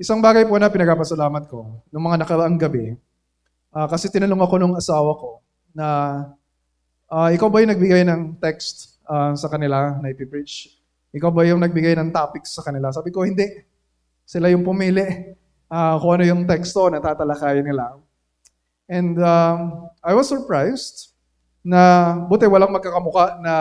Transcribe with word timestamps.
Isang 0.00 0.24
bagay 0.24 0.48
po 0.48 0.56
na 0.56 0.72
pinagpapasalamat 0.72 1.44
ko 1.52 1.84
noong 1.92 2.04
mga 2.08 2.24
nakaraang 2.24 2.56
gabi, 2.56 2.96
ah, 3.68 3.84
kasi 3.84 4.08
tinanong 4.08 4.40
ako 4.40 4.56
nung 4.56 4.72
asawa 4.72 5.12
ko 5.12 5.44
na 5.76 5.86
ah, 7.12 7.28
ikaw 7.28 7.52
ba 7.52 7.60
yung 7.60 7.76
nagbigay 7.76 8.08
ng 8.08 8.40
text 8.40 8.96
ah, 9.04 9.36
sa 9.36 9.52
kanila 9.52 10.00
na 10.00 10.08
ipipreach? 10.08 10.72
Ikaw 11.12 11.28
ba 11.28 11.44
yung 11.44 11.60
nagbigay 11.60 11.92
ng 12.00 12.16
topics 12.16 12.56
sa 12.56 12.64
kanila? 12.64 12.88
Sabi 12.88 13.12
ko, 13.12 13.28
hindi. 13.28 13.44
Sila 14.24 14.48
yung 14.48 14.64
pumili 14.64 15.04
ah, 15.68 16.00
kung 16.00 16.16
ano 16.16 16.24
yung 16.24 16.48
teksto 16.48 16.88
na 16.88 17.04
tatalakayin 17.04 17.68
nila. 17.68 18.00
And 18.88 19.20
um, 19.20 19.84
I 20.00 20.16
was 20.16 20.32
surprised 20.32 21.12
na 21.60 22.16
buti 22.24 22.48
walang 22.48 22.72
magkakamuka 22.72 23.36
na 23.44 23.54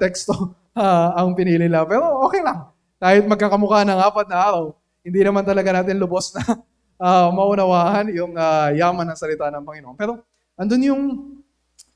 teksto 0.00 0.56
ah, 0.72 1.20
ang 1.20 1.36
pinili 1.36 1.68
nila. 1.68 1.84
Pero 1.84 2.24
okay 2.24 2.40
lang. 2.40 2.72
Kahit 2.96 3.28
magkakamuka 3.28 3.84
ng 3.84 4.00
apat 4.00 4.32
na 4.32 4.40
araw, 4.40 4.72
hindi 5.02 5.20
naman 5.22 5.42
talaga 5.42 5.82
natin 5.82 5.98
lubos 5.98 6.30
na 6.34 6.42
ah, 7.02 7.28
maunawahan 7.34 8.08
yung 8.14 8.32
ah, 8.38 8.70
yaman 8.70 9.06
ng 9.12 9.18
salita 9.18 9.50
ng 9.50 9.66
Panginoon. 9.66 9.96
Pero 9.98 10.22
andun 10.54 10.82
yung 10.82 11.02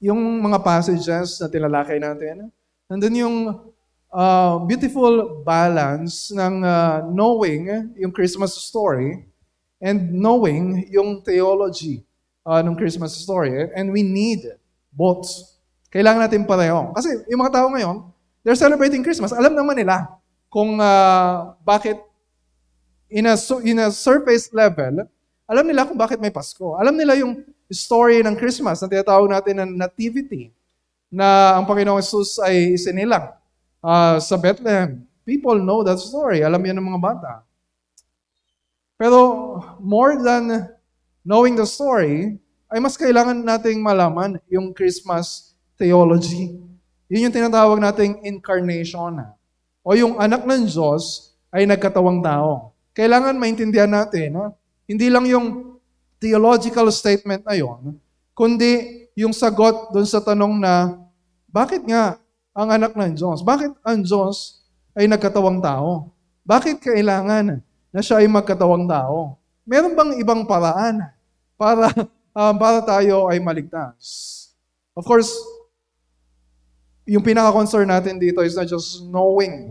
yung 0.03 0.21
mga 0.45 0.61
passages 0.61 1.41
na 1.41 1.49
tinalakay 1.49 1.97
natin. 1.97 2.51
Nandun 2.91 3.15
yung 3.17 3.37
ah, 4.11 4.61
beautiful 4.67 5.43
balance 5.47 6.35
ng 6.35 6.55
ah, 6.67 7.01
knowing 7.07 7.95
yung 7.97 8.13
Christmas 8.13 8.59
story 8.59 9.25
and 9.81 10.11
knowing 10.13 10.89
yung 10.91 11.21
theology 11.23 12.07
uh, 12.47 12.63
ng 12.63 12.75
Christmas 12.79 13.19
story. 13.19 13.53
And 13.75 13.91
we 13.91 14.07
need 14.07 14.47
both. 14.95 15.29
Kailangan 15.93 16.29
natin 16.29 16.49
pareho. 16.49 16.93
Kasi 16.95 17.27
yung 17.29 17.43
mga 17.45 17.61
tao 17.61 17.67
ngayon, 17.69 17.97
they're 18.41 18.59
celebrating 18.59 19.03
Christmas. 19.05 19.35
Alam 19.35 19.53
naman 19.59 19.77
nila 19.77 20.07
kung 20.49 20.79
ah, 20.81 21.59
bakit 21.67 22.01
in 23.11 23.27
a, 23.27 23.37
in 23.63 23.79
a 23.83 23.89
surface 23.91 24.51
level, 24.51 25.07
alam 25.47 25.65
nila 25.67 25.87
kung 25.87 25.99
bakit 25.99 26.19
may 26.19 26.31
Pasko. 26.31 26.75
Alam 26.75 26.99
nila 26.99 27.15
yung 27.15 27.43
story 27.71 28.23
ng 28.23 28.35
Christmas 28.35 28.83
na 28.83 28.91
tinatawag 28.91 29.31
natin 29.31 29.63
ng 29.63 29.71
nativity 29.79 30.51
na 31.11 31.59
ang 31.59 31.65
Panginoong 31.67 32.03
Jesus 32.03 32.39
ay 32.43 32.75
isinilang 32.75 33.31
ah, 33.83 34.19
sa 34.19 34.35
Bethlehem. 34.35 35.07
People 35.23 35.59
know 35.59 35.83
that 35.87 35.99
story. 35.99 36.43
Alam 36.43 36.63
yan 36.63 36.79
ng 36.79 36.87
mga 36.87 37.03
bata. 37.03 37.33
Pero 38.99 39.19
more 39.83 40.19
than 40.19 40.71
knowing 41.27 41.59
the 41.59 41.67
story, 41.67 42.39
ay 42.67 42.79
mas 42.83 42.99
kailangan 42.99 43.39
nating 43.39 43.79
malaman 43.79 44.39
yung 44.51 44.75
Christmas 44.75 45.55
theology. 45.79 46.59
Yun 47.07 47.31
yung 47.31 47.35
tinatawag 47.35 47.79
nating 47.79 48.27
incarnation. 48.27 49.23
O 49.87 49.95
yung 49.95 50.19
anak 50.19 50.43
ng 50.43 50.67
Diyos 50.67 51.31
ay 51.55 51.63
nagkatawang 51.71 52.19
tao. 52.19 52.76
Kailangan 52.97 53.37
maintindihan 53.37 53.93
natin, 53.93 54.33
no? 54.33 54.57
hindi 54.89 55.13
lang 55.13 55.29
yung 55.29 55.77
theological 56.17 56.89
statement 56.89 57.45
na 57.45 57.53
yon, 57.53 58.01
kundi 58.33 59.05
yung 59.13 59.37
sagot 59.37 59.93
doon 59.93 60.09
sa 60.09 60.25
tanong 60.25 60.57
na, 60.57 60.97
bakit 61.53 61.85
nga 61.85 62.17
ang 62.57 62.73
anak 62.73 62.97
ng 62.97 63.13
Diyos? 63.13 63.45
Bakit 63.45 63.77
ang 63.85 64.01
Diyos 64.01 64.65
ay 64.97 65.05
nagkatawang 65.05 65.61
tao? 65.61 66.09
Bakit 66.41 66.81
kailangan 66.81 67.61
na 67.93 68.01
siya 68.01 68.25
ay 68.25 68.29
magkatawang 68.33 68.89
tao? 68.89 69.37
Meron 69.69 69.93
bang 69.93 70.17
ibang 70.17 70.49
paraan 70.49 71.05
para 71.59 71.93
um, 72.39 72.55
para 72.57 72.81
tayo 72.81 73.29
ay 73.29 73.37
maligtas? 73.41 74.33
Of 74.97 75.05
course, 75.05 75.33
yung 77.05 77.21
pinaka-concern 77.21 77.89
natin 77.89 78.17
dito 78.17 78.41
is 78.41 78.57
not 78.57 78.69
just 78.69 79.05
knowing 79.05 79.69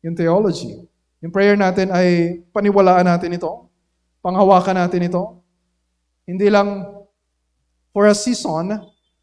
yung 0.00 0.16
theology. 0.16 0.88
Yung 1.22 1.30
prayer 1.30 1.54
natin 1.54 1.94
ay 1.94 2.42
paniwalaan 2.50 3.06
natin 3.06 3.38
ito, 3.38 3.70
panghawakan 4.18 4.82
natin 4.82 5.06
ito. 5.06 5.38
Hindi 6.26 6.50
lang 6.50 6.82
for 7.94 8.10
a 8.10 8.14
season 8.14 8.74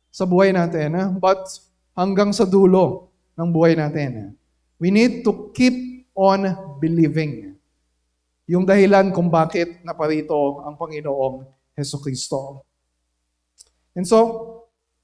sa 0.08 0.24
buhay 0.24 0.56
natin, 0.56 1.20
but 1.20 1.44
hanggang 1.92 2.32
sa 2.32 2.48
dulo 2.48 3.12
ng 3.36 3.52
buhay 3.52 3.76
natin. 3.76 4.32
We 4.80 4.96
need 4.96 5.28
to 5.28 5.52
keep 5.52 6.08
on 6.16 6.48
believing. 6.80 7.60
Yung 8.48 8.64
dahilan 8.64 9.12
kung 9.12 9.28
bakit 9.28 9.84
naparito 9.84 10.64
ang 10.64 10.80
Panginoong 10.80 11.44
Heso 11.76 12.00
Kristo. 12.00 12.64
And 13.92 14.08
so, 14.08 14.18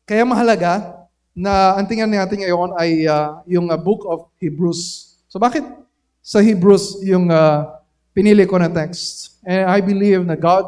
kaya 0.08 0.24
mahalaga 0.24 1.06
na 1.36 1.76
ang 1.76 1.84
tingnan 1.84 2.16
natin 2.16 2.40
ngayon 2.40 2.80
ay 2.80 3.04
uh, 3.04 3.44
yung 3.44 3.68
uh, 3.68 3.76
book 3.76 4.08
of 4.08 4.32
Hebrews. 4.40 5.12
So 5.28 5.36
bakit 5.36 5.68
sa 6.26 6.42
Hebrews 6.42 7.06
yung 7.06 7.30
uh, 7.30 7.78
pinili 8.18 8.50
ko 8.50 8.58
na 8.58 8.66
text? 8.66 9.38
And 9.46 9.70
I 9.70 9.78
believe 9.78 10.26
na 10.26 10.34
God 10.34 10.66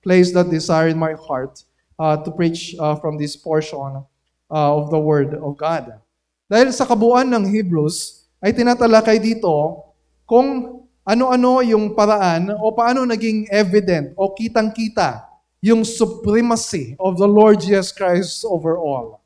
placed 0.00 0.32
that 0.32 0.48
desire 0.48 0.88
in 0.88 0.96
my 0.96 1.12
heart 1.12 1.60
uh, 2.00 2.16
to 2.24 2.32
preach 2.32 2.72
uh, 2.80 2.96
from 2.96 3.20
this 3.20 3.36
portion 3.36 4.00
uh, 4.48 4.70
of 4.72 4.88
the 4.88 4.96
Word 4.96 5.36
of 5.36 5.60
God. 5.60 6.00
Dahil 6.48 6.72
sa 6.72 6.88
kabuuan 6.88 7.28
ng 7.28 7.44
Hebrews, 7.52 8.24
ay 8.40 8.56
tinatalakay 8.56 9.20
dito 9.20 9.84
kung 10.24 10.80
ano-ano 11.04 11.60
yung 11.60 11.92
paraan 11.92 12.56
o 12.56 12.72
paano 12.72 13.04
naging 13.04 13.44
evident 13.52 14.16
o 14.16 14.32
kitang-kita 14.32 15.24
yung 15.60 15.84
supremacy 15.84 16.96
of 16.96 17.20
the 17.20 17.28
Lord 17.28 17.60
Jesus 17.60 17.92
Christ 17.92 18.44
over 18.44 18.80
all. 18.80 19.20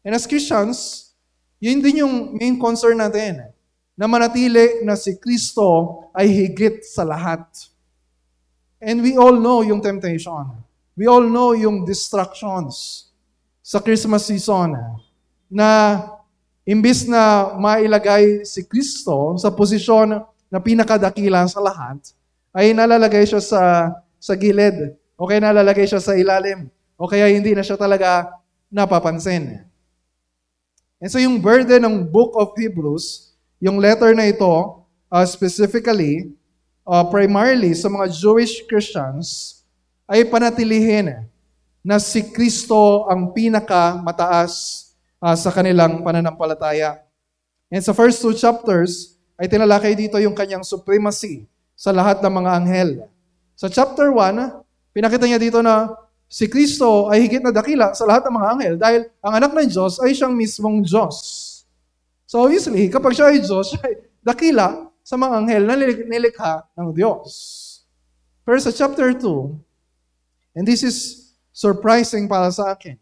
And 0.00 0.16
as 0.16 0.24
Christians, 0.24 1.12
yun 1.60 1.84
din 1.84 2.04
yung 2.04 2.36
main 2.36 2.56
concern 2.56 3.00
natin. 3.00 3.52
Na 3.98 4.06
manatili 4.06 4.86
na 4.86 4.94
si 4.94 5.18
Kristo 5.18 6.06
ay 6.14 6.30
higit 6.30 6.86
sa 6.86 7.02
lahat. 7.02 7.42
And 8.78 9.02
we 9.02 9.18
all 9.18 9.34
know 9.34 9.66
yung 9.66 9.82
temptation. 9.82 10.62
We 10.94 11.10
all 11.10 11.26
know 11.26 11.50
yung 11.58 11.82
distractions 11.82 13.10
sa 13.58 13.82
Christmas 13.82 14.30
season 14.30 14.78
na 15.50 16.00
imbis 16.62 17.10
na 17.10 17.52
mailagay 17.58 18.46
si 18.46 18.62
Kristo 18.64 19.34
sa 19.34 19.50
posisyon 19.50 20.22
na 20.48 20.58
pinakadakila 20.60 21.44
sa 21.44 21.60
lahat, 21.60 22.00
ay 22.52 22.72
nalalagay 22.72 23.28
siya 23.28 23.40
sa, 23.44 23.92
sa 24.16 24.32
gilid 24.36 24.96
o 25.16 25.28
kaya 25.28 25.44
nalalagay 25.44 25.84
siya 25.84 26.00
sa 26.00 26.16
ilalim 26.16 26.72
o 26.96 27.04
kaya 27.04 27.28
hindi 27.28 27.52
na 27.52 27.60
siya 27.60 27.76
talaga 27.76 28.32
napapansin. 28.72 29.64
And 30.98 31.08
so 31.12 31.20
yung 31.20 31.38
burden 31.38 31.84
ng 31.84 31.96
book 32.08 32.34
of 32.34 32.56
Hebrews, 32.56 33.27
yung 33.58 33.82
letter 33.82 34.14
na 34.14 34.30
ito, 34.30 34.82
uh, 35.10 35.26
specifically, 35.26 36.30
uh, 36.86 37.02
primarily 37.10 37.74
sa 37.74 37.90
mga 37.90 38.06
Jewish 38.10 38.62
Christians, 38.70 39.60
ay 40.08 40.24
panatilihin 40.24 41.26
na 41.84 41.98
si 42.00 42.24
Kristo 42.32 43.06
ang 43.10 43.34
pinaka 43.34 43.98
mataas 44.00 44.86
uh, 45.20 45.34
sa 45.34 45.50
kanilang 45.50 46.00
pananampalataya. 46.00 47.02
And 47.68 47.84
sa 47.84 47.92
first 47.92 48.24
two 48.24 48.32
chapters, 48.32 49.18
ay 49.38 49.46
tinalakay 49.46 49.94
dito 49.94 50.18
yung 50.18 50.34
kanyang 50.34 50.66
supremacy 50.66 51.46
sa 51.78 51.94
lahat 51.94 52.18
ng 52.18 52.32
mga 52.42 52.50
anghel. 52.58 52.90
Sa 53.54 53.70
chapter 53.70 54.10
1, 54.10 54.94
pinakita 54.94 55.30
niya 55.30 55.38
dito 55.38 55.62
na 55.62 55.94
si 56.26 56.50
Kristo 56.50 57.06
ay 57.06 57.22
higit 57.22 57.42
na 57.42 57.54
dakila 57.54 57.94
sa 57.94 58.02
lahat 58.02 58.26
ng 58.26 58.34
mga 58.34 58.48
anghel 58.50 58.74
dahil 58.74 59.00
ang 59.22 59.32
anak 59.38 59.50
ng 59.54 59.68
Diyos 59.70 60.02
ay 60.02 60.10
siyang 60.10 60.34
mismong 60.34 60.82
Diyos. 60.82 61.16
So 62.28 62.44
obviously, 62.44 62.92
kapag 62.92 63.16
siya 63.16 63.32
ay 63.32 63.40
Diyos, 63.40 63.72
siya 63.72 63.80
ay 63.88 64.04
dakila 64.20 64.92
sa 65.00 65.16
mga 65.16 65.32
anghel 65.40 65.64
na 65.64 65.80
nilikha 65.80 66.68
ng 66.76 66.92
Diyos. 66.92 67.32
Pero 68.44 68.60
sa 68.60 68.68
chapter 68.68 69.16
2, 69.16 70.60
and 70.60 70.68
this 70.68 70.84
is 70.84 71.32
surprising 71.56 72.28
para 72.28 72.52
sa 72.52 72.76
akin, 72.76 73.00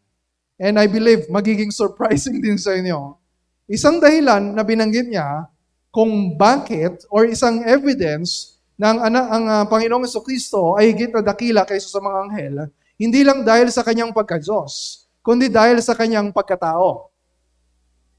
and 0.63 0.79
I 0.79 0.87
believe 0.87 1.27
magiging 1.27 1.75
surprising 1.75 2.39
din 2.47 2.55
sa 2.55 2.79
inyo, 2.79 3.19
isang 3.67 3.99
dahilan 3.99 4.55
na 4.55 4.63
binanggit 4.63 5.11
niya 5.11 5.51
kung 5.91 6.39
bakit 6.39 7.03
or 7.11 7.27
isang 7.27 7.67
evidence 7.67 8.63
ng 8.79 8.97
ang, 9.11 9.17
ang 9.19 9.45
uh, 9.51 9.65
Panginoong 9.67 10.07
Kristo 10.23 10.79
ay 10.79 10.95
higit 10.95 11.11
na 11.11 11.27
dakila 11.27 11.67
kaysa 11.67 11.91
sa 11.91 11.99
mga 11.99 12.19
anghel, 12.31 12.55
hindi 12.95 13.27
lang 13.27 13.43
dahil 13.43 13.75
sa 13.75 13.83
kanyang 13.83 14.15
pagka-Diyos, 14.15 15.03
kundi 15.19 15.51
dahil 15.51 15.83
sa 15.83 15.99
kanyang 15.99 16.31
pagkatao. 16.31 17.16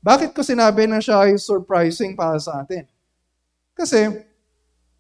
Bakit 0.08 0.32
ko 0.32 0.40
sinabi 0.40 0.88
na 0.88 1.04
siya 1.04 1.28
ay 1.28 1.36
surprising 1.36 2.16
para 2.16 2.40
sa 2.40 2.64
atin? 2.64 2.88
Kasi, 3.76 4.24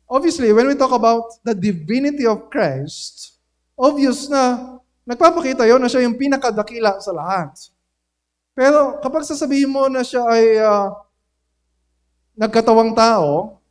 obviously, 0.04 0.51
when 0.51 0.68
we 0.68 0.75
talk 0.75 0.92
about 0.92 1.39
the 1.48 1.56
divinity 1.56 2.27
of 2.27 2.51
Christ, 2.51 3.39
obvious 3.80 4.27
na 4.27 4.75
nagpapakita 5.07 5.63
yon 5.63 5.80
na 5.80 5.88
siya 5.88 6.04
yung 6.04 6.19
pinakadakila 6.19 7.00
sa 7.00 7.15
lahat. 7.15 7.56
Pero 8.51 9.00
kapag 9.00 9.24
sasabihin 9.24 9.71
mo 9.71 9.88
na 9.88 10.04
siya 10.04 10.27
ay 10.27 10.59
uh, 10.59 10.92
nagkatawang 12.36 12.92
tao, 12.92 13.63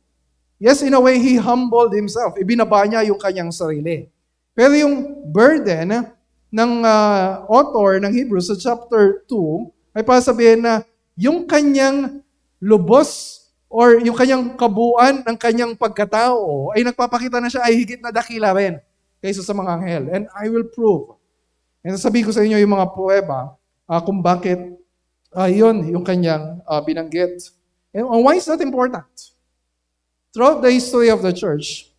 yes, 0.57 0.81
in 0.81 0.97
a 0.97 1.01
way, 1.01 1.21
he 1.21 1.37
humbled 1.37 1.93
himself. 1.93 2.33
Ibinaba 2.33 2.81
niya 2.89 3.05
yung 3.05 3.21
kanyang 3.21 3.53
sarili. 3.53 4.09
Pero 4.57 4.73
yung 4.73 5.21
burden 5.29 6.01
ng 6.49 6.71
uh, 6.81 7.45
author 7.45 8.01
ng 8.01 8.09
Hebrews 8.09 8.49
sa 8.49 8.57
chapter 8.57 9.21
2 9.29 10.01
ay 10.01 10.01
para 10.01 10.17
sabihin 10.17 10.65
na 10.65 10.81
yung 11.17 11.49
kanyang 11.49 12.21
lubos 12.61 13.41
or 13.67 13.99
yung 13.99 14.15
kanyang 14.15 14.53
kabuuan 14.55 15.25
ng 15.25 15.37
kanyang 15.37 15.73
pagkatao 15.73 16.71
ay 16.77 16.85
nagpapakita 16.85 17.41
na 17.41 17.49
siya 17.51 17.65
ay 17.67 17.73
higit 17.75 17.99
na 17.99 18.13
dakila 18.13 18.53
rin 18.55 18.79
kaysa 19.19 19.41
sa 19.43 19.51
mga 19.51 19.69
anghel. 19.81 20.03
And 20.13 20.23
I 20.31 20.47
will 20.47 20.69
prove. 20.69 21.17
And 21.81 21.97
sasabihin 21.97 22.29
ko 22.29 22.31
sa 22.31 22.45
inyo 22.45 22.61
yung 22.61 22.73
mga 22.77 22.93
pruweba 22.93 23.57
uh, 23.89 24.01
kung 24.05 24.21
bakit 24.21 24.61
uh, 25.33 25.49
yun 25.49 25.89
yung 25.89 26.05
kanyang 26.05 26.61
uh, 26.63 26.79
binanggit. 26.85 27.49
And 27.91 28.05
why 28.05 28.37
is 28.37 28.45
that 28.45 28.61
important? 28.61 29.09
Throughout 30.31 30.61
the 30.61 30.69
history 30.69 31.09
of 31.09 31.25
the 31.25 31.33
church, 31.33 31.89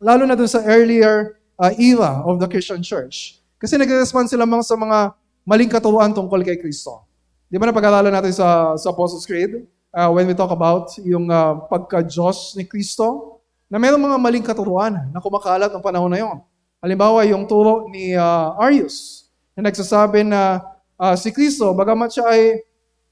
lalo 0.00 0.24
na 0.24 0.34
dun 0.34 0.48
sa 0.48 0.64
earlier 0.64 1.36
uh, 1.60 1.72
era 1.76 2.24
of 2.24 2.40
the 2.40 2.48
Christian 2.48 2.80
church, 2.80 3.44
kasi 3.60 3.76
nagre-respond 3.76 4.32
sila 4.32 4.48
mga 4.48 4.64
sa 4.64 4.76
mga 4.78 4.98
maling 5.44 5.68
katuruan 5.68 6.16
tungkol 6.16 6.40
kay 6.40 6.56
Kristo. 6.56 7.04
Di 7.54 7.62
ba 7.62 7.70
napag-aralan 7.70 8.10
natin 8.10 8.34
sa, 8.34 8.74
sa 8.74 8.90
Apostles' 8.90 9.22
Creed? 9.30 9.62
Uh, 9.94 10.10
when 10.10 10.26
we 10.26 10.34
talk 10.34 10.50
about 10.50 10.90
yung 11.06 11.30
uh, 11.30 11.62
pagka-Diyos 11.70 12.58
ni 12.58 12.66
Kristo, 12.66 13.38
na 13.70 13.78
mayroong 13.78 14.10
mga 14.10 14.18
maling 14.18 14.42
katuruan 14.42 14.90
na 15.14 15.22
kumakalat 15.22 15.70
ng 15.70 15.78
panahon 15.78 16.10
na 16.10 16.18
yon. 16.18 16.42
Halimbawa, 16.82 17.22
yung 17.30 17.46
turo 17.46 17.86
ni 17.94 18.10
uh, 18.18 18.58
Arius, 18.58 19.30
na 19.54 19.70
nagsasabi 19.70 20.26
na 20.26 20.66
uh, 20.98 21.14
si 21.14 21.30
Kristo, 21.30 21.70
bagamat 21.78 22.10
siya 22.10 22.26
ay 22.26 22.58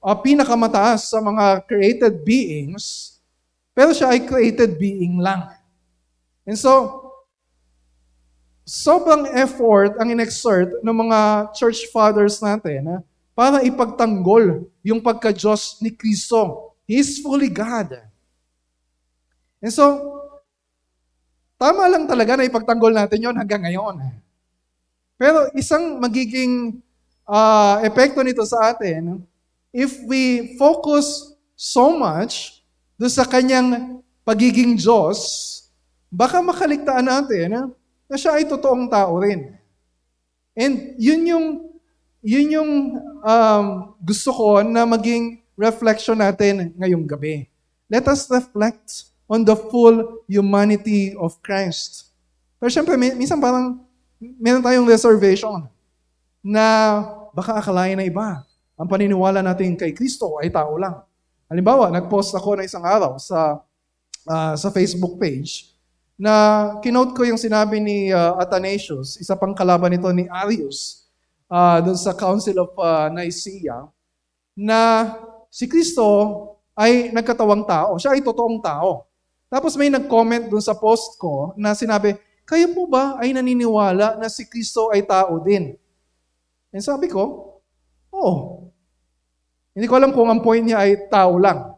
uh, 0.03 0.17
pinakamataas 0.19 1.15
sa 1.15 1.23
mga 1.23 1.63
created 1.71 2.27
beings, 2.27 3.23
pero 3.71 3.95
siya 3.95 4.11
ay 4.11 4.27
created 4.27 4.75
being 4.75 5.23
lang. 5.23 5.55
And 6.43 6.59
so, 6.59 6.99
sobrang 8.67 9.39
effort 9.39 10.03
ang 10.03 10.11
inexert 10.11 10.83
ng 10.83 10.97
mga 10.99 11.55
church 11.55 11.87
fathers 11.95 12.43
natin 12.43 12.91
ha, 12.91 12.99
para 13.33 13.65
ipagtanggol 13.65 14.69
yung 14.85 15.01
pagka-Diyos 15.01 15.81
ni 15.81 15.93
Kristo. 15.93 16.73
He 16.85 17.01
is 17.01 17.21
fully 17.21 17.49
God. 17.49 17.97
And 19.63 19.73
so, 19.73 19.85
tama 21.57 21.87
lang 21.89 22.05
talaga 22.05 22.37
na 22.37 22.49
ipagtanggol 22.49 22.93
natin 22.93 23.23
yon 23.23 23.37
hanggang 23.39 23.65
ngayon. 23.65 24.03
Pero 25.17 25.49
isang 25.55 26.03
magiging 26.03 26.83
uh, 27.25 27.79
epekto 27.87 28.21
nito 28.21 28.43
sa 28.43 28.75
atin, 28.75 29.23
if 29.71 30.03
we 30.05 30.55
focus 30.59 31.33
so 31.55 31.95
much 31.95 32.61
do 32.99 33.07
sa 33.07 33.23
kanyang 33.23 34.03
pagiging 34.27 34.75
Diyos, 34.75 35.19
baka 36.11 36.43
makaligtaan 36.43 37.07
natin 37.07 37.73
na 38.11 38.17
siya 38.19 38.37
ay 38.37 38.45
totoong 38.45 38.91
tao 38.91 39.17
rin. 39.23 39.57
And 40.53 40.99
yun 41.01 41.23
yung, 41.25 41.47
yun 42.23 42.47
yung 42.55 42.71
um, 43.21 43.67
gusto 43.99 44.31
ko 44.31 44.63
na 44.63 44.87
maging 44.87 45.43
reflection 45.59 46.17
natin 46.17 46.71
ngayong 46.79 47.05
gabi. 47.05 47.51
Let 47.91 48.09
us 48.09 48.31
reflect 48.31 49.13
on 49.27 49.43
the 49.45 49.59
full 49.59 50.25
humanity 50.31 51.13
of 51.19 51.37
Christ. 51.43 52.15
Pero 52.57 52.71
syempre, 52.71 52.95
minsan 52.97 53.43
parang 53.43 53.83
meron 54.39 54.63
tayong 54.63 54.87
reservation 54.87 55.67
na 56.41 56.99
baka 57.35 57.59
akalain 57.59 57.99
na 57.99 58.07
iba. 58.07 58.47
Ang 58.79 58.89
paniniwala 58.89 59.43
natin 59.43 59.75
kay 59.75 59.91
Kristo 59.91 60.39
ay 60.39 60.49
tao 60.49 60.79
lang. 60.79 61.03
Halimbawa, 61.51 61.91
nag-post 61.93 62.33
ako 62.33 62.57
na 62.57 62.65
isang 62.65 62.87
araw 62.87 63.19
sa 63.21 63.61
uh, 64.25 64.55
sa 64.57 64.69
Facebook 64.71 65.19
page 65.19 65.75
na 66.17 66.33
kinote 66.79 67.19
ko 67.19 67.27
yung 67.27 67.41
sinabi 67.41 67.83
ni 67.83 68.15
uh, 68.15 68.39
Athanasius, 68.39 69.19
isa 69.19 69.35
pang 69.35 69.53
kalaban 69.53 69.91
nito 69.91 70.07
ni 70.15 70.31
Arius, 70.31 71.02
uh, 71.53 71.79
dun 71.85 71.99
sa 72.01 72.17
Council 72.17 72.57
of 72.57 72.73
uh, 72.81 73.13
Nicaea, 73.13 73.93
na 74.57 75.13
si 75.53 75.69
Kristo 75.69 76.09
ay 76.73 77.13
nagkatawang 77.13 77.69
tao. 77.69 78.01
Siya 78.01 78.17
ay 78.17 78.25
totoong 78.25 78.65
tao. 78.65 79.05
Tapos 79.53 79.77
may 79.77 79.93
nag-comment 79.93 80.49
dun 80.49 80.65
sa 80.65 80.73
post 80.73 81.21
ko 81.21 81.53
na 81.61 81.77
sinabi, 81.77 82.17
kayo 82.49 82.73
po 82.73 82.89
ba 82.89 83.21
ay 83.21 83.37
naniniwala 83.37 84.17
na 84.17 84.33
si 84.33 84.49
Kristo 84.49 84.89
ay 84.89 85.05
tao 85.05 85.37
din? 85.45 85.77
And 86.73 86.81
sabi 86.81 87.13
ko, 87.13 87.21
oo. 88.09 88.17
Oh. 88.17 88.37
Hindi 89.77 89.89
ko 89.89 89.95
alam 89.97 90.13
kung 90.13 90.29
ang 90.29 90.41
point 90.41 90.65
niya 90.65 90.85
ay 90.85 91.09
tao 91.13 91.37
lang. 91.37 91.77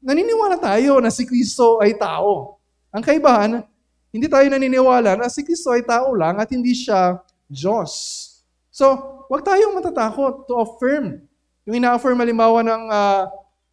Naniniwala 0.00 0.56
tayo 0.60 1.00
na 1.00 1.12
si 1.12 1.28
Kristo 1.28 1.80
ay 1.80 1.96
tao. 1.96 2.60
Ang 2.92 3.04
kaibahan, 3.04 3.64
hindi 4.12 4.28
tayo 4.28 4.44
naniniwala 4.48 5.16
na 5.16 5.28
si 5.28 5.40
Kristo 5.44 5.72
ay 5.72 5.84
tao 5.84 6.12
lang 6.12 6.36
at 6.40 6.48
hindi 6.52 6.72
siya 6.76 7.20
Diyos. 7.48 8.31
So, 8.72 8.88
wag 9.28 9.44
tayong 9.44 9.76
matatakot 9.76 10.48
to 10.48 10.56
affirm 10.56 11.20
yung 11.68 11.76
ina-affirm 11.78 12.16
halimbawa 12.18 12.64
ng 12.64 12.82
uh, 12.88 13.22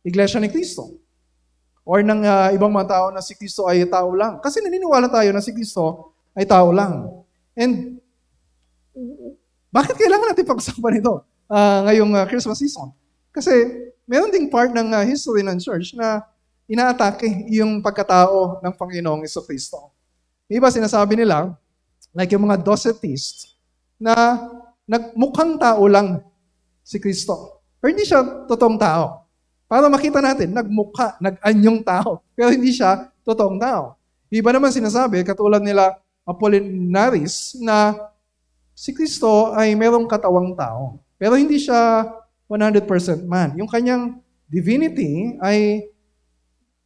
Iglesia 0.03 0.37
ni 0.37 0.51
Kristo 0.51 0.99
or 1.87 2.05
ng 2.05 2.21
uh, 2.21 2.53
ibang 2.53 2.69
mga 2.69 2.91
tao 2.91 3.05
na 3.09 3.23
si 3.23 3.33
Kristo 3.33 3.65
ay 3.65 3.87
tao 3.89 4.13
lang. 4.13 4.37
Kasi 4.43 4.61
naniniwala 4.61 5.09
tayo 5.09 5.33
na 5.33 5.41
si 5.41 5.55
Kristo 5.55 6.13
ay 6.37 6.45
tao 6.45 6.69
lang. 6.69 7.25
And 7.57 7.97
bakit 9.73 9.97
kailangan 9.97 10.35
natin 10.35 10.45
pag-usapan 10.45 11.01
ito 11.01 11.23
uh, 11.49 11.79
ngayong 11.89 12.11
uh, 12.13 12.25
Christmas 12.29 12.61
season? 12.61 12.93
Kasi 13.33 13.51
meron 14.05 14.29
ding 14.29 14.51
part 14.51 14.69
ng 14.69 14.93
uh, 14.93 15.01
history 15.01 15.41
ng 15.41 15.57
church 15.57 15.97
na 15.97 16.21
inaatake 16.69 17.49
yung 17.49 17.81
pagkatao 17.81 18.61
ng 18.61 18.73
Panginoong 18.77 19.25
Iso 19.25 19.41
Kristo. 19.41 19.89
Iba 20.45 20.69
sinasabi 20.69 21.17
nila, 21.17 21.57
like 22.13 22.29
yung 22.29 22.45
mga 22.45 22.61
Docetists, 22.61 23.57
na 23.97 24.13
nagmukhang 24.89 25.61
tao 25.61 25.85
lang 25.85 26.25
si 26.81 26.97
Kristo. 26.97 27.61
Pero 27.77 27.93
hindi 27.93 28.09
siya 28.09 28.25
totoong 28.49 28.81
tao. 28.81 29.29
Para 29.69 29.85
makita 29.85 30.17
natin, 30.17 30.49
nagmukha, 30.49 31.21
nag-anyong 31.21 31.85
tao. 31.85 32.25
Pero 32.35 32.49
hindi 32.49 32.73
siya 32.73 33.13
totoong 33.21 33.61
tao. 33.61 33.93
Iba 34.33 34.49
naman 34.49 34.73
sinasabi, 34.73 35.21
katulad 35.21 35.61
nila 35.61 36.01
Apollinaris, 36.25 37.57
na 37.61 37.93
si 38.73 38.93
Kristo 38.93 39.53
ay 39.53 39.77
merong 39.77 40.09
katawang 40.09 40.57
tao. 40.57 40.97
Pero 41.21 41.37
hindi 41.37 41.61
siya 41.61 42.09
100% 42.49 43.29
man. 43.29 43.53
Yung 43.61 43.69
kanyang 43.69 44.17
divinity 44.49 45.37
ay 45.37 45.89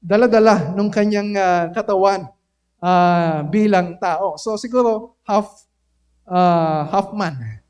dala-dala 0.03 0.75
ng 0.75 0.89
kanyang 0.91 1.31
uh, 1.39 1.71
katawan 1.71 2.27
uh, 2.83 3.47
bilang 3.47 3.95
tao. 3.95 4.35
So 4.35 4.59
siguro 4.59 5.15
half 5.23 5.47
uh, 6.27 6.83
half 6.91 7.15
man. 7.15 7.62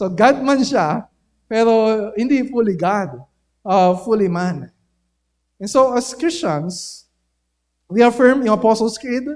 So 0.00 0.08
God 0.08 0.40
man 0.40 0.64
siya, 0.64 1.04
pero 1.44 2.08
hindi 2.16 2.40
fully 2.48 2.72
God, 2.72 3.20
uh, 3.60 3.92
fully 4.00 4.32
man. 4.32 4.72
And 5.60 5.68
so 5.68 5.92
as 5.92 6.16
Christians, 6.16 7.04
we 7.84 8.00
affirm 8.00 8.40
yung 8.40 8.56
Apostles' 8.56 8.96
Creed, 8.96 9.28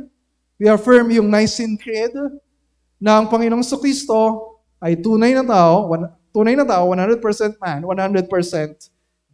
we 0.56 0.64
affirm 0.64 1.12
yung 1.12 1.28
Nicene 1.28 1.76
Creed, 1.76 2.16
na 2.96 3.20
ang 3.20 3.28
Panginoong 3.28 3.60
Kristo 3.60 4.56
ay 4.80 4.96
tunay 4.96 5.36
na 5.36 5.44
tao, 5.44 5.84
tunay 6.32 6.56
na 6.56 6.64
tao, 6.64 6.88
100% 6.88 7.60
man, 7.60 7.84
100% 7.84 8.24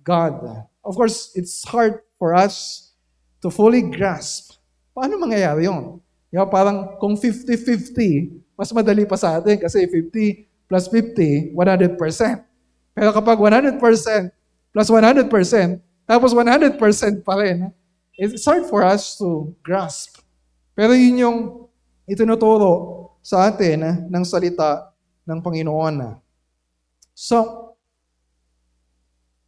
God. 0.03 0.35
Of 0.83 0.99
course, 0.99 1.31
it's 1.39 1.63
hard 1.63 2.03
for 2.19 2.35
us 2.35 2.91
to 3.39 3.55
fully 3.55 3.87
grasp, 3.87 4.59
paano 4.91 5.15
mangyayari 5.15 5.71
yun? 5.71 6.03
Yung 6.35 6.51
parang 6.51 6.99
kung 6.99 7.15
50-50, 7.15 8.35
mas 8.59 8.75
madali 8.75 9.07
pa 9.07 9.15
sa 9.15 9.39
atin 9.39 9.63
kasi 9.63 9.87
50 9.87 10.50
plus 10.71 10.87
50, 10.87 11.51
100%. 11.51 11.99
Pero 12.95 13.11
kapag 13.11 13.35
100% 13.35 13.83
plus 14.71 14.87
100%, 14.87 15.27
tapos 16.07 16.31
100% 16.31 17.27
pa 17.27 17.35
rin, 17.43 17.75
it's 18.15 18.47
hard 18.47 18.63
for 18.71 18.87
us 18.87 19.19
to 19.19 19.51
grasp. 19.67 20.23
Pero 20.79 20.95
yun 20.95 21.19
yung 21.19 21.39
itinuturo 22.07 22.71
sa 23.19 23.51
atin 23.51 24.07
ng 24.07 24.23
salita 24.23 24.95
ng 25.27 25.43
Panginoon. 25.43 26.15
So, 27.19 27.75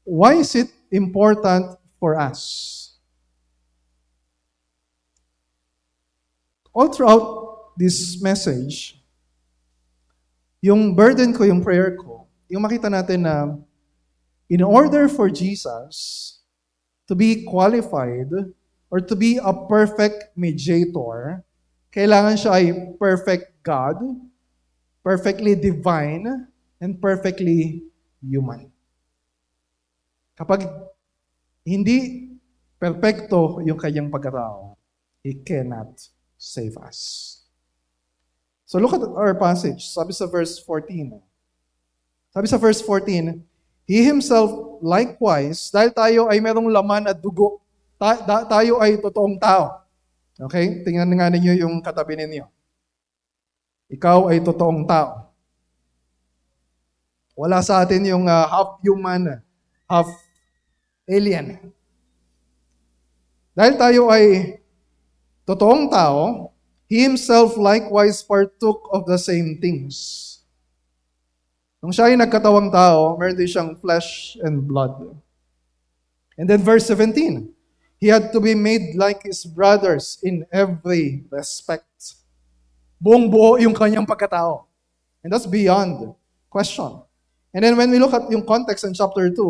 why 0.02 0.42
is 0.42 0.58
it 0.58 0.74
important 0.90 1.78
for 2.02 2.18
us? 2.18 2.82
all 6.72 6.92
throughout 6.92 7.72
this 7.76 8.20
message, 8.22 9.01
yung 10.62 10.94
burden 10.94 11.34
ko, 11.34 11.42
yung 11.42 11.58
prayer 11.58 11.98
ko, 11.98 12.30
yung 12.46 12.62
makita 12.62 12.86
natin 12.86 13.26
na 13.26 13.58
in 14.46 14.62
order 14.62 15.10
for 15.10 15.26
Jesus 15.26 16.38
to 17.10 17.18
be 17.18 17.42
qualified 17.42 18.30
or 18.86 19.02
to 19.02 19.18
be 19.18 19.42
a 19.42 19.50
perfect 19.66 20.30
mediator, 20.38 21.42
kailangan 21.90 22.38
siya 22.38 22.52
ay 22.62 22.64
perfect 22.94 23.58
God, 23.66 23.98
perfectly 25.02 25.58
divine, 25.58 26.46
and 26.78 27.02
perfectly 27.02 27.82
human. 28.22 28.70
Kapag 30.38 30.62
hindi 31.66 32.30
perfecto 32.78 33.58
yung 33.66 33.78
kanyang 33.78 34.14
pagkatao, 34.14 34.78
he 35.26 35.42
cannot 35.42 35.90
save 36.38 36.78
us. 36.78 37.41
So 38.72 38.80
look 38.80 38.96
at 38.96 39.04
our 39.04 39.36
passage. 39.36 39.92
Sabi 39.92 40.16
sa 40.16 40.24
verse 40.24 40.56
14. 40.56 41.20
Sabi 42.32 42.46
sa 42.48 42.56
verse 42.56 42.80
14, 42.80 43.44
He 43.84 44.00
himself 44.00 44.80
likewise, 44.80 45.68
dahil 45.68 45.92
tayo 45.92 46.20
ay 46.32 46.40
merong 46.40 46.72
laman 46.72 47.04
at 47.04 47.20
dugo, 47.20 47.60
Ta- 48.00 48.24
da- 48.24 48.48
tayo 48.48 48.80
ay 48.80 48.96
totoong 48.96 49.36
tao. 49.36 49.84
Okay? 50.48 50.80
Tingnan 50.88 51.12
nga 51.20 51.28
ninyo 51.28 51.52
yung 51.68 51.84
katabi 51.84 52.16
ninyo. 52.16 52.48
Ikaw 53.92 54.32
ay 54.32 54.40
totoong 54.40 54.88
tao. 54.88 55.28
Wala 57.36 57.60
sa 57.60 57.84
atin 57.84 58.08
yung 58.08 58.24
uh, 58.24 58.48
half 58.48 58.80
human, 58.80 59.36
half 59.84 60.08
alien. 61.04 61.60
Dahil 63.52 63.76
tayo 63.76 64.08
ay 64.08 64.56
totoong 65.44 65.92
tao, 65.92 66.51
He 66.92 67.08
himself 67.08 67.56
likewise 67.56 68.20
partook 68.20 68.84
of 68.92 69.08
the 69.08 69.16
same 69.16 69.56
things. 69.56 70.44
Nung 71.80 71.88
siya 71.88 72.12
ay 72.12 72.20
nagkatawang 72.20 72.68
tao, 72.68 73.16
meron 73.16 73.32
din 73.32 73.48
siyang 73.48 73.80
flesh 73.80 74.36
and 74.44 74.60
blood. 74.68 75.16
And 76.36 76.44
then 76.44 76.60
verse 76.60 76.84
17, 76.84 77.48
He 77.96 78.12
had 78.12 78.28
to 78.36 78.44
be 78.44 78.52
made 78.52 78.92
like 78.92 79.24
His 79.24 79.48
brothers 79.48 80.20
in 80.20 80.44
every 80.52 81.24
respect. 81.32 82.20
Buong 83.00 83.32
buo 83.32 83.56
yung 83.56 83.72
kanyang 83.72 84.04
pagkatao. 84.04 84.68
And 85.24 85.32
that's 85.32 85.48
beyond 85.48 86.12
question. 86.52 87.00
And 87.56 87.64
then 87.64 87.72
when 87.80 87.88
we 87.88 87.96
look 88.04 88.12
at 88.12 88.28
yung 88.28 88.44
context 88.44 88.84
in 88.84 88.92
chapter 88.92 89.32
2, 89.32 89.40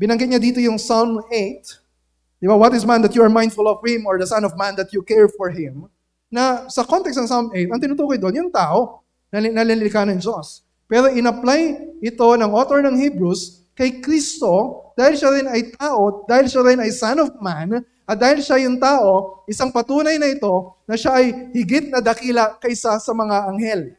binanggit 0.00 0.32
niya 0.32 0.40
dito 0.40 0.56
yung 0.56 0.80
Psalm 0.80 1.20
8, 1.20 2.40
di 2.40 2.48
ba, 2.48 2.56
what 2.56 2.72
is 2.72 2.88
man 2.88 3.04
that 3.04 3.12
you 3.12 3.20
are 3.20 3.28
mindful 3.28 3.68
of 3.68 3.84
him 3.84 4.08
or 4.08 4.16
the 4.16 4.24
son 4.24 4.40
of 4.48 4.56
man 4.56 4.72
that 4.80 4.88
you 4.96 5.04
care 5.04 5.28
for 5.28 5.52
him? 5.52 5.84
Na 6.30 6.70
sa 6.70 6.86
context 6.86 7.18
ng 7.18 7.26
Psalm 7.26 7.46
8, 7.50 7.74
ang 7.74 7.80
tinutukoy 7.82 8.16
doon, 8.16 8.46
yung 8.46 8.50
tao 8.54 9.02
na 9.34 9.42
nalilikha 9.42 10.06
ng 10.06 10.22
Diyos. 10.22 10.62
Pero 10.86 11.10
in-apply 11.10 11.60
ito 12.02 12.26
ng 12.26 12.50
author 12.54 12.82
ng 12.86 12.94
Hebrews 12.94 13.66
kay 13.74 13.98
Kristo 13.98 14.86
dahil 14.94 15.14
siya 15.18 15.30
rin 15.34 15.46
ay 15.50 15.74
tao, 15.74 16.26
dahil 16.26 16.46
siya 16.46 16.62
rin 16.66 16.78
ay 16.78 16.90
son 16.94 17.18
of 17.22 17.30
man, 17.42 17.82
at 18.10 18.18
dahil 18.18 18.42
siya 18.42 18.58
yung 18.66 18.78
tao, 18.82 19.42
isang 19.46 19.70
patunay 19.70 20.18
na 20.18 20.30
ito 20.30 20.74
na 20.86 20.98
siya 20.98 21.22
ay 21.22 21.54
higit 21.54 21.94
na 21.94 22.02
dakila 22.02 22.58
kaysa 22.58 22.98
sa 22.98 23.12
mga 23.14 23.36
anghel. 23.50 23.94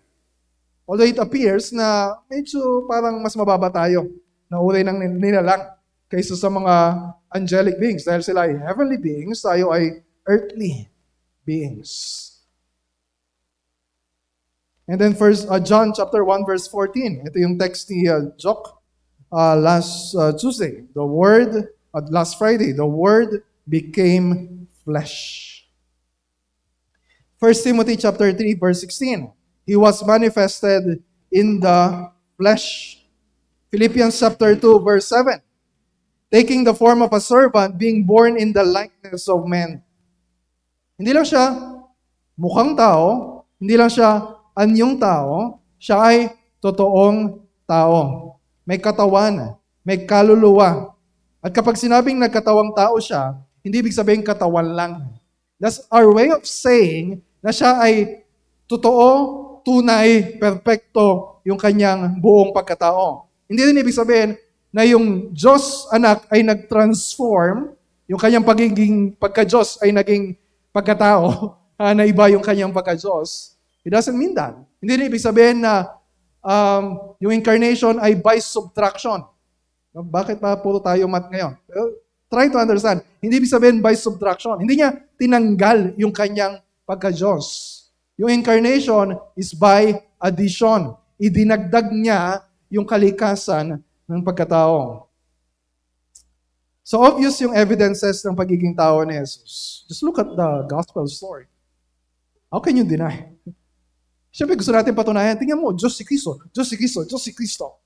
Although 0.83 1.07
it 1.07 1.15
appears 1.15 1.71
na 1.71 2.19
medyo 2.27 2.83
parang 2.91 3.23
mas 3.23 3.31
mababa 3.39 3.71
tayo 3.71 4.11
na 4.51 4.59
uri 4.59 4.83
ng 4.83 5.15
nilalang 5.15 5.63
kaysa 6.11 6.35
sa 6.35 6.51
mga 6.51 6.75
angelic 7.31 7.79
beings. 7.79 8.03
Dahil 8.03 8.19
sila 8.19 8.51
ay 8.51 8.59
heavenly 8.59 8.99
beings, 8.99 9.39
tayo 9.39 9.71
ay 9.71 10.03
earthly 10.27 10.91
beings. 11.45 12.39
And 14.87 14.99
then 14.99 15.15
first 15.15 15.47
uh, 15.49 15.59
John 15.59 15.93
chapter 15.95 16.23
1 16.23 16.45
verse 16.45 16.67
14. 16.67 17.27
Ito 17.27 17.37
yung 17.39 17.57
text 17.57 17.89
ni 17.89 18.07
uh, 18.07 18.33
Jock 18.37 18.81
uh, 19.31 19.55
last 19.55 20.15
uh, 20.15 20.33
Tuesday. 20.33 20.83
The 20.93 21.05
word 21.05 21.71
uh, 21.93 22.01
last 22.09 22.37
Friday, 22.37 22.71
the 22.73 22.85
word 22.85 23.43
became 23.69 24.67
flesh. 24.83 25.63
First 27.39 27.63
Timothy 27.63 27.95
chapter 27.95 28.33
3 28.33 28.53
verse 28.55 28.81
16. 28.81 29.31
He 29.65 29.75
was 29.75 30.03
manifested 30.05 31.03
in 31.31 31.59
the 31.61 32.11
flesh. 32.35 32.99
Philippians 33.71 34.19
chapter 34.19 34.55
2, 34.55 34.79
verse 34.81 35.07
7. 35.07 35.39
Taking 36.31 36.63
the 36.63 36.73
form 36.73 37.01
of 37.01 37.13
a 37.13 37.21
servant, 37.21 37.77
being 37.77 38.03
born 38.03 38.35
in 38.35 38.51
the 38.51 38.63
likeness 38.63 39.29
of 39.29 39.47
men. 39.47 39.83
Hindi 41.01 41.17
lang 41.17 41.25
siya 41.25 41.57
mukhang 42.37 42.77
tao, 42.77 43.41
hindi 43.57 43.73
lang 43.73 43.89
siya 43.89 44.37
anyong 44.53 45.01
tao, 45.01 45.57
siya 45.81 45.97
ay 45.97 46.17
totoong 46.61 47.41
tao. 47.65 47.97
May 48.69 48.77
katawan, 48.77 49.57
may 49.81 50.05
kaluluwa. 50.05 50.93
At 51.41 51.57
kapag 51.57 51.81
sinabing 51.81 52.21
nagkatawang 52.21 52.77
tao 52.77 53.01
siya, 53.01 53.33
hindi 53.65 53.81
ibig 53.81 53.97
sabihin 53.97 54.21
katawan 54.21 54.77
lang. 54.77 55.09
That's 55.57 55.81
our 55.89 56.05
way 56.13 56.29
of 56.29 56.45
saying 56.45 57.25
na 57.41 57.49
siya 57.49 57.81
ay 57.81 58.21
totoo 58.69 59.09
tunay, 59.65 60.37
perpekto 60.37 61.41
yung 61.41 61.57
kanyang 61.57 62.21
buong 62.21 62.53
pagkatao. 62.53 63.25
Hindi 63.49 63.61
rin 63.65 63.81
ibig 63.81 63.97
sabihin 63.97 64.37
na 64.69 64.85
yung 64.85 65.33
Diyos 65.33 65.89
anak 65.89 66.29
ay 66.29 66.45
nag-transform, 66.45 67.73
yung 68.05 68.21
kanyang 68.21 68.45
pagiging 68.45 69.17
pagka-Diyos 69.17 69.81
ay 69.81 69.97
naging 69.97 70.37
pagkatao, 70.71 71.55
na 71.97 72.03
iba 72.07 72.27
yung 72.31 72.43
kanyang 72.43 72.71
pagka-Diyos. 72.71 73.55
It 73.81 73.91
doesn't 73.91 74.13
mean 74.13 74.37
that. 74.37 74.53
Hindi 74.77 74.91
rin 74.97 75.09
ibig 75.09 75.21
sabihin 75.21 75.65
na 75.65 75.89
um, 76.41 77.15
yung 77.21 77.33
incarnation 77.33 77.97
ay 77.97 78.17
by 78.17 78.37
subtraction. 78.41 79.25
Bakit 79.91 80.39
pa 80.39 80.55
puro 80.55 80.79
tayo 80.79 81.03
mat 81.09 81.27
ngayon? 81.27 81.57
Try 82.31 82.47
to 82.47 82.61
understand. 82.61 83.03
Hindi 83.19 83.43
ibig 83.43 83.51
sabihin 83.51 83.83
by 83.83 83.91
subtraction. 83.97 84.61
Hindi 84.61 84.79
niya 84.79 84.95
tinanggal 85.19 85.99
yung 85.99 86.15
kanyang 86.15 86.63
pagka-Diyos. 86.87 87.45
Yung 88.15 88.31
incarnation 88.31 89.19
is 89.35 89.51
by 89.51 89.99
addition. 90.21 90.95
Idinagdag 91.19 91.91
niya 91.91 92.45
yung 92.71 92.87
kalikasan 92.87 93.83
ng 94.07 94.21
pagkatao. 94.23 95.10
So 96.81 96.97
obvious 97.01 97.37
yung 97.39 97.53
evidences 97.53 98.25
ng 98.25 98.33
pagiging 98.33 98.73
tao 98.73 99.05
ni 99.05 99.13
Jesus. 99.21 99.85
Just 99.85 100.01
look 100.01 100.17
at 100.17 100.29
the 100.33 100.49
gospel 100.65 101.05
story. 101.05 101.45
How 102.49 102.59
can 102.59 102.75
you 102.75 102.83
deny? 102.83 103.31
Siyempre 104.31 104.55
gusto 104.55 104.71
natin 104.71 104.95
patunayan, 104.95 105.35
tingnan 105.35 105.59
mo, 105.59 105.75
Diyos 105.75 105.93
si 105.93 106.07
Kristo, 106.07 106.39
Diyos 106.55 106.67
si 106.71 106.75
Kristo, 106.79 107.03
Diyos 107.03 107.21
si 107.21 107.31
Kristo. 107.35 107.79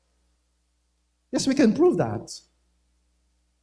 Yes, 1.34 1.50
we 1.50 1.58
can 1.58 1.74
prove 1.74 1.98
that. 1.98 2.30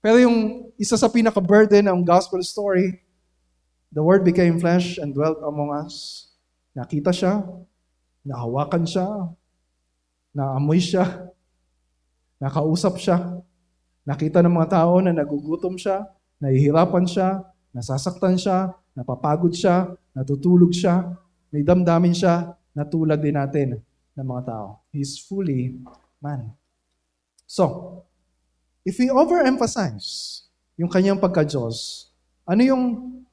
Pero 0.02 0.18
yung 0.18 0.68
isa 0.76 0.98
sa 0.98 1.06
pinaka-burden 1.06 1.86
ng 1.86 2.02
gospel 2.02 2.42
story, 2.42 3.00
the 3.94 4.02
Word 4.02 4.26
became 4.26 4.58
flesh 4.58 4.98
and 4.98 5.14
dwelt 5.14 5.38
among 5.46 5.70
us. 5.78 6.26
Nakita 6.74 7.14
siya, 7.14 7.46
nahawakan 8.26 8.82
siya, 8.82 9.06
naamoy 10.34 10.82
siya, 10.82 11.30
nakausap 12.42 12.98
siya, 12.98 13.40
nakita 14.02 14.42
ng 14.42 14.52
mga 14.52 14.68
tao 14.82 14.98
na 14.98 15.14
nagugutom 15.14 15.78
siya, 15.78 16.06
nahihirapan 16.42 17.06
siya, 17.06 17.46
nasasaktan 17.70 18.34
siya, 18.34 18.74
napapagod 18.98 19.54
siya, 19.54 19.94
natutulog 20.12 20.74
siya, 20.74 21.14
may 21.54 21.62
damdamin 21.62 22.12
siya 22.12 22.56
na 22.72 22.82
tulad 22.88 23.20
din 23.20 23.36
natin 23.36 23.78
ng 24.16 24.26
mga 24.26 24.42
tao. 24.48 24.82
He's 24.90 25.20
fully 25.20 25.78
man. 26.20 26.52
So, 27.46 28.00
if 28.84 28.96
we 28.98 29.12
overemphasize 29.12 30.42
yung 30.80 30.88
kanyang 30.88 31.20
pagka-Diyos, 31.20 32.08
ano 32.48 32.60
yung 32.64 32.84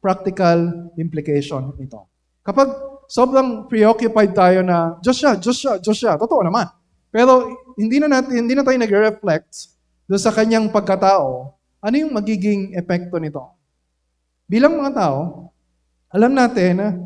practical 0.03 0.91
implication 0.99 1.73
nito? 1.79 2.07
Kapag 2.43 2.67
sobrang 3.09 3.65
preoccupied 3.65 4.35
tayo 4.38 4.61
na, 4.61 4.99
Diyos 5.01 5.17
siya, 5.17 5.33
Diyos 5.39 5.57
siya, 5.57 5.73
Diyos 5.81 5.97
siya. 5.97 6.13
Totoo 6.15 6.45
naman. 6.45 6.67
Pero 7.09 7.57
hindi 7.73 7.97
na, 7.97 8.07
natin, 8.07 8.45
hindi 8.45 8.53
na 8.53 8.61
tayo 8.61 8.77
nag-reflect 8.77 9.78
doon 10.10 10.22
sa 10.22 10.34
kanyang 10.34 10.74
pagkatao, 10.74 11.54
ano 11.78 11.96
yung 11.96 12.10
magiging 12.10 12.74
epekto 12.74 13.22
nito? 13.22 13.46
Bilang 14.50 14.74
mga 14.82 14.98
tao, 14.98 15.54
alam 16.10 16.34
natin 16.34 17.06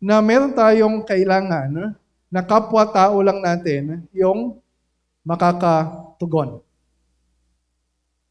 na, 0.00 0.24
meron 0.24 0.56
tayong 0.56 1.04
kailangan 1.04 1.92
na 2.32 2.40
kapwa-tao 2.40 3.20
lang 3.20 3.44
natin 3.44 4.08
yung 4.16 4.56
makakatugon. 5.20 6.64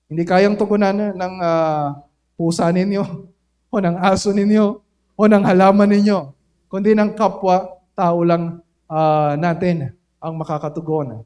Hindi 0.10 0.26
kayang 0.26 0.58
tugunan 0.58 1.14
ng 1.14 1.34
uh, 1.38 2.02
pusa 2.34 2.74
ninyo, 2.74 3.06
o 3.72 3.78
ng 3.78 3.98
aso 4.02 4.34
ninyo, 4.34 4.66
o 5.14 5.22
ng 5.30 5.44
halaman 5.46 5.94
ninyo 5.94 6.34
kundi 6.68 6.92
ng 6.92 7.16
kapwa 7.16 7.80
tao 7.96 8.22
lang 8.28 8.60
uh, 8.92 9.34
natin 9.40 9.96
ang 10.20 10.36
makakatugon. 10.36 11.24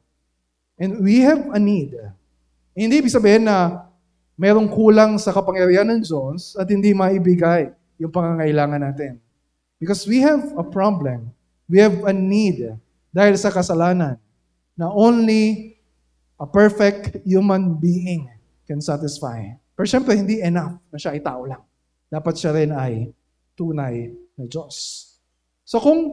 And 0.78 1.02
we 1.02 1.22
have 1.26 1.50
a 1.52 1.58
need. 1.58 1.94
Hindi 2.72 3.04
ibig 3.04 3.12
sabihin 3.12 3.44
na 3.44 3.84
merong 4.40 4.68
kulang 4.72 5.20
sa 5.20 5.30
kapangyarihan 5.30 5.84
ng 5.92 6.00
Diyos 6.00 6.56
at 6.56 6.64
hindi 6.72 6.96
maibigay 6.96 7.68
yung 8.00 8.12
pangangailangan 8.12 8.80
natin. 8.80 9.20
Because 9.76 10.08
we 10.08 10.24
have 10.24 10.40
a 10.56 10.64
problem. 10.64 11.30
We 11.68 11.82
have 11.84 12.04
a 12.08 12.14
need 12.14 12.74
dahil 13.12 13.36
sa 13.36 13.52
kasalanan 13.52 14.16
na 14.72 14.88
only 14.88 15.76
a 16.40 16.46
perfect 16.48 17.20
human 17.28 17.76
being 17.76 18.30
can 18.64 18.80
satisfy. 18.80 19.52
Pero 19.76 19.86
syempre, 19.86 20.16
hindi 20.16 20.40
enough 20.40 20.80
na 20.88 20.96
siya 20.96 21.12
ay 21.12 21.20
tao 21.20 21.44
lang. 21.44 21.62
Dapat 22.08 22.34
siya 22.40 22.52
rin 22.56 22.72
ay 22.72 23.12
tunay 23.52 24.10
na 24.38 24.44
Diyos. 24.48 25.06
So 25.62 25.76
kung 25.78 26.12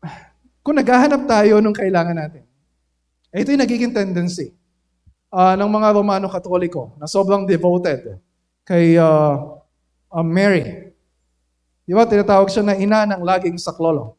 kung 0.64 0.76
naghahanap 0.80 1.28
tayo 1.28 1.60
ng 1.60 1.76
kailangan 1.76 2.16
natin, 2.16 2.44
ito 3.34 3.50
yung 3.50 3.62
nagiging 3.66 3.90
tendency 3.90 4.54
uh, 5.34 5.58
ng 5.58 5.66
mga 5.66 5.88
Romano 5.98 6.30
Katoliko 6.30 6.94
na 7.02 7.10
sobrang 7.10 7.42
devoted 7.42 8.22
kay 8.62 8.94
uh, 8.94 9.58
uh, 10.14 10.22
Mary. 10.22 10.94
Di 11.84 11.92
ba, 11.92 12.06
tinatawag 12.06 12.48
siya 12.48 12.62
na 12.62 12.78
ina 12.78 13.04
ng 13.04 13.20
laging 13.26 13.58
saklolo. 13.58 14.14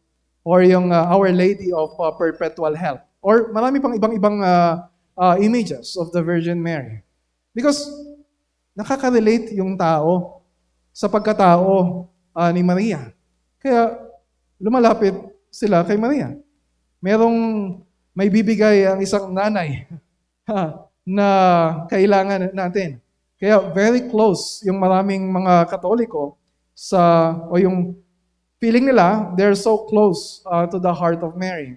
Or 0.45 0.62
yung 0.62 0.93
uh, 0.93 1.10
Our 1.10 1.34
Lady 1.34 1.74
of 1.74 1.98
uh, 1.98 2.13
Perpetual 2.13 2.77
Health. 2.77 3.01
Or 3.24 3.50
marami 3.50 3.81
pang 3.81 3.95
ibang-ibang 3.98 4.38
uh, 4.43 4.86
uh, 5.17 5.36
images 5.41 5.98
of 5.98 6.13
the 6.13 6.22
Virgin 6.22 6.62
Mary. 6.62 7.01
Because 7.55 7.89
nakaka-relate 8.75 9.55
yung 9.55 9.79
tao 9.79 10.43
sa 10.91 11.07
pagkatao 11.07 12.05
ah, 12.36 12.51
ni 12.51 12.62
Maria. 12.62 13.10
Kaya 13.63 13.95
lumalapit 14.60 15.15
sila 15.48 15.81
kay 15.88 15.95
Maria. 15.95 16.36
Merong 17.00 17.79
may 18.15 18.31
bibigay 18.31 18.88
ang 18.88 19.03
isang 19.03 19.27
nanay 19.36 19.84
ha, 20.48 20.88
na 21.03 21.27
kailangan 21.91 22.50
natin. 22.55 23.03
Kaya 23.36 23.60
very 23.75 24.07
close 24.07 24.63
yung 24.63 24.79
maraming 24.79 25.27
mga 25.27 25.67
Katoliko 25.67 26.39
sa 26.72 27.36
o 27.51 27.60
yung 27.60 27.91
feeling 28.57 28.88
nila 28.88 29.36
they're 29.36 29.60
so 29.60 29.84
close 29.91 30.39
uh, 30.48 30.63
to 30.63 30.79
the 30.79 30.89
heart 30.89 31.19
of 31.19 31.36
Mary. 31.36 31.75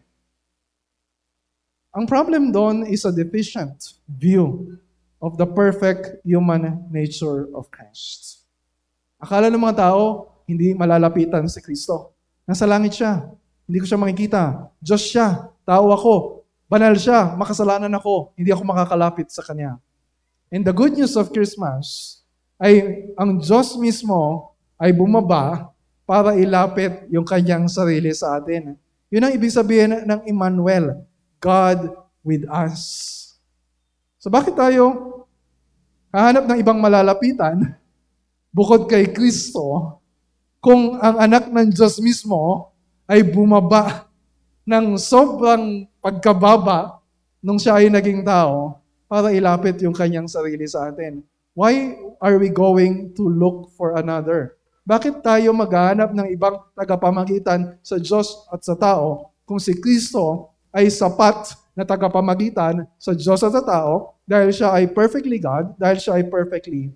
Ang 1.91 2.07
problem 2.07 2.55
doon 2.55 2.87
is 2.87 3.03
a 3.03 3.11
deficient 3.11 3.99
view 4.07 4.79
of 5.19 5.35
the 5.35 5.47
perfect 5.47 6.23
human 6.23 6.87
nature 6.95 7.51
of 7.59 7.67
Christ. 7.75 8.47
Akala 9.19 9.51
ng 9.51 9.59
mga 9.59 9.91
tao, 9.91 10.31
hindi 10.47 10.79
malalapitan 10.79 11.51
si 11.51 11.59
Kristo. 11.59 12.15
Nasa 12.47 12.71
langit 12.71 12.95
siya. 12.95 13.27
Hindi 13.67 13.79
ko 13.83 13.87
siya 13.91 13.99
makikita. 13.99 14.43
Diyos 14.79 15.03
siya. 15.03 15.51
Tao 15.69 15.93
ako. 15.93 16.49
Banal 16.65 16.97
siya. 16.97 17.37
Makasalanan 17.37 17.93
ako. 17.93 18.33
Hindi 18.41 18.49
ako 18.49 18.65
makakalapit 18.65 19.29
sa 19.29 19.45
Kanya. 19.45 19.77
And 20.49 20.65
the 20.65 20.73
good 20.73 20.97
news 20.97 21.13
of 21.13 21.29
Christmas 21.29 22.17
ay 22.57 23.05
ang 23.21 23.37
Diyos 23.37 23.77
mismo 23.77 24.57
ay 24.81 24.97
bumaba 24.97 25.69
para 26.09 26.33
ilapit 26.41 27.05
yung 27.13 27.29
kanyang 27.29 27.69
sarili 27.69 28.17
sa 28.17 28.41
atin. 28.41 28.81
Yun 29.13 29.29
ang 29.29 29.33
ibig 29.37 29.53
sabihin 29.53 30.09
ng 30.09 30.25
Emmanuel, 30.25 31.05
God 31.37 31.93
with 32.25 32.49
us. 32.49 32.81
So 34.17 34.33
bakit 34.33 34.57
tayo 34.57 35.21
hahanap 36.09 36.49
ng 36.49 36.59
ibang 36.65 36.81
malalapitan 36.81 37.77
bukod 38.49 38.89
kay 38.89 39.13
Kristo 39.13 40.01
kung 40.65 40.97
ang 40.97 41.21
anak 41.21 41.53
ng 41.53 41.69
Diyos 41.69 42.01
mismo 42.01 42.73
ay 43.05 43.21
bumaba 43.21 44.08
ng 44.69 45.01
sobrang 45.01 45.89
pagkababa 46.05 47.01
nung 47.41 47.57
siya 47.57 47.81
ay 47.81 47.89
naging 47.89 48.21
tao 48.21 48.77
para 49.09 49.33
ilapit 49.33 49.81
yung 49.81 49.97
kanyang 49.97 50.29
sarili 50.29 50.69
sa 50.69 50.93
atin. 50.93 51.25
Why 51.57 51.97
are 52.21 52.37
we 52.37 52.53
going 52.53 53.17
to 53.17 53.25
look 53.25 53.73
for 53.73 53.97
another? 53.97 54.61
Bakit 54.85 55.25
tayo 55.25 55.57
maghahanap 55.57 56.13
ng 56.13 56.29
ibang 56.37 56.61
tagapamagitan 56.77 57.81
sa 57.81 57.97
Diyos 57.97 58.45
at 58.53 58.61
sa 58.61 58.77
tao 58.77 59.33
kung 59.49 59.57
si 59.57 59.73
Kristo 59.73 60.53
ay 60.69 60.93
sapat 60.93 61.57
na 61.73 61.89
tagapamagitan 61.89 62.85
sa 63.01 63.17
Diyos 63.17 63.41
at 63.41 63.57
sa 63.57 63.65
tao 63.65 64.21
dahil 64.29 64.53
siya 64.53 64.77
ay 64.77 64.93
perfectly 64.93 65.41
God, 65.41 65.73
dahil 65.81 65.97
siya 65.97 66.21
ay 66.21 66.29
perfectly 66.29 66.93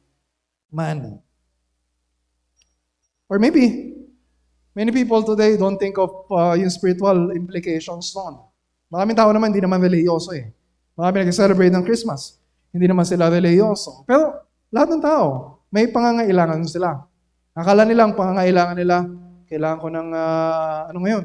man. 0.68 1.24
Or 3.32 3.40
maybe, 3.40 3.96
many 4.72 4.90
people 4.92 5.20
today 5.24 5.56
don't 5.56 5.76
think 5.76 5.96
of 6.00 6.10
uh, 6.32 6.56
yung 6.56 6.72
spiritual 6.72 7.32
implications 7.32 8.12
noon. 8.16 8.40
Maraming 8.92 9.16
tao 9.16 9.32
naman, 9.32 9.52
hindi 9.52 9.64
naman 9.64 9.80
religyoso 9.80 10.36
eh. 10.36 10.52
Marami 10.92 11.24
nag-celebrate 11.24 11.72
ng 11.72 11.84
Christmas. 11.84 12.36
Hindi 12.72 12.88
naman 12.88 13.08
sila 13.08 13.32
religyoso. 13.32 14.04
Pero 14.04 14.44
lahat 14.68 14.88
ng 14.92 15.02
tao, 15.04 15.56
may 15.72 15.88
pangangailangan 15.88 16.68
sila. 16.68 17.00
Akala 17.56 17.88
nila 17.88 18.08
ang 18.08 18.16
pangangailangan 18.16 18.76
nila, 18.76 18.96
kailangan 19.48 19.78
ko 19.80 19.88
ng, 19.88 20.08
uh, 20.12 20.78
ano 20.92 20.98
ngayon? 21.04 21.24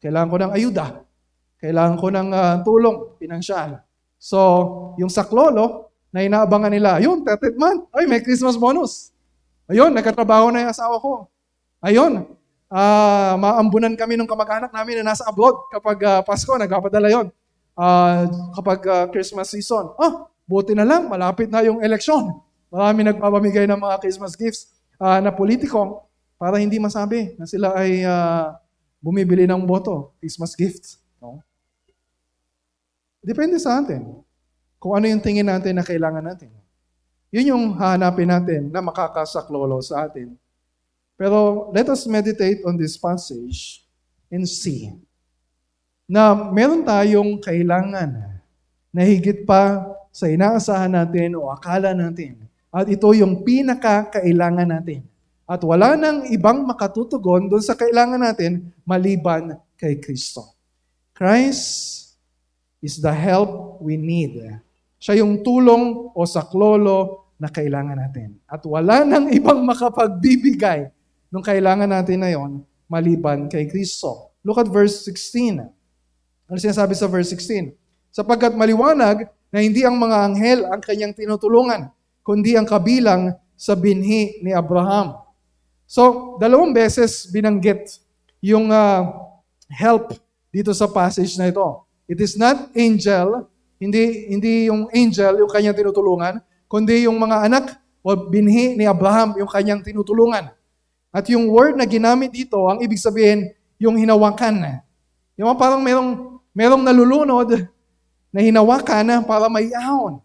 Kailangan 0.00 0.28
ko 0.28 0.36
ng 0.40 0.52
ayuda. 0.56 0.86
Kailangan 1.60 1.96
ko 2.00 2.06
ng 2.08 2.28
uh, 2.32 2.54
tulong, 2.64 2.96
pinansyal. 3.20 3.84
So, 4.20 4.38
yung 4.96 5.12
saklolo, 5.12 5.92
na 6.10 6.26
inaabangan 6.26 6.72
nila, 6.74 6.98
ayun, 6.98 7.22
30th 7.22 7.58
month, 7.60 7.82
ay, 7.94 8.04
may 8.10 8.18
Christmas 8.18 8.58
bonus. 8.58 9.14
Ayun, 9.70 9.94
nagkatrabaho 9.94 10.50
na 10.50 10.66
yung 10.66 10.72
asawa 10.74 10.98
ko. 10.98 11.30
Ayun, 11.78 12.26
uh, 12.70 13.34
maambunan 13.36 13.92
kami 13.98 14.14
ng 14.16 14.30
kamag-anak 14.30 14.70
namin 14.70 15.02
na 15.02 15.12
nasa 15.12 15.26
abroad 15.26 15.58
kapag 15.68 15.98
uh, 16.06 16.20
Pasko, 16.22 16.54
nagpapadala 16.54 17.10
yon. 17.10 17.26
Uh, 17.74 18.30
kapag 18.56 18.80
uh, 18.86 19.06
Christmas 19.10 19.50
season. 19.50 19.90
Ah, 19.98 20.30
buti 20.46 20.72
na 20.72 20.86
lang, 20.86 21.10
malapit 21.10 21.50
na 21.50 21.66
yung 21.66 21.82
eleksyon. 21.82 22.30
Marami 22.70 23.10
nagpapamigay 23.10 23.66
ng 23.66 23.80
mga 23.80 23.96
Christmas 23.98 24.38
gifts 24.38 24.70
uh, 25.02 25.18
na 25.18 25.34
politiko 25.34 26.06
para 26.38 26.62
hindi 26.62 26.78
masabi 26.78 27.34
na 27.36 27.44
sila 27.44 27.74
ay 27.74 28.06
uh, 28.06 28.54
bumibili 29.02 29.44
ng 29.44 29.66
boto, 29.66 30.14
Christmas 30.22 30.54
gifts. 30.54 31.02
No? 31.18 31.42
Depende 33.20 33.60
sa 33.60 33.80
atin 33.80 34.24
kung 34.80 34.96
ano 34.96 35.04
yung 35.04 35.20
tingin 35.20 35.44
natin 35.44 35.76
na 35.76 35.84
kailangan 35.84 36.24
natin. 36.24 36.48
Yun 37.30 37.50
yung 37.52 37.64
hahanapin 37.76 38.26
natin 38.26 38.62
na 38.72 38.80
makakasaklolo 38.80 39.78
sa 39.84 40.08
atin. 40.08 40.34
Pero 41.20 41.68
let 41.76 41.84
us 41.92 42.08
meditate 42.08 42.64
on 42.64 42.80
this 42.80 42.96
passage 42.96 43.84
and 44.32 44.48
see 44.48 44.88
na 46.08 46.32
meron 46.32 46.80
tayong 46.80 47.36
kailangan 47.44 48.40
na 48.88 49.02
higit 49.04 49.44
pa 49.44 49.84
sa 50.08 50.32
inaasahan 50.32 50.96
natin 50.96 51.36
o 51.36 51.52
akala 51.52 51.92
natin. 51.92 52.40
At 52.72 52.88
ito 52.88 53.04
yung 53.12 53.44
pinakakailangan 53.44 54.80
natin. 54.80 55.04
At 55.44 55.60
wala 55.60 55.92
nang 55.92 56.24
ibang 56.32 56.64
makatutugon 56.64 57.52
doon 57.52 57.60
sa 57.60 57.76
kailangan 57.76 58.24
natin 58.24 58.72
maliban 58.88 59.60
kay 59.76 60.00
Kristo. 60.00 60.56
Christ 61.12 62.16
is 62.80 62.96
the 62.96 63.12
help 63.12 63.76
we 63.84 64.00
need 64.00 64.40
siya 65.00 65.20
yung 65.24 65.40
tulong 65.40 66.12
o 66.12 66.20
saklolo 66.28 67.28
na 67.40 67.48
kailangan 67.48 67.96
natin. 67.96 68.36
At 68.44 68.60
wala 68.68 69.00
nang 69.04 69.32
ibang 69.32 69.64
makapagbibigay 69.64 70.92
ng 71.30 71.42
kailangan 71.42 71.86
natin 71.86 72.18
na 72.20 72.30
yon 72.34 72.66
maliban 72.90 73.46
kay 73.46 73.70
Kristo. 73.70 74.34
Look 74.42 74.58
at 74.58 74.66
verse 74.66 75.06
16. 75.06 75.62
Ano 76.50 76.56
sinasabi 76.58 76.98
sa 76.98 77.06
verse 77.06 77.30
16? 77.32 77.70
Sapagkat 78.10 78.58
maliwanag 78.58 79.30
na 79.54 79.62
hindi 79.62 79.86
ang 79.86 79.94
mga 79.94 80.16
anghel 80.26 80.60
ang 80.66 80.82
kanyang 80.82 81.14
tinutulungan, 81.14 81.90
kundi 82.26 82.58
ang 82.58 82.66
kabilang 82.66 83.38
sa 83.54 83.78
binhi 83.78 84.42
ni 84.42 84.50
Abraham. 84.50 85.14
So, 85.86 86.34
dalawang 86.42 86.74
beses 86.74 87.30
binanggit 87.30 88.02
yung 88.42 88.70
uh, 88.70 89.10
help 89.70 90.14
dito 90.50 90.74
sa 90.74 90.90
passage 90.90 91.38
na 91.38 91.50
ito. 91.50 91.86
It 92.10 92.18
is 92.18 92.34
not 92.34 92.74
angel, 92.74 93.46
hindi, 93.78 94.26
hindi 94.34 94.66
yung 94.66 94.90
angel 94.90 95.46
yung 95.46 95.50
kanyang 95.50 95.78
tinutulungan, 95.78 96.42
kundi 96.66 97.06
yung 97.06 97.18
mga 97.18 97.46
anak 97.46 97.64
o 98.02 98.18
binhi 98.18 98.74
ni 98.74 98.86
Abraham 98.86 99.38
yung 99.38 99.50
kanyang 99.50 99.82
tinutulungan. 99.86 100.50
At 101.10 101.26
yung 101.26 101.50
word 101.50 101.74
na 101.74 101.86
ginamit 101.86 102.30
dito, 102.30 102.70
ang 102.70 102.78
ibig 102.82 102.98
sabihin, 103.02 103.50
yung 103.82 103.98
hinawakan. 103.98 104.82
Yung 105.34 105.50
parang 105.58 105.82
merong, 105.82 106.38
merong 106.54 106.82
nalulunod 106.86 107.66
na 108.30 108.40
hinawakan 108.40 109.26
para 109.26 109.50
may 109.50 109.74
ahon. 109.74 110.22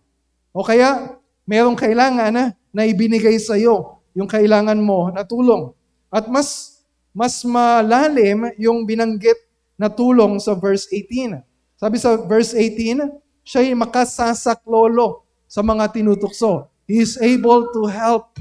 O 0.53 0.61
kaya, 0.61 1.17
merong 1.45 1.77
kailangan 1.77 2.29
na, 2.29 2.43
na 2.69 2.83
ibinigay 2.85 3.37
sa 3.41 3.57
iyo 3.57 3.95
yung 4.15 4.31
kailangan 4.31 4.79
mo 4.79 5.11
na 5.11 5.27
tulong. 5.27 5.75
At 6.07 6.31
mas 6.31 6.79
mas 7.15 7.43
malalim 7.47 8.51
yung 8.59 8.83
binanggit 8.83 9.39
na 9.79 9.87
tulong 9.87 10.39
sa 10.39 10.51
verse 10.51 10.87
18. 10.91 11.39
Sabi 11.79 11.95
sa 11.99 12.19
verse 12.19 12.51
18, 12.51 13.07
siya'y 13.43 13.71
makasasaklolo 13.75 15.23
sa 15.47 15.63
mga 15.63 15.91
tinutukso. 15.95 16.67
He 16.87 16.99
is 16.99 17.15
able 17.19 17.71
to 17.71 17.87
help 17.87 18.35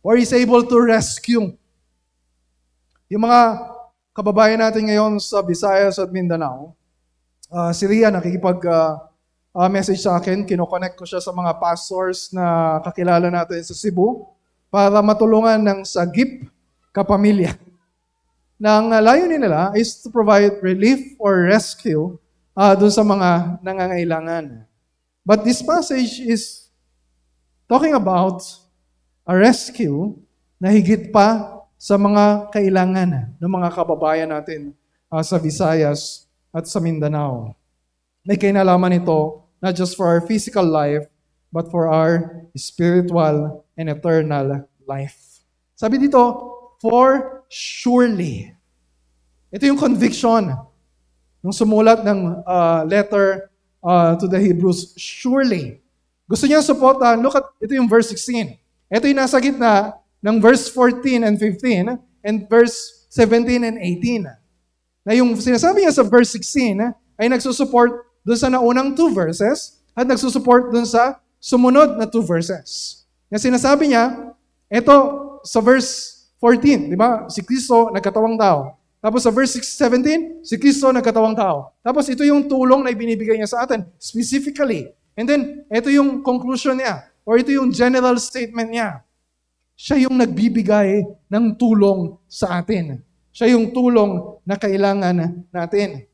or 0.00 0.16
is 0.16 0.32
able 0.32 0.64
to 0.64 0.76
rescue. 0.80 1.52
Yung 3.10 3.22
mga 3.24 3.40
kababayan 4.16 4.60
natin 4.60 4.88
ngayon 4.88 5.20
sa 5.20 5.44
Visayas 5.44 6.00
at 6.00 6.08
Mindanao, 6.12 6.72
uh, 7.52 7.70
si 7.72 7.84
Ria 7.84 8.08
nakikipag 8.08 8.60
uh, 8.64 9.02
uh, 9.54 9.68
message 9.68 10.00
sa 10.00 10.18
akin, 10.18 10.46
kinoconnect 10.46 10.96
ko 10.96 11.04
siya 11.04 11.20
sa 11.22 11.34
mga 11.34 11.58
pastors 11.58 12.30
na 12.30 12.78
kakilala 12.84 13.28
natin 13.28 13.60
sa 13.66 13.74
Cebu 13.74 14.26
para 14.70 15.02
matulungan 15.02 15.58
ng 15.58 15.80
sagip 15.82 16.46
kapamilya. 16.94 17.58
Nang 18.62 18.92
layunin 18.92 19.40
nila 19.40 19.72
is 19.72 19.98
to 20.04 20.12
provide 20.12 20.60
relief 20.60 21.16
or 21.16 21.48
rescue 21.48 22.20
uh, 22.52 22.76
dun 22.76 22.92
sa 22.92 23.00
mga 23.00 23.58
nangangailangan. 23.64 24.68
But 25.24 25.48
this 25.48 25.64
passage 25.64 26.20
is 26.20 26.68
talking 27.64 27.96
about 27.96 28.44
a 29.30 29.32
rescue 29.38 30.18
na 30.58 30.74
higit 30.74 31.14
pa 31.14 31.62
sa 31.78 31.94
mga 31.94 32.50
kailangan 32.50 33.30
ng 33.38 33.50
mga 33.54 33.68
kababayan 33.70 34.26
natin 34.26 34.74
uh, 35.06 35.22
sa 35.22 35.38
Visayas 35.38 36.26
at 36.50 36.66
sa 36.66 36.82
Mindanao. 36.82 37.54
May 38.26 38.34
kinalaman 38.34 38.98
ito 38.98 39.46
not 39.62 39.78
just 39.78 39.94
for 39.94 40.10
our 40.10 40.18
physical 40.26 40.66
life, 40.66 41.06
but 41.54 41.70
for 41.70 41.86
our 41.86 42.42
spiritual 42.58 43.62
and 43.78 43.86
eternal 43.86 44.66
life. 44.82 45.46
Sabi 45.78 46.02
dito, 46.02 46.18
for 46.82 47.46
surely. 47.46 48.50
Ito 49.54 49.70
yung 49.70 49.78
conviction 49.78 50.58
Nung 51.40 51.56
sumulat 51.56 52.04
ng 52.04 52.44
uh, 52.44 52.84
letter 52.84 53.48
uh, 53.80 54.12
to 54.20 54.28
the 54.28 54.36
Hebrews, 54.36 54.92
surely 55.00 55.80
Gusto 56.30 56.46
niya 56.46 56.62
suportahan. 56.62 57.18
Look 57.18 57.34
at, 57.34 57.42
ito 57.58 57.74
yung 57.74 57.90
verse 57.90 58.14
16. 58.14 58.54
Ito 58.90 59.06
yung 59.06 59.22
nasa 59.22 59.38
gitna 59.38 59.94
ng 60.18 60.42
verse 60.42 60.66
14 60.74 61.22
and 61.22 61.38
15 61.38 61.94
and 62.26 62.36
verse 62.50 63.06
17 63.14 63.62
and 63.62 63.78
18. 63.78 64.26
Na 65.06 65.12
yung 65.14 65.38
sinasabi 65.38 65.86
niya 65.86 65.94
sa 65.94 66.02
verse 66.02 66.34
16 66.34 66.90
ay 67.22 67.26
nagsusupport 67.30 68.02
doon 68.26 68.38
sa 68.38 68.50
naunang 68.50 68.98
two 68.98 69.14
verses 69.14 69.78
at 69.94 70.10
nagsusupport 70.10 70.74
doon 70.74 70.82
sa 70.82 71.22
sumunod 71.38 72.02
na 72.02 72.04
two 72.10 72.26
verses. 72.26 73.02
Na 73.30 73.38
sinasabi 73.38 73.94
niya, 73.94 74.34
ito 74.66 74.96
sa 75.46 75.62
verse 75.62 76.26
14, 76.42 76.90
di 76.90 76.98
ba? 76.98 77.30
Si 77.30 77.46
Kristo 77.46 77.94
nagkatawang 77.94 78.34
tao. 78.34 78.74
Tapos 79.00 79.24
sa 79.24 79.30
verse 79.32 79.56
17, 79.56 80.42
si 80.44 80.54
Kristo 80.58 80.90
nagkatawang 80.92 81.38
tao. 81.38 81.72
Tapos 81.80 82.10
ito 82.10 82.26
yung 82.26 82.50
tulong 82.50 82.84
na 82.84 82.90
ibinibigay 82.92 83.38
niya 83.38 83.48
sa 83.48 83.64
atin, 83.64 83.86
specifically. 83.96 84.92
And 85.14 85.26
then, 85.30 85.64
ito 85.68 85.88
yung 85.90 86.20
conclusion 86.24 86.80
niya, 86.80 87.09
or 87.24 87.40
ito 87.40 87.52
yung 87.52 87.70
general 87.70 88.16
statement 88.16 88.70
niya. 88.72 89.04
Siya 89.76 90.04
yung 90.04 90.20
nagbibigay 90.20 91.04
ng 91.32 91.44
tulong 91.56 92.20
sa 92.28 92.60
atin. 92.60 93.00
Siya 93.32 93.56
yung 93.56 93.72
tulong 93.72 94.42
na 94.44 94.60
kailangan 94.60 95.46
natin. 95.48 96.04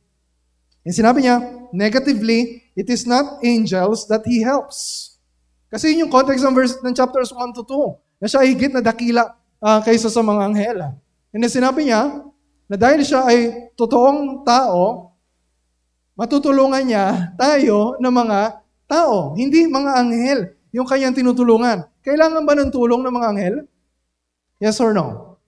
And 0.86 0.94
sinabi 0.94 1.26
niya, 1.26 1.42
negatively, 1.74 2.62
it 2.78 2.86
is 2.86 3.02
not 3.10 3.42
angels 3.42 4.06
that 4.06 4.22
He 4.22 4.46
helps. 4.46 5.18
Kasi 5.66 5.90
yun 5.90 6.06
yung 6.06 6.12
context 6.14 6.46
ng, 6.46 6.54
verse, 6.54 6.78
ng 6.78 6.94
chapters 6.94 7.34
1 7.34 7.58
to 7.58 7.66
2, 7.66 8.22
na 8.22 8.26
siya 8.30 8.46
higit 8.46 8.70
na 8.70 8.78
dakila 8.78 9.34
uh, 9.58 9.82
kaysa 9.82 10.06
sa 10.06 10.22
mga 10.22 10.40
anghel. 10.46 10.78
And 11.34 11.42
then 11.42 11.50
sinabi 11.50 11.90
niya, 11.90 12.22
na 12.66 12.76
dahil 12.78 13.02
siya 13.02 13.26
ay 13.26 13.70
totoong 13.74 14.46
tao, 14.46 15.10
matutulungan 16.14 16.82
niya 16.86 17.34
tayo 17.34 17.98
ng 17.98 18.14
mga 18.14 18.38
tao, 18.86 19.34
hindi 19.34 19.66
mga 19.66 19.90
anghel, 20.00 20.40
yung 20.74 20.86
kanyang 20.88 21.14
tinutulungan. 21.14 21.86
Kailangan 22.02 22.42
ba 22.42 22.54
ng 22.56 22.70
tulong 22.70 23.02
ng 23.02 23.14
mga 23.14 23.28
anghel? 23.34 23.56
Yes 24.58 24.80
or 24.80 24.96
no? 24.96 25.38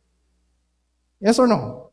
Yes 1.18 1.38
or 1.40 1.48
no? 1.48 1.90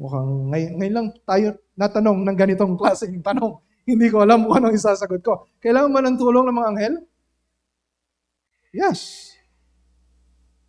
Mukhang 0.00 0.48
ngay- 0.48 0.74
ngayon 0.80 0.94
lang 0.96 1.08
tayo 1.28 1.48
natanong 1.76 2.24
ng 2.24 2.36
ganitong 2.36 2.74
klaseng 2.80 3.20
tanong. 3.20 3.60
Hindi 3.90 4.08
ko 4.08 4.24
alam 4.24 4.48
kung 4.48 4.56
anong 4.56 4.76
isasagot 4.76 5.20
ko. 5.20 5.44
Kailangan 5.60 5.92
ba 5.92 6.00
ng 6.00 6.16
tulong 6.16 6.44
ng 6.48 6.56
mga 6.56 6.68
anghel? 6.72 6.94
Yes. 8.70 9.32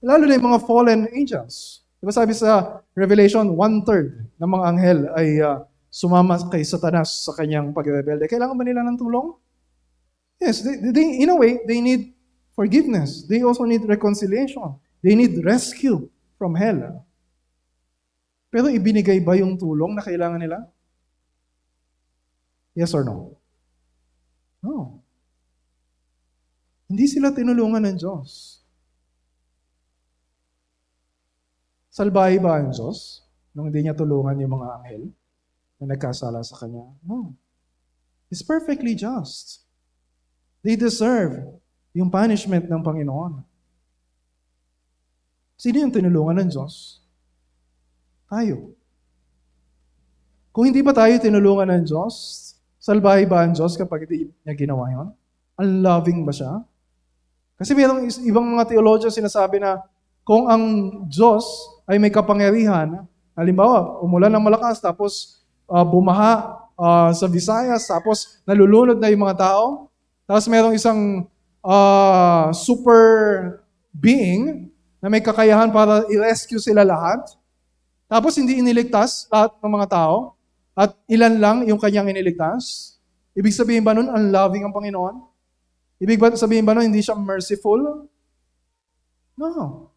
Lalo 0.01 0.25
na 0.25 0.35
yung 0.35 0.47
mga 0.49 0.63
fallen 0.65 1.05
angels. 1.13 1.85
Diba 2.01 2.09
sabi 2.09 2.33
sa 2.33 2.81
Revelation, 2.97 3.53
one-third 3.53 4.25
ng 4.41 4.49
mga 4.49 4.65
anghel 4.65 4.99
ay 5.13 5.37
uh, 5.37 5.61
sumama 5.93 6.41
kay 6.49 6.65
Satanas 6.65 7.29
sa 7.29 7.37
kanyang 7.37 7.69
pagrebelde. 7.77 8.25
Kailangan 8.25 8.57
ba 8.57 8.65
nila 8.65 8.81
ng 8.81 8.97
tulong? 8.97 9.37
Yes, 10.41 10.65
they, 10.65 10.81
they, 10.89 11.21
in 11.21 11.29
a 11.29 11.37
way, 11.37 11.61
they 11.69 11.77
need 11.77 12.17
forgiveness. 12.57 13.29
They 13.29 13.45
also 13.45 13.63
need 13.69 13.85
reconciliation. 13.85 14.73
They 15.05 15.13
need 15.13 15.37
rescue 15.45 16.09
from 16.41 16.57
hell. 16.57 17.05
Pero 18.49 18.67
ibinigay 18.67 19.21
ba 19.21 19.37
yung 19.37 19.53
tulong 19.55 19.93
na 19.93 20.01
kailangan 20.01 20.41
nila? 20.41 20.65
Yes 22.73 22.91
or 22.97 23.05
no? 23.05 23.37
No. 24.65 24.99
Hindi 26.89 27.07
sila 27.07 27.31
tinulungan 27.31 27.87
ng 27.87 27.97
Diyos. 28.01 28.59
Salbahe 31.93 32.41
ba 32.41 32.59
ang 32.59 32.73
Diyos 32.73 33.23
nung 33.53 33.69
hindi 33.69 33.85
niya 33.85 33.95
tulungan 33.95 34.41
yung 34.41 34.57
mga 34.57 34.67
anghel 34.79 35.03
na 35.79 35.85
nagkasala 35.95 36.41
sa 36.41 36.57
Kanya? 36.59 36.83
No. 37.05 37.31
He's 38.27 38.43
perfectly 38.43 38.97
just. 38.97 39.63
They 40.61 40.77
deserve 40.77 41.57
yung 41.91 42.13
punishment 42.13 42.69
ng 42.69 42.81
Panginoon. 42.81 43.41
Sino 45.57 45.77
yung 45.77 45.93
tinulungan 45.93 46.41
ng 46.41 46.49
Diyos? 46.49 47.01
Tayo. 48.25 48.73
Kung 50.49 50.69
hindi 50.69 50.81
ba 50.81 50.95
tayo 50.95 51.13
tinulungan 51.21 51.69
ng 51.69 51.83
Diyos, 51.85 52.13
salbahe 52.81 53.29
ba 53.29 53.45
ang 53.45 53.53
Diyos 53.53 53.77
kapag 53.77 54.09
hindi 54.09 54.33
niya 54.41 54.53
ginawa 54.57 54.89
yun? 54.89 55.07
Unloving 55.61 56.25
ba 56.25 56.33
siya? 56.33 56.65
Kasi 57.61 57.77
mayroong 57.77 58.09
ibang 58.25 58.45
mga 58.57 58.73
theologians 58.73 59.13
sinasabi 59.13 59.61
na 59.61 59.85
kung 60.25 60.49
ang 60.49 60.63
Diyos 61.05 61.45
ay 61.85 62.01
may 62.01 62.09
kapangyarihan, 62.09 63.05
halimbawa, 63.37 64.01
umulan 64.01 64.33
ng 64.33 64.41
malakas, 64.41 64.81
tapos 64.81 65.43
uh, 65.69 65.85
bumaha 65.85 66.65
uh, 66.73 67.11
sa 67.13 67.29
Visayas, 67.29 67.85
tapos 67.85 68.41
nalulunod 68.49 68.97
na 68.97 69.11
yung 69.13 69.27
mga 69.27 69.37
tao, 69.45 69.90
tapos 70.31 70.47
merong 70.47 70.71
isang 70.71 71.27
uh, 71.59 72.55
super 72.55 72.95
being 73.91 74.71
na 75.03 75.11
may 75.11 75.19
kakayahan 75.19 75.67
para 75.75 76.07
i-rescue 76.07 76.55
sila 76.55 76.87
lahat, 76.87 77.35
tapos 78.07 78.39
hindi 78.39 78.55
iniligtas 78.63 79.27
lahat 79.27 79.59
ng 79.59 79.71
mga 79.75 79.87
tao, 79.91 80.39
at 80.71 80.95
ilan 81.11 81.35
lang 81.35 81.57
yung 81.67 81.75
kanyang 81.75 82.15
iniligtas, 82.15 82.95
ibig 83.35 83.51
sabihin 83.51 83.83
ba 83.83 83.91
nun, 83.91 84.07
unloving 84.07 84.63
ang 84.63 84.71
Panginoon? 84.71 85.19
Ibig 85.99 86.15
ba 86.15 86.31
sabihin 86.31 86.63
ba 86.63 86.79
nun, 86.79 86.87
hindi 86.87 87.03
siya 87.03 87.19
merciful? 87.19 88.07
No. 89.35 89.91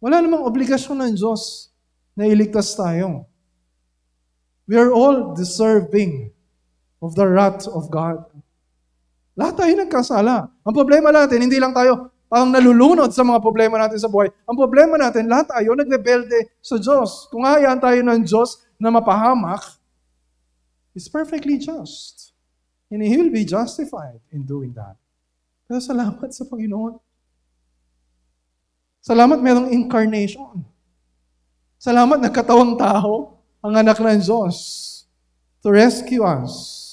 Wala 0.00 0.24
namang 0.24 0.48
obligasyon 0.48 1.04
ng 1.04 1.12
Diyos 1.20 1.68
na 2.16 2.24
iligtas 2.24 2.72
tayo. 2.72 3.28
We 4.64 4.80
are 4.80 4.88
all 4.88 5.36
deserving 5.36 6.32
of 7.04 7.12
the 7.12 7.28
wrath 7.28 7.68
of 7.68 7.92
God. 7.92 8.24
Lahat 9.40 9.56
tayo 9.56 9.72
nagkasala. 9.72 10.52
Ang 10.52 10.74
problema 10.76 11.08
natin, 11.08 11.40
hindi 11.40 11.56
lang 11.56 11.72
tayo 11.72 12.12
parang 12.28 12.52
nalulunod 12.52 13.08
sa 13.08 13.24
mga 13.24 13.40
problema 13.40 13.80
natin 13.80 13.96
sa 13.96 14.12
buhay. 14.12 14.28
Ang 14.44 14.56
problema 14.60 15.00
natin, 15.00 15.24
lahat 15.32 15.48
tayo 15.48 15.72
nagrebelde 15.72 16.60
sa 16.60 16.76
Diyos. 16.76 17.24
Kung 17.32 17.48
hayaan 17.48 17.80
tayo 17.80 18.04
ng 18.04 18.20
Diyos 18.20 18.60
na 18.76 18.92
mapahamak, 18.92 19.80
is 20.92 21.08
perfectly 21.08 21.56
just. 21.56 22.36
And 22.92 23.00
He 23.00 23.16
will 23.16 23.32
be 23.32 23.48
justified 23.48 24.20
in 24.28 24.44
doing 24.44 24.76
that. 24.76 25.00
Pero 25.64 25.80
salamat 25.80 26.28
sa 26.36 26.44
Panginoon. 26.44 27.00
Salamat 29.00 29.40
merong 29.40 29.72
incarnation. 29.72 30.60
Salamat 31.80 32.20
nagkatawang 32.20 32.76
tao 32.76 33.40
ang 33.64 33.72
anak 33.72 33.96
ng 33.96 34.20
Diyos 34.20 34.56
to 35.64 35.72
rescue 35.72 36.20
us. 36.20 36.89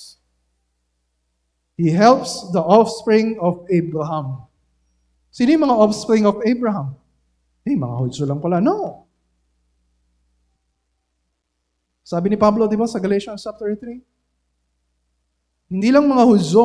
He 1.78 1.94
helps 1.94 2.50
the 2.52 2.60
offspring 2.60 3.38
of 3.38 3.64
Abraham. 3.70 4.50
Sino 5.30 5.54
yung 5.54 5.70
mga 5.70 5.78
offspring 5.78 6.26
of 6.26 6.42
Abraham? 6.42 6.98
Eh, 7.62 7.78
mga 7.78 7.96
Hudyo 8.02 8.26
lang 8.26 8.42
pala. 8.42 8.58
No. 8.58 9.06
Sabi 12.02 12.34
ni 12.34 12.38
Pablo, 12.40 12.66
di 12.66 12.74
ba, 12.74 12.90
sa 12.90 12.98
Galatians 12.98 13.46
chapter 13.46 13.70
3? 13.78 14.02
Hindi 15.70 15.90
lang 15.94 16.10
mga 16.10 16.26
Hudyo 16.26 16.64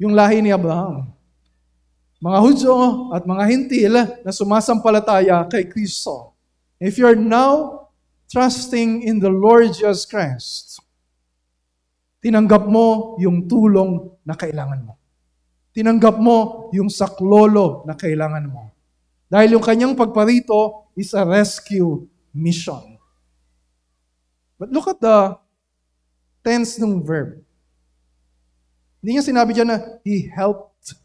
yung 0.00 0.16
lahi 0.16 0.40
ni 0.40 0.48
Abraham 0.54 1.18
mga 2.18 2.38
Hudyo 2.42 2.74
at 3.14 3.22
mga 3.22 3.44
Hintil 3.46 3.94
na 4.26 4.32
sumasampalataya 4.34 5.46
kay 5.46 5.70
Kristo. 5.70 6.34
If 6.82 6.98
you're 6.98 7.18
now 7.18 7.86
trusting 8.26 9.06
in 9.06 9.22
the 9.22 9.30
Lord 9.30 9.70
Jesus 9.70 10.02
Christ, 10.02 10.82
tinanggap 12.18 12.66
mo 12.66 13.16
yung 13.22 13.46
tulong 13.46 14.10
na 14.26 14.34
kailangan 14.34 14.82
mo. 14.82 14.94
Tinanggap 15.74 16.18
mo 16.18 16.68
yung 16.74 16.90
saklolo 16.90 17.86
na 17.86 17.94
kailangan 17.94 18.46
mo. 18.50 18.74
Dahil 19.30 19.54
yung 19.54 19.64
kanyang 19.64 19.94
pagparito 19.94 20.90
is 20.98 21.14
a 21.14 21.22
rescue 21.22 22.08
mission. 22.34 22.98
But 24.58 24.74
look 24.74 24.90
at 24.90 24.98
the 24.98 25.38
tense 26.42 26.80
ng 26.82 27.04
verb. 27.06 27.38
Hindi 28.98 29.10
niya 29.14 29.24
sinabi 29.30 29.54
dyan 29.54 29.70
na 29.70 29.78
He 30.02 30.26
helped 30.26 30.98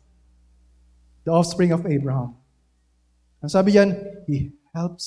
the 1.22 1.30
offspring 1.30 1.70
of 1.70 1.86
Abraham. 1.86 2.34
Ang 3.46 3.52
sabi 3.54 3.78
yan, 3.78 3.94
He 4.26 4.50
helps. 4.74 5.06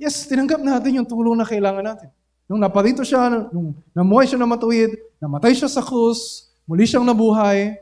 Yes, 0.00 0.24
tinanggap 0.24 0.64
natin 0.64 0.96
yung 0.96 1.08
tulong 1.10 1.36
na 1.36 1.44
kailangan 1.44 1.84
natin. 1.84 2.08
Nung 2.50 2.58
naparito 2.58 3.06
siya, 3.06 3.30
nung 3.54 3.78
namuhay 3.94 4.26
siya 4.26 4.42
na 4.42 4.50
matuwid, 4.50 4.90
namatay 5.22 5.54
siya 5.54 5.70
sa 5.70 5.78
krus, 5.78 6.50
muli 6.66 6.82
siyang 6.82 7.06
nabuhay, 7.06 7.78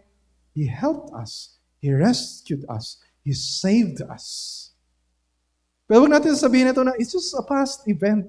He 0.52 0.68
helped 0.68 1.08
us. 1.16 1.56
He 1.80 1.88
rescued 1.88 2.68
us. 2.68 3.00
He 3.24 3.32
saved 3.32 4.04
us. 4.04 4.26
Pero 5.88 6.04
huwag 6.04 6.12
natin 6.12 6.36
sabihin 6.36 6.68
ito 6.68 6.84
na 6.84 6.92
it's 7.00 7.16
just 7.16 7.32
a 7.32 7.40
past 7.40 7.88
event. 7.88 8.28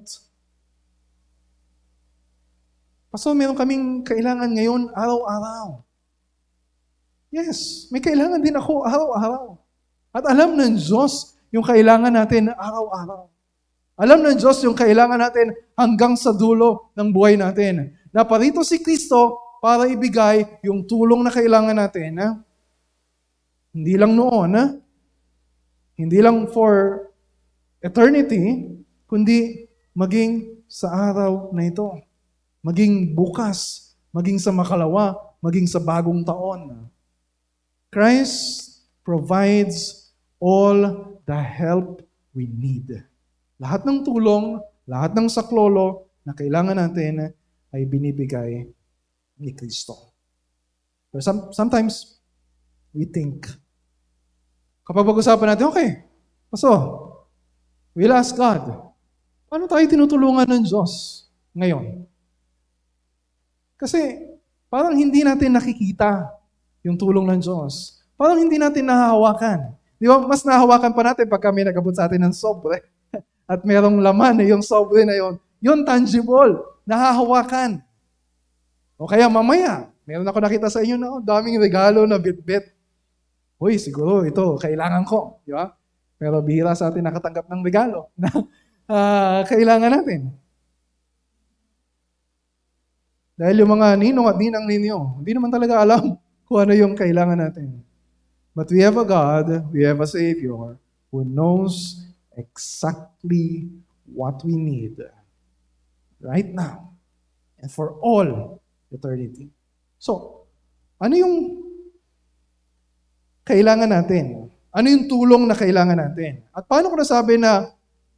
Pastor, 3.12 3.36
meron 3.36 3.58
kaming 3.60 4.06
kailangan 4.08 4.48
ngayon 4.48 4.96
araw-araw. 4.96 5.84
Yes, 7.36 7.92
may 7.92 8.00
kailangan 8.00 8.40
din 8.40 8.56
ako 8.56 8.88
araw-araw. 8.88 9.60
At 10.16 10.24
alam 10.24 10.56
ng 10.56 10.80
Diyos 10.80 11.36
yung 11.52 11.68
kailangan 11.68 12.16
natin 12.16 12.54
araw-araw. 12.56 13.28
Alam 14.00 14.24
ng 14.24 14.40
Diyos 14.40 14.64
yung 14.64 14.80
kailangan 14.80 15.20
natin 15.20 15.52
hanggang 15.76 16.16
sa 16.16 16.32
dulo 16.32 16.96
ng 16.96 17.12
buhay 17.12 17.36
natin. 17.36 18.00
Naparito 18.16 18.64
si 18.64 18.80
Kristo 18.80 19.36
para 19.60 19.92
ibigay 19.92 20.64
yung 20.64 20.88
tulong 20.88 21.20
na 21.20 21.32
kailangan 21.36 21.76
natin. 21.76 22.16
Ha? 22.16 22.30
Hindi 23.76 24.00
lang 24.00 24.16
noon, 24.16 24.50
ha? 24.56 24.66
hindi 26.00 26.24
lang 26.24 26.48
for 26.48 27.04
eternity, 27.84 28.72
kundi 29.04 29.68
maging 29.92 30.64
sa 30.64 31.12
araw 31.12 31.52
na 31.52 31.68
ito. 31.68 31.92
Maging 32.64 33.12
bukas, 33.12 33.92
maging 34.16 34.40
sa 34.40 34.56
makalawa, 34.56 35.20
maging 35.44 35.68
sa 35.68 35.84
bagong 35.84 36.24
taon. 36.24 36.88
Christ 37.92 38.80
provides 39.04 40.08
all 40.40 41.04
the 41.28 41.36
help 41.36 42.00
we 42.32 42.48
need. 42.48 43.09
Lahat 43.60 43.84
ng 43.84 44.08
tulong, 44.08 44.64
lahat 44.88 45.12
ng 45.14 45.28
saklolo 45.28 46.08
na 46.24 46.32
kailangan 46.32 46.80
natin 46.80 47.36
ay 47.76 47.82
binibigay 47.84 48.66
ni 49.36 49.52
Kristo. 49.52 50.16
But 51.12 51.28
some, 51.28 51.52
sometimes, 51.52 52.24
we 52.96 53.04
think, 53.04 53.52
kapag 54.88 55.04
pag-usapan 55.04 55.54
natin, 55.54 55.70
okay, 55.70 55.90
paso, 56.48 56.72
we'll 57.92 58.16
ask 58.16 58.32
God, 58.34 58.94
paano 59.52 59.68
tayo 59.68 59.84
tinutulungan 59.86 60.48
ng 60.48 60.64
Diyos 60.64 61.26
ngayon? 61.52 62.08
Kasi 63.80 64.24
parang 64.72 64.96
hindi 64.96 65.24
natin 65.24 65.56
nakikita 65.56 66.32
yung 66.84 66.96
tulong 67.00 67.28
ng 67.28 67.40
Diyos. 67.44 68.00
Parang 68.20 68.40
hindi 68.40 68.60
natin 68.60 68.88
nahahawakan. 68.88 69.76
Di 70.00 70.08
ba, 70.08 70.20
mas 70.24 70.44
nahahawakan 70.44 70.92
pa 70.92 71.02
natin 71.12 71.26
pag 71.28 71.44
kami 71.44 71.64
nagabot 71.64 71.92
sa 71.96 72.08
atin 72.08 72.24
ng 72.28 72.36
sobre. 72.36 72.84
At 73.50 73.66
merong 73.66 73.98
laman 73.98 74.38
na 74.38 74.46
yung 74.46 74.62
sobre 74.62 75.02
na 75.10 75.18
yon. 75.18 75.42
Yun 75.58 75.82
tangible, 75.82 76.62
nahahawakan. 76.86 77.82
O 78.94 79.10
kaya 79.10 79.26
mamaya, 79.26 79.90
meron 80.06 80.30
ako 80.30 80.38
nakita 80.38 80.70
sa 80.70 80.86
inyo 80.86 81.02
na 81.02 81.18
oh, 81.18 81.22
daming 81.24 81.58
regalo 81.58 82.06
na 82.06 82.22
bit-bit. 82.22 82.70
Uy, 83.58 83.82
siguro 83.82 84.22
ito, 84.22 84.54
kailangan 84.62 85.02
ko. 85.02 85.42
Di 85.42 85.52
ba? 85.52 85.74
Pero 86.22 86.46
bihira 86.46 86.78
sa 86.78 86.94
atin 86.94 87.02
nakatanggap 87.02 87.50
ng 87.50 87.62
regalo 87.66 88.12
na 88.22 88.30
uh, 88.86 89.42
kailangan 89.50 89.98
natin. 89.98 90.30
Dahil 93.40 93.64
yung 93.64 93.72
mga 93.72 93.96
ninong 93.96 94.28
at 94.28 94.38
ninang 94.38 94.68
ninyo, 94.68 95.24
hindi 95.24 95.32
naman 95.32 95.50
talaga 95.50 95.80
alam 95.80 96.20
kung 96.46 96.60
ano 96.60 96.76
yung 96.76 96.94
kailangan 96.94 97.40
natin. 97.40 97.82
But 98.54 98.68
we 98.70 98.84
have 98.84 99.00
a 99.00 99.08
God, 99.08 99.72
we 99.72 99.88
have 99.88 100.04
a 100.04 100.10
Savior 100.10 100.76
who 101.10 101.24
knows 101.24 102.04
exactly 102.40 103.68
what 104.08 104.40
we 104.48 104.56
need 104.56 104.96
right 106.24 106.48
now 106.50 106.96
and 107.60 107.68
for 107.70 108.00
all 108.00 108.58
eternity. 108.90 109.52
So, 110.00 110.44
ano 110.98 111.14
yung 111.14 111.36
kailangan 113.44 113.92
natin? 113.92 114.48
Ano 114.72 114.88
yung 114.88 115.06
tulong 115.12 115.44
na 115.50 115.56
kailangan 115.58 116.00
natin? 116.00 116.46
At 116.56 116.64
paano 116.66 116.94
ko 116.94 116.96
nasabi 116.96 117.36
na 117.36 117.68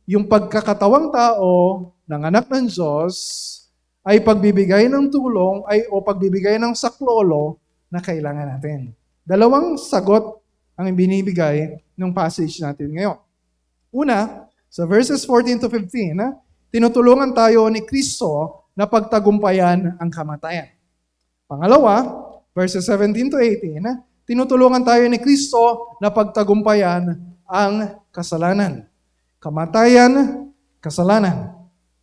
yung 0.06 0.30
pagkakatawang 0.30 1.10
tao 1.10 1.52
ng 2.06 2.22
anak 2.22 2.46
ng 2.52 2.68
Diyos 2.68 3.16
ay 4.02 4.20
pagbibigay 4.20 4.90
ng 4.90 5.14
tulong 5.14 5.62
ay 5.70 5.86
o 5.88 6.02
pagbibigay 6.02 6.58
ng 6.58 6.74
saklolo 6.74 7.62
na 7.88 8.02
kailangan 8.02 8.58
natin. 8.58 8.92
Dalawang 9.22 9.78
sagot 9.78 10.42
ang 10.74 10.90
binibigay 10.92 11.78
ng 11.94 12.12
passage 12.12 12.58
natin 12.60 12.90
ngayon. 12.90 13.18
Una, 13.92 14.48
sa 14.72 14.88
verses 14.88 15.28
14 15.28 15.60
to 15.60 15.68
15, 15.68 16.16
ha, 16.24 16.32
tinutulungan 16.72 17.36
tayo 17.36 17.68
ni 17.68 17.84
Kristo 17.84 18.64
na 18.72 18.88
pagtagumpayan 18.88 20.00
ang 20.00 20.08
kamatayan. 20.08 20.72
Pangalawa, 21.44 22.08
verses 22.56 22.88
17 22.88 23.36
to 23.36 23.38
18, 23.38 23.84
ha, 23.84 24.00
tinutulungan 24.24 24.80
tayo 24.88 25.04
ni 25.12 25.20
Kristo 25.20 25.92
na 26.00 26.08
pagtagumpayan 26.08 27.20
ang 27.44 28.00
kasalanan. 28.16 28.88
Kamatayan, 29.44 30.48
kasalanan. 30.80 31.52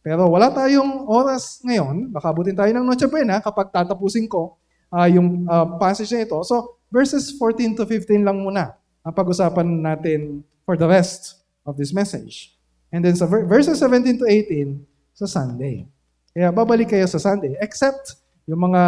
Pero 0.05 0.29
wala 0.29 0.53
tayong 0.53 1.09
oras 1.09 1.65
ngayon, 1.65 2.13
baka 2.13 2.29
abutin 2.29 2.53
tayo 2.53 2.69
ng 2.69 2.85
Noche 2.85 3.09
Buena 3.09 3.41
kapag 3.41 3.73
tatapusin 3.73 4.29
ko 4.29 4.61
uh, 4.93 5.09
yung 5.09 5.49
uh, 5.49 5.81
passage 5.81 6.13
na 6.13 6.29
ito. 6.29 6.37
So, 6.45 6.77
verses 6.93 7.33
14 7.33 7.81
to 7.81 7.89
15 7.89 8.29
lang 8.29 8.45
muna 8.45 8.77
ang 9.01 9.15
pag-usapan 9.17 9.65
natin 9.65 10.45
for 10.69 10.77
the 10.77 10.85
rest 10.85 11.38
of 11.69 11.77
this 11.77 11.93
message. 11.93 12.57
And 12.89 13.05
then 13.05 13.13
sa 13.13 13.29
verses 13.29 13.77
17 13.85 14.25
to 14.25 14.27
18, 14.27 14.89
sa 15.19 15.27
Sunday. 15.27 15.83
Kaya 16.31 16.55
babalik 16.55 16.95
kayo 16.95 17.03
sa 17.11 17.19
Sunday, 17.19 17.59
except 17.59 18.15
yung 18.47 18.71
mga 18.71 18.83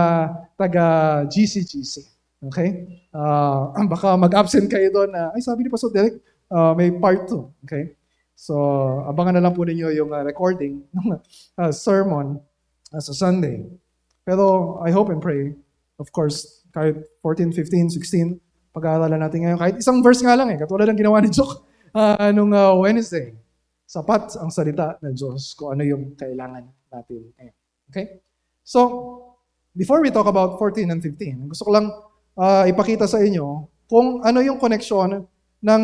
taga-GCGC. 0.54 2.06
Okay? 2.46 2.86
Uh, 3.10 3.74
baka 3.92 4.14
mag-absent 4.14 4.70
kayo 4.70 4.86
doon 4.94 5.10
na, 5.10 5.34
ay 5.34 5.42
sabi 5.42 5.66
ni 5.66 5.68
Pastor 5.68 5.90
Derek, 5.90 6.22
uh, 6.54 6.70
may 6.78 6.94
part 6.94 7.26
2. 7.26 7.66
Okay? 7.66 7.98
So, 8.38 8.54
abangan 9.10 9.36
na 9.36 9.50
lang 9.50 9.58
po 9.58 9.66
ninyo 9.66 9.90
yung 9.98 10.14
uh, 10.14 10.22
recording 10.22 10.86
ng 10.94 11.06
uh, 11.58 11.72
sermon 11.84 12.38
uh, 12.94 13.02
sa 13.02 13.10
Sunday. 13.10 13.66
Pero 14.22 14.78
I 14.86 14.94
hope 14.94 15.10
and 15.10 15.18
pray, 15.18 15.58
of 15.98 16.14
course, 16.14 16.62
kahit 16.70 17.02
14, 17.26 17.50
15, 17.50 17.90
16, 17.98 18.38
pag-aaralan 18.70 19.18
natin 19.18 19.50
ngayon. 19.50 19.58
Kahit 19.58 19.76
isang 19.82 19.98
verse 19.98 20.22
nga 20.22 20.38
lang 20.38 20.54
eh, 20.54 20.58
katulad 20.62 20.86
ng 20.86 20.94
ginawa 21.02 21.18
ni 21.18 21.34
Joke 21.34 21.66
uh, 21.94 22.30
nung 22.34 22.52
uh, 22.54 22.74
Wednesday. 22.78 23.34
Sapat 23.90 24.38
ang 24.38 24.50
salita 24.54 24.94
ng 25.02 25.14
Diyos 25.14 25.54
kung 25.58 25.74
ano 25.74 25.82
yung 25.82 26.14
kailangan 26.14 26.62
natin 26.90 27.26
ngayon. 27.34 27.56
Okay? 27.90 28.06
So, 28.62 28.80
before 29.74 29.98
we 29.98 30.14
talk 30.14 30.30
about 30.30 30.62
14 30.62 30.94
and 30.94 31.02
15, 31.02 31.50
gusto 31.50 31.66
ko 31.66 31.70
lang 31.74 31.90
uh, 32.38 32.64
ipakita 32.70 33.10
sa 33.10 33.18
inyo 33.18 33.66
kung 33.90 34.22
ano 34.22 34.38
yung 34.38 34.62
connection 34.62 35.26
ng 35.58 35.82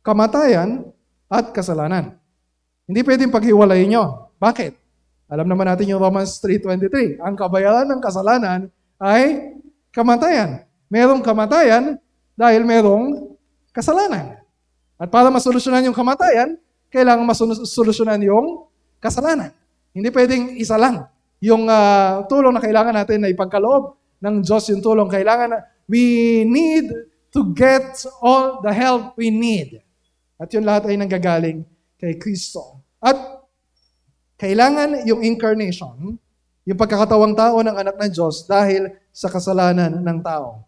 kamatayan 0.00 0.88
at 1.28 1.52
kasalanan. 1.52 2.16
Hindi 2.88 3.00
pwedeng 3.04 3.32
paghiwalayin 3.32 3.92
nyo. 3.92 4.32
Bakit? 4.40 4.72
Alam 5.28 5.48
naman 5.48 5.68
natin 5.68 5.88
yung 5.88 6.00
Romans 6.00 6.36
3.23. 6.40 7.20
Ang 7.20 7.34
kabayaran 7.36 7.88
ng 7.88 8.00
kasalanan 8.00 8.68
ay 9.00 9.56
kamatayan. 9.92 10.68
Merong 10.92 11.24
kamatayan 11.24 11.96
dahil 12.36 12.60
merong 12.64 13.36
kasalanan. 13.72 14.43
At 15.04 15.12
para 15.12 15.28
masolusyonan 15.28 15.84
yung 15.84 15.92
kamatayan, 15.92 16.56
kailangan 16.88 17.28
masolusyonan 17.28 18.24
yung 18.24 18.64
kasalanan. 19.04 19.52
Hindi 19.92 20.08
pwedeng 20.08 20.56
isa 20.56 20.80
lang. 20.80 21.04
Yung 21.44 21.68
uh, 21.68 22.24
tulong 22.24 22.56
na 22.56 22.62
kailangan 22.64 22.96
natin 22.96 23.20
na 23.20 23.28
ipagkaloob 23.28 24.00
ng 24.24 24.40
Diyos 24.40 24.64
yung 24.72 24.80
tulong. 24.80 25.12
Kailangan 25.12 25.48
na, 25.52 25.60
we 25.84 26.40
need 26.48 26.88
to 27.28 27.52
get 27.52 27.84
all 28.24 28.64
the 28.64 28.72
help 28.72 29.12
we 29.20 29.28
need. 29.28 29.84
At 30.40 30.48
yun 30.56 30.64
lahat 30.64 30.88
ay 30.88 30.96
nanggagaling 30.96 31.68
kay 32.00 32.16
Kristo. 32.16 32.80
At 32.96 33.44
kailangan 34.40 35.04
yung 35.04 35.20
incarnation, 35.20 36.16
yung 36.64 36.78
pagkakatawang 36.80 37.36
tao 37.36 37.60
ng 37.60 37.76
anak 37.76 38.00
ng 38.00 38.08
Diyos 38.08 38.48
dahil 38.48 38.88
sa 39.12 39.28
kasalanan 39.28 40.00
ng 40.00 40.18
tao. 40.24 40.64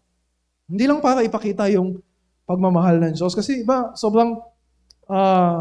Hindi 0.69 0.85
lang 0.85 1.01
para 1.01 1.25
ipakita 1.25 1.73
yung 1.73 2.05
pagmamahal 2.47 3.03
ng 3.03 3.13
Diyos. 3.19 3.35
Kasi 3.35 3.67
iba, 3.67 3.91
sobrang, 3.99 4.39
uh, 5.11 5.59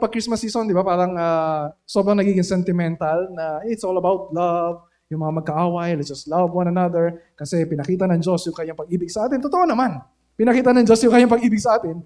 pag 0.00 0.10
Christmas 0.10 0.40
season, 0.40 0.64
di 0.64 0.72
ba, 0.72 0.80
parang 0.80 1.12
uh, 1.12 1.68
sobrang 1.84 2.16
nagiging 2.16 2.42
sentimental 2.42 3.28
na 3.36 3.60
it's 3.68 3.84
all 3.84 4.00
about 4.00 4.32
love, 4.32 4.88
yung 5.12 5.20
mga 5.20 5.44
magkaaway, 5.44 5.92
let's 5.92 6.08
just 6.08 6.24
love 6.24 6.48
one 6.56 6.72
another, 6.72 7.20
kasi 7.36 7.68
pinakita 7.68 8.08
ng 8.08 8.24
Diyos 8.24 8.48
yung 8.48 8.56
kanyang 8.56 8.80
pag-ibig 8.80 9.12
sa 9.12 9.28
atin. 9.28 9.44
Totoo 9.44 9.68
naman, 9.68 10.00
pinakita 10.40 10.72
ng 10.72 10.88
Diyos 10.88 11.04
yung 11.04 11.12
kanyang 11.12 11.32
pag-ibig 11.36 11.60
sa 11.60 11.76
atin. 11.76 12.00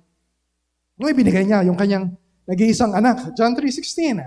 Nung 0.98 1.10
ibinigay 1.14 1.46
niya 1.46 1.62
yung 1.62 1.78
kanyang 1.78 2.18
nag-iisang 2.50 2.98
anak, 2.98 3.30
John 3.38 3.54
3.16. 3.54 4.26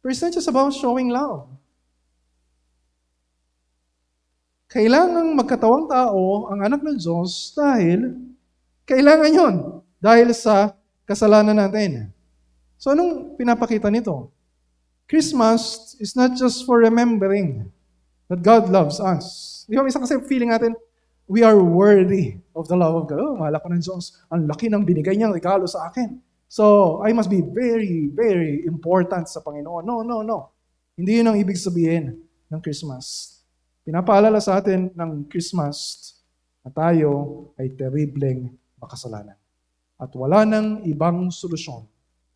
But 0.00 0.08
it's 0.08 0.24
not 0.24 0.32
just 0.32 0.48
about 0.48 0.72
showing 0.72 1.12
love. 1.12 1.52
Kailangan 4.72 5.36
magkatawang 5.38 5.86
tao 5.86 6.50
ang 6.50 6.60
anak 6.64 6.80
ng 6.82 6.96
Diyos 6.98 7.54
dahil 7.54 8.16
kailangan 8.84 9.32
yon 9.32 9.54
dahil 10.00 10.32
sa 10.36 10.76
kasalanan 11.08 11.56
natin. 11.56 12.12
So 12.76 12.92
anong 12.92 13.36
pinapakita 13.40 13.88
nito? 13.88 14.32
Christmas 15.04 15.92
is 16.00 16.16
not 16.16 16.32
just 16.36 16.64
for 16.64 16.80
remembering 16.80 17.68
that 18.28 18.40
God 18.40 18.72
loves 18.72 19.00
us. 19.00 19.64
Di 19.68 19.76
ba, 19.76 19.84
isa 19.84 20.00
kasi 20.00 20.16
feeling 20.24 20.52
natin, 20.52 20.72
we 21.28 21.44
are 21.44 21.56
worthy 21.56 22.40
of 22.56 22.68
the 22.68 22.76
love 22.76 22.96
of 22.96 23.04
God. 23.08 23.20
Oh, 23.20 23.36
mahal 23.36 23.56
ako 23.56 23.68
ng 23.72 23.82
Diyos. 23.84 24.16
Ang 24.32 24.48
laki 24.48 24.72
ng 24.72 24.84
binigay 24.84 25.16
niyang 25.16 25.32
regalo 25.32 25.68
sa 25.68 25.88
akin. 25.88 26.20
So, 26.48 27.00
I 27.04 27.12
must 27.12 27.28
be 27.32 27.40
very, 27.44 28.08
very 28.12 28.64
important 28.64 29.28
sa 29.28 29.44
Panginoon. 29.44 29.84
No, 29.84 30.04
no, 30.04 30.24
no. 30.24 30.52
Hindi 30.96 31.20
yun 31.20 31.28
ang 31.28 31.36
ibig 31.36 31.60
sabihin 31.60 32.20
ng 32.48 32.60
Christmas. 32.64 33.36
Pinapaalala 33.84 34.40
sa 34.40 34.60
atin 34.60 34.88
ng 34.92 35.28
Christmas 35.28 36.00
na 36.64 36.72
tayo 36.72 37.44
ay 37.60 37.72
terribleng 37.76 38.48
makasalanan. 38.84 39.36
At 39.96 40.12
wala 40.12 40.44
nang 40.44 40.84
ibang 40.84 41.32
solusyon 41.32 41.88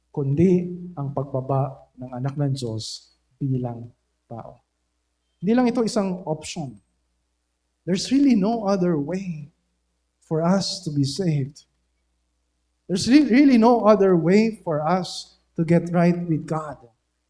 kundi 0.09 0.67
ang 0.97 1.13
pagbaba 1.13 1.93
ng 1.95 2.11
anak 2.17 2.35
ng 2.35 2.53
Diyos 2.57 3.15
bilang 3.39 3.93
tao. 4.27 4.59
Hindi 5.39 5.53
lang 5.55 5.67
ito 5.71 5.87
isang 5.87 6.27
option. 6.27 6.75
There's 7.87 8.11
really 8.11 8.35
no 8.35 8.67
other 8.67 8.99
way 8.99 9.55
for 10.27 10.43
us 10.43 10.83
to 10.85 10.91
be 10.91 11.07
saved. 11.07 11.65
There's 12.91 13.07
re- 13.07 13.29
really 13.31 13.57
no 13.57 13.87
other 13.87 14.19
way 14.19 14.59
for 14.65 14.83
us 14.83 15.39
to 15.55 15.63
get 15.63 15.89
right 15.95 16.17
with 16.17 16.49
God. 16.49 16.83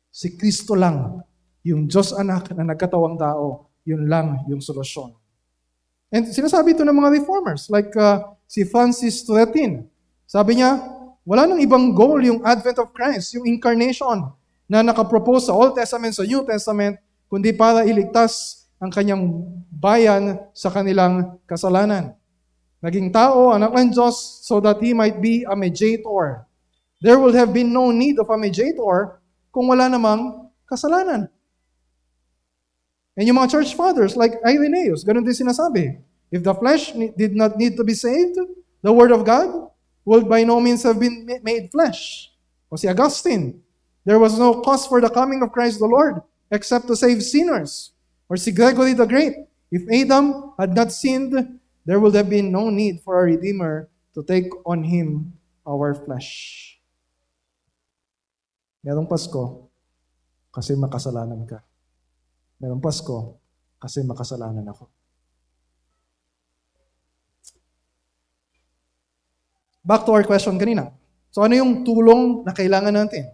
Si 0.09 0.35
Kristo 0.35 0.73
lang, 0.73 1.21
yung 1.67 1.87
Diyos 1.87 2.17
anak 2.17 2.55
na 2.57 2.73
nagkatawang 2.73 3.21
tao, 3.21 3.69
yun 3.85 4.09
lang 4.09 4.49
yung 4.49 4.65
solusyon. 4.65 5.13
And 6.09 6.25
sinasabi 6.25 6.73
ito 6.73 6.89
ng 6.89 6.97
mga 6.97 7.21
reformers, 7.21 7.69
like 7.69 7.93
uh, 8.01 8.33
si 8.49 8.65
Francis 8.65 9.23
Turretin. 9.29 9.85
Sabi 10.25 10.59
niya, 10.59 10.81
wala 11.29 11.45
nang 11.45 11.61
ibang 11.61 11.93
goal 11.93 12.17
yung 12.25 12.41
advent 12.41 12.81
of 12.81 12.97
Christ, 12.97 13.37
yung 13.37 13.45
incarnation 13.45 14.33
na 14.65 14.81
nakapropose 14.81 15.53
sa 15.53 15.55
Old 15.57 15.77
Testament, 15.77 16.17
sa 16.17 16.25
New 16.25 16.41
Testament, 16.49 16.97
kundi 17.29 17.53
para 17.53 17.85
iligtas 17.85 18.65
ang 18.81 18.89
kanyang 18.89 19.29
bayan 19.69 20.41
sa 20.57 20.73
kanilang 20.73 21.37
kasalanan. 21.45 22.17
Naging 22.81 23.13
tao, 23.13 23.53
anak 23.53 23.75
ng 23.77 23.93
Diyos, 23.93 24.41
so 24.47 24.57
that 24.65 24.81
He 24.81 24.97
might 24.97 25.21
be 25.21 25.45
a 25.45 25.53
mediator. 25.53 26.49
There 27.05 27.21
would 27.21 27.37
have 27.37 27.53
been 27.53 27.75
no 27.75 27.93
need 27.93 28.17
of 28.17 28.33
a 28.33 28.39
mediator 28.41 29.21
kung 29.53 29.69
wala 29.69 29.91
namang 29.91 30.49
kasalanan. 30.65 31.29
And 33.19 33.27
yung 33.27 33.37
mga 33.37 33.51
church 33.51 33.75
fathers 33.75 34.15
like 34.15 34.39
Irenaeus, 34.47 35.03
ganun 35.03 35.27
din 35.27 35.35
sinasabi. 35.35 35.99
If 36.31 36.45
the 36.45 36.55
flesh 36.55 36.93
did 36.93 37.35
not 37.35 37.57
need 37.57 37.77
to 37.77 37.85
be 37.85 37.95
saved, 37.95 38.37
the 38.83 38.93
word 38.93 39.13
of 39.13 39.25
God 39.25 39.71
would 40.05 40.29
by 40.29 40.45
no 40.45 40.61
means 40.61 40.83
have 40.85 41.01
been 41.01 41.29
made 41.43 41.73
flesh. 41.73 42.31
O 42.71 42.77
si 42.77 42.89
Augustine, 42.89 43.61
there 44.05 44.19
was 44.19 44.39
no 44.39 44.61
cause 44.61 44.87
for 44.87 45.01
the 45.01 45.09
coming 45.09 45.43
of 45.43 45.53
Christ 45.53 45.79
the 45.79 45.89
Lord 45.89 46.21
except 46.51 46.87
to 46.89 46.97
save 46.97 47.23
sinners. 47.23 47.93
Or 48.29 48.37
si 48.37 48.53
Gregory 48.53 48.93
the 48.93 49.09
Great, 49.09 49.37
if 49.73 49.89
Adam 49.89 50.53
had 50.59 50.77
not 50.77 50.93
sinned, 50.93 51.61
there 51.85 52.01
would 52.01 52.15
have 52.15 52.29
been 52.29 52.53
no 52.53 52.69
need 52.69 53.01
for 53.01 53.21
a 53.21 53.25
Redeemer 53.25 53.89
to 54.13 54.23
take 54.23 54.49
on 54.69 54.85
him 54.85 55.33
our 55.65 55.97
flesh. 55.97 56.77
Merong 58.85 59.09
Pasko 59.09 59.69
kasi 60.53 60.77
makasalanan 60.77 61.49
ka. 61.49 61.61
Merong 62.61 62.81
Pasko 62.81 63.41
kasi 63.81 64.05
makasalanan 64.05 64.65
ako. 64.69 64.98
Back 69.89 70.05
to 70.05 70.13
our 70.13 70.25
question 70.29 70.61
kanina. 70.61 70.93
So 71.33 71.41
ano 71.41 71.57
yung 71.57 71.81
tulong 71.81 72.45
na 72.45 72.53
kailangan 72.53 72.93
natin? 72.93 73.33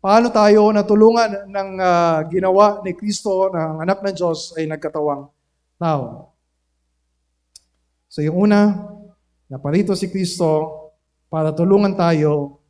Paano 0.00 0.32
tayo 0.32 0.72
natulungan 0.72 1.44
ng 1.44 1.70
uh, 1.76 2.24
ginawa 2.32 2.80
ni 2.80 2.96
Kristo 2.96 3.52
ng 3.52 3.84
anak 3.84 4.00
ng 4.00 4.16
Diyos 4.16 4.56
ay 4.56 4.64
nagkatawang 4.64 5.28
tao? 5.76 6.32
So 8.08 8.24
yung 8.24 8.48
una, 8.48 8.80
naparito 9.44 9.92
si 9.92 10.08
Kristo 10.08 10.88
para 11.28 11.52
tulungan 11.52 11.92
tayo 11.92 12.64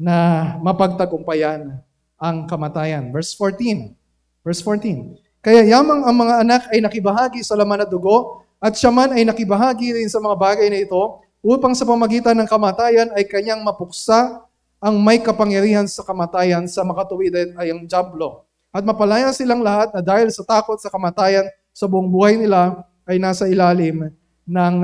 na 0.00 0.56
mapagtagumpayan 0.64 1.84
ang 2.16 2.48
kamatayan. 2.48 3.12
Verse 3.12 3.36
14. 3.36 3.92
Verse 4.40 4.64
14. 4.64 5.20
Kaya 5.44 5.68
yamang 5.68 6.08
ang 6.08 6.16
mga 6.16 6.34
anak 6.40 6.62
ay 6.72 6.80
nakibahagi 6.80 7.44
sa 7.44 7.60
laman 7.60 7.84
at 7.84 7.92
dugo, 7.92 8.40
at 8.56 8.72
siya 8.72 8.88
man 8.88 9.12
ay 9.12 9.28
nakibahagi 9.28 10.00
rin 10.00 10.08
sa 10.08 10.16
mga 10.16 10.32
bagay 10.32 10.72
na 10.72 10.80
ito, 10.80 11.25
upang 11.46 11.78
sa 11.78 11.86
pamagitan 11.86 12.34
ng 12.42 12.48
kamatayan 12.50 13.14
ay 13.14 13.22
kanyang 13.22 13.62
mapuksa 13.62 14.42
ang 14.82 14.98
may 14.98 15.22
kapangyarihan 15.22 15.86
sa 15.86 16.02
kamatayan 16.02 16.66
sa 16.66 16.82
makatuwid 16.82 17.54
ay 17.54 17.70
ang 17.70 17.86
jablo. 17.86 18.42
At 18.74 18.82
mapalaya 18.82 19.30
silang 19.30 19.62
lahat 19.62 19.94
na 19.94 20.02
dahil 20.02 20.26
sa 20.34 20.42
takot 20.42 20.74
sa 20.82 20.90
kamatayan 20.90 21.46
sa 21.70 21.86
buong 21.86 22.10
buhay 22.10 22.34
nila 22.34 22.82
ay 23.06 23.22
nasa 23.22 23.46
ilalim 23.46 24.10
ng 24.42 24.74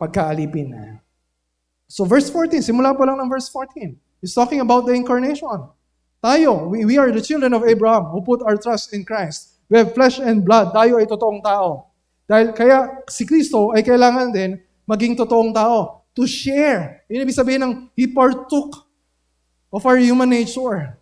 pagkaalipin. 0.00 0.96
So 1.84 2.08
verse 2.08 2.32
14, 2.32 2.64
simula 2.64 2.96
pa 2.96 3.04
lang 3.04 3.20
ng 3.20 3.28
verse 3.28 3.52
14, 3.52 4.24
is 4.24 4.32
talking 4.32 4.64
about 4.64 4.88
the 4.88 4.96
incarnation. 4.96 5.68
Tayo, 6.24 6.72
we, 6.72 6.88
we 6.88 6.96
are 6.96 7.12
the 7.12 7.20
children 7.20 7.52
of 7.52 7.68
Abraham 7.68 8.08
who 8.08 8.24
put 8.24 8.40
our 8.48 8.56
trust 8.56 8.96
in 8.96 9.04
Christ. 9.04 9.60
We 9.68 9.76
have 9.76 9.92
flesh 9.92 10.16
and 10.24 10.40
blood. 10.40 10.72
Tayo 10.72 10.96
ay 10.96 11.04
totoong 11.04 11.44
tao. 11.44 11.92
Dahil 12.24 12.56
kaya 12.56 13.04
si 13.12 13.28
Kristo 13.28 13.76
ay 13.76 13.84
kailangan 13.84 14.32
din 14.32 14.56
maging 14.86 15.16
totoong 15.16 15.52
tao. 15.52 16.04
To 16.14 16.26
share. 16.26 17.06
Yun 17.06 17.22
ibig 17.22 17.38
sabihin 17.38 17.62
ng 17.62 17.72
He 17.94 18.10
partook 18.10 18.90
of 19.70 19.82
our 19.86 19.96
human 19.96 20.26
nature. 20.26 20.98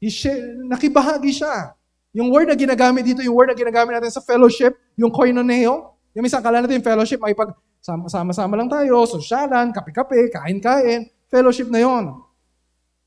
He 0.00 0.08
share, 0.08 0.40
nakibahagi 0.64 1.30
siya. 1.30 1.76
Yung 2.14 2.30
word 2.30 2.48
na 2.48 2.56
ginagamit 2.56 3.04
dito, 3.04 3.20
yung 3.20 3.34
word 3.34 3.50
na 3.52 3.58
ginagamit 3.58 3.98
natin 3.98 4.14
sa 4.14 4.22
fellowship, 4.22 4.78
yung 4.94 5.10
koinoneo, 5.10 5.92
yung 6.14 6.22
minsan 6.22 6.40
kala 6.40 6.62
natin 6.62 6.78
fellowship, 6.80 7.18
ay 7.26 7.34
pag 7.34 7.52
sama-sama 7.82 8.54
lang 8.56 8.70
tayo, 8.70 9.04
sosyalan, 9.04 9.74
kape-kape, 9.74 10.32
kain-kain, 10.32 11.10
fellowship 11.28 11.68
na 11.68 11.84
yon. 11.84 12.16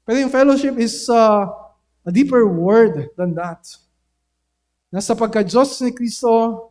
Pero 0.05 0.21
yung 0.21 0.29
fellowship 0.29 0.75
is 0.77 1.09
uh, 1.09 1.49
a 2.05 2.11
deeper 2.13 2.45
word 2.45 3.09
than 3.17 3.33
that. 3.33 3.63
Na 4.93 5.01
sa 5.01 5.17
pagka-Diyos 5.17 5.81
ni 5.81 5.91
Kristo, 5.95 6.69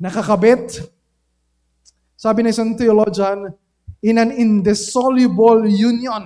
nakakabit, 0.00 0.88
sabi 2.16 2.42
ng 2.42 2.50
isang 2.50 2.72
theologian, 2.74 3.52
in 4.00 4.16
an 4.16 4.32
indissoluble 4.32 5.68
union. 5.68 6.24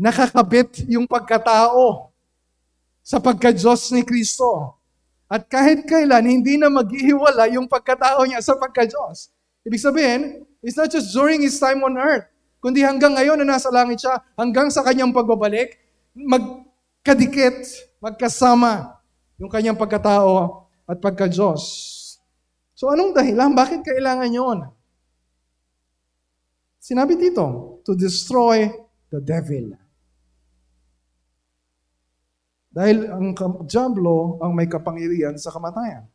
Nakakabit 0.00 0.90
yung 0.90 1.06
pagkatao 1.06 2.10
sa 3.04 3.22
pagka-Diyos 3.22 3.94
ni 3.94 4.02
Kristo. 4.02 4.74
At 5.30 5.46
kahit 5.46 5.86
kailan, 5.86 6.26
hindi 6.26 6.58
na 6.58 6.66
maghihiwala 6.66 7.46
yung 7.54 7.70
pagkatao 7.70 8.26
niya 8.26 8.42
sa 8.42 8.58
pagka-Diyos. 8.58 9.30
Ibig 9.62 9.78
sabihin, 9.78 10.42
it's 10.64 10.74
not 10.74 10.90
just 10.90 11.12
during 11.14 11.44
his 11.44 11.54
time 11.60 11.84
on 11.84 11.94
earth, 12.00 12.26
kundi 12.58 12.82
hanggang 12.82 13.14
ngayon 13.14 13.38
na 13.44 13.54
nasa 13.54 13.70
langit 13.70 14.02
siya, 14.02 14.18
hanggang 14.34 14.72
sa 14.72 14.82
kanyang 14.82 15.12
pagbabalik, 15.12 15.76
magkadikit, 16.16 17.60
magkasama 18.00 18.98
yung 19.36 19.52
kanyang 19.52 19.76
pagkatao 19.76 20.64
at 20.88 20.96
pagka-Diyos. 20.98 21.60
So 22.80 22.88
anong 22.88 23.12
dahilan? 23.12 23.52
Bakit 23.52 23.84
kailangan 23.84 24.32
yon? 24.32 24.64
Sinabi 26.80 27.20
dito, 27.20 27.76
to 27.84 27.92
destroy 27.92 28.72
the 29.12 29.20
devil. 29.20 29.76
Dahil 32.72 33.04
ang 33.04 33.36
Diablo 33.68 34.40
ang 34.40 34.56
may 34.56 34.64
kapangyarihan 34.64 35.36
sa 35.36 35.52
kamatayan. 35.52 36.08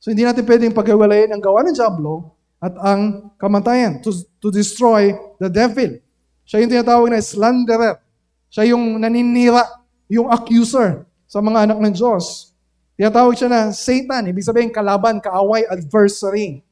So 0.00 0.08
hindi 0.08 0.24
natin 0.24 0.48
pwedeng 0.48 0.72
paghiwalayin 0.72 1.36
ang 1.36 1.42
gawa 1.44 1.60
ng 1.68 1.76
Diablo 1.76 2.32
at 2.64 2.72
ang 2.80 3.28
kamatayan, 3.36 4.00
to, 4.00 4.08
to 4.40 4.48
destroy 4.48 5.12
the 5.36 5.52
devil. 5.52 6.00
Siya 6.48 6.64
yung 6.64 6.72
tinatawag 6.72 7.12
na 7.12 7.20
slanderer. 7.20 8.00
Siya 8.48 8.72
yung 8.72 8.96
naninira, 8.96 9.68
yung 10.08 10.32
accuser 10.32 11.04
sa 11.28 11.44
mga 11.44 11.68
anak 11.68 11.78
ng 11.84 11.92
Diyos. 11.92 12.55
Tinatawag 12.96 13.36
siya 13.36 13.52
na 13.52 13.60
Satan, 13.76 14.32
ibig 14.32 14.44
sabihin 14.44 14.72
kalaban, 14.72 15.20
kaaway, 15.20 15.68
adversary. 15.68 16.64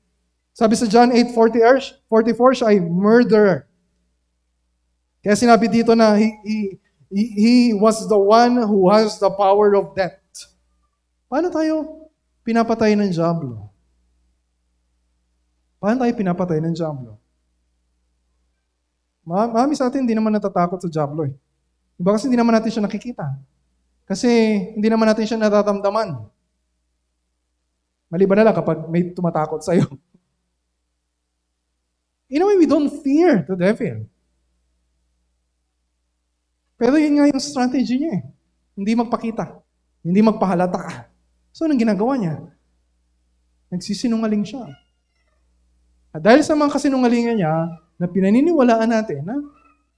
Sabi 0.57 0.73
sa 0.73 0.89
John 0.89 1.13
8:44, 1.13 2.09
44 2.09 2.59
siya 2.59 2.67
ay 2.73 2.79
murderer. 2.81 3.69
Kaya 5.21 5.37
sinabi 5.37 5.69
dito 5.69 5.93
na 5.93 6.17
he, 6.17 6.33
he, 6.45 6.59
he 7.13 7.55
was 7.77 8.09
the 8.09 8.17
one 8.17 8.61
who 8.65 8.89
has 8.89 9.17
the 9.21 9.29
power 9.33 9.77
of 9.77 9.93
death. 9.93 10.21
Paano 11.29 11.49
tayo 11.49 12.09
pinapatay 12.45 12.93
ng 12.97 13.09
Diablo? 13.13 13.73
Paano 15.81 16.05
tayo 16.05 16.13
pinapatay 16.13 16.61
ng 16.61 16.77
Diablo? 16.77 17.21
Marami 19.25 19.73
sa 19.73 19.89
atin 19.89 20.05
hindi 20.05 20.13
naman 20.13 20.37
natatakot 20.37 20.77
sa 20.81 20.89
Diablo 20.93 21.25
eh. 21.25 21.33
Diba 21.97 22.13
kasi 22.13 22.29
hindi 22.29 22.37
naman 22.37 22.53
natin 22.53 22.69
siya 22.69 22.85
nakikita. 22.85 23.25
Kasi 24.05 24.29
hindi 24.77 24.89
naman 24.93 25.09
natin 25.09 25.25
siya 25.25 25.41
natatamdaman. 25.41 26.29
Maliban 28.13 28.37
na 28.41 28.47
lang 28.51 28.57
kapag 28.57 28.85
may 28.93 29.11
tumatakot 29.11 29.65
sa'yo. 29.65 29.89
In 32.33 32.41
a 32.41 32.47
way, 32.47 32.57
we 32.61 32.69
don't 32.69 32.93
fear 33.01 33.45
the 33.49 33.57
devil. 33.57 34.05
Pero 36.77 37.01
yun 37.01 37.17
nga 37.17 37.31
yung 37.31 37.43
strategy 37.43 38.01
niya 38.01 38.21
eh. 38.21 38.23
Hindi 38.75 38.93
magpakita. 38.99 39.45
Hindi 40.05 40.21
magpahalata. 40.21 41.09
So, 41.55 41.65
anong 41.65 41.81
ginagawa 41.81 42.19
niya? 42.19 42.37
Nagsisinungaling 43.71 44.45
siya. 44.45 44.67
At 46.15 46.23
dahil 46.23 46.43
sa 46.43 46.59
mga 46.59 46.75
kasinungalingan 46.75 47.39
niya, 47.39 47.55
na 47.99 48.07
pinaniniwalaan 48.11 48.91
natin 48.91 49.23
na 49.23 49.39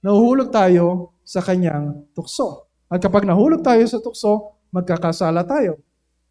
nahuhulog 0.05 0.53
tayo 0.53 1.17
sa 1.25 1.41
kanyang 1.41 2.05
tukso. 2.13 2.66
At 2.87 3.03
kapag 3.03 3.27
nahulog 3.27 3.63
tayo 3.63 3.83
sa 3.83 3.99
tukso, 3.99 4.55
magkakasala 4.71 5.43
tayo. 5.43 5.79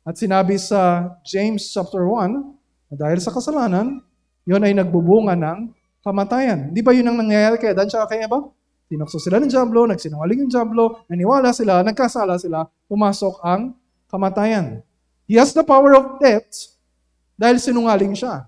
At 0.06 0.16
sinabi 0.16 0.56
sa 0.56 1.12
James 1.26 1.68
chapter 1.68 2.00
1, 2.00 2.92
na 2.92 2.94
dahil 2.94 3.18
sa 3.20 3.34
kasalanan, 3.34 4.00
yon 4.46 4.62
ay 4.64 4.72
nagbubunga 4.72 5.34
ng 5.36 5.74
kamatayan. 6.00 6.70
Di 6.70 6.80
ba 6.80 6.94
yun 6.94 7.10
ang 7.10 7.18
nangyayari 7.18 7.58
kay 7.58 7.74
Dan 7.74 7.90
siya 7.90 8.06
kay 8.06 8.24
Eva? 8.24 8.40
Tinokso 8.86 9.18
sila 9.18 9.42
ng 9.42 9.50
Diablo, 9.50 9.82
nagsinungaling 9.90 10.46
yung 10.46 10.52
Diablo, 10.52 11.02
naniwala 11.10 11.50
sila, 11.50 11.82
nagkasala 11.82 12.38
sila, 12.38 12.62
pumasok 12.86 13.42
ang 13.42 13.74
kamatayan. 14.06 14.78
He 15.26 15.34
has 15.34 15.50
the 15.50 15.66
power 15.66 15.98
of 15.98 16.22
death 16.22 16.78
dahil 17.34 17.58
sinungaling 17.58 18.14
siya. 18.14 18.46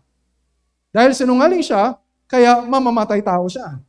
Dahil 0.94 1.10
sinungaling 1.10 1.60
siya, 1.60 1.98
kaya 2.30 2.62
mamamatay 2.62 3.18
tao 3.18 3.50
siya. 3.50 3.82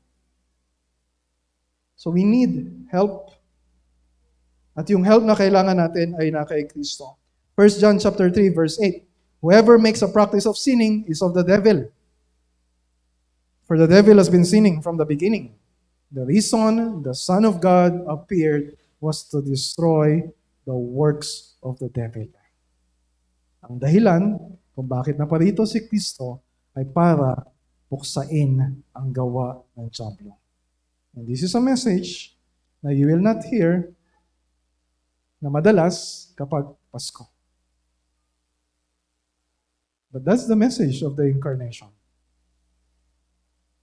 So 1.93 2.09
we 2.09 2.25
need 2.25 2.87
help. 2.89 3.29
At 4.79 4.87
yung 4.87 5.03
help 5.03 5.27
na 5.27 5.35
kailangan 5.35 5.75
natin 5.75 6.15
ay 6.15 6.31
na 6.31 6.47
kay 6.47 6.63
Kristo. 6.63 7.19
1 7.59 7.83
John 7.83 7.99
chapter 7.99 8.31
3 8.31 8.55
verse 8.55 8.79
8. 8.79 9.43
Whoever 9.43 9.75
makes 9.75 9.99
a 9.99 10.07
practice 10.07 10.47
of 10.47 10.55
sinning 10.55 11.03
is 11.11 11.19
of 11.19 11.35
the 11.35 11.43
devil. 11.43 11.91
For 13.67 13.75
the 13.75 13.91
devil 13.91 14.15
has 14.23 14.31
been 14.31 14.47
sinning 14.47 14.79
from 14.79 14.95
the 14.95 15.03
beginning. 15.03 15.51
The 16.15 16.23
reason 16.23 17.03
the 17.03 17.11
Son 17.11 17.43
of 17.43 17.59
God 17.59 18.07
appeared 18.07 18.79
was 19.03 19.27
to 19.35 19.43
destroy 19.43 20.23
the 20.63 20.79
works 20.79 21.59
of 21.59 21.75
the 21.83 21.91
devil. 21.91 22.31
Ang 23.67 23.83
dahilan 23.83 24.39
kung 24.71 24.87
bakit 24.87 25.19
naparito 25.19 25.67
si 25.67 25.83
Kristo 25.83 26.39
ay 26.71 26.87
para 26.87 27.35
buksain 27.91 28.79
ang 28.95 29.07
gawa 29.11 29.59
ng 29.75 29.91
Diablo. 29.91 30.39
And 31.19 31.27
this 31.27 31.43
is 31.43 31.51
a 31.51 31.59
message 31.59 32.31
na 32.79 32.95
you 32.95 33.11
will 33.11 33.19
not 33.19 33.43
hear 33.43 33.91
na 35.41 35.49
madalas 35.49 36.29
kapag 36.35 36.67
Pasko. 36.91 37.27
But 40.11 40.25
that's 40.25 40.47
the 40.47 40.55
message 40.55 41.01
of 41.01 41.15
the 41.15 41.29
incarnation. 41.29 41.87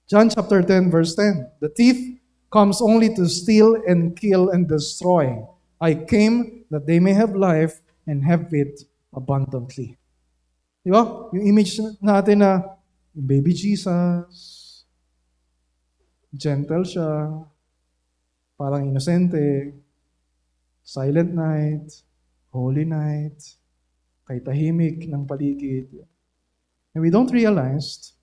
John 0.07 0.31
chapter 0.31 0.63
10, 0.63 0.91
verse 0.91 1.15
10. 1.15 1.61
The 1.61 1.69
thief 1.69 2.19
comes 2.51 2.81
only 2.81 3.15
to 3.15 3.27
steal 3.29 3.75
and 3.87 4.15
kill 4.15 4.51
and 4.51 4.69
destroy. 4.69 5.43
I 5.81 5.95
came 5.95 6.65
that 6.71 6.87
they 6.87 6.99
may 6.99 7.13
have 7.13 7.35
life 7.35 7.81
and 8.07 8.25
have 8.25 8.51
it 8.55 8.87
abundantly. 9.15 9.99
Di 10.87 10.91
ba? 10.95 11.31
Yung 11.35 11.47
image 11.47 11.79
natin 11.99 12.43
na 12.43 12.63
baby 13.11 13.51
Jesus, 13.51 14.87
gentle 16.31 16.87
siya, 16.87 17.43
parang 18.55 18.87
inosente, 18.87 19.75
silent 20.87 21.35
night, 21.35 21.91
holy 22.55 22.87
night, 22.87 23.43
kay 24.23 24.39
tahimik 24.39 25.11
ng 25.11 25.27
paligid. 25.27 26.07
And 26.95 27.03
we 27.03 27.11
don't 27.11 27.29
realize 27.35 28.15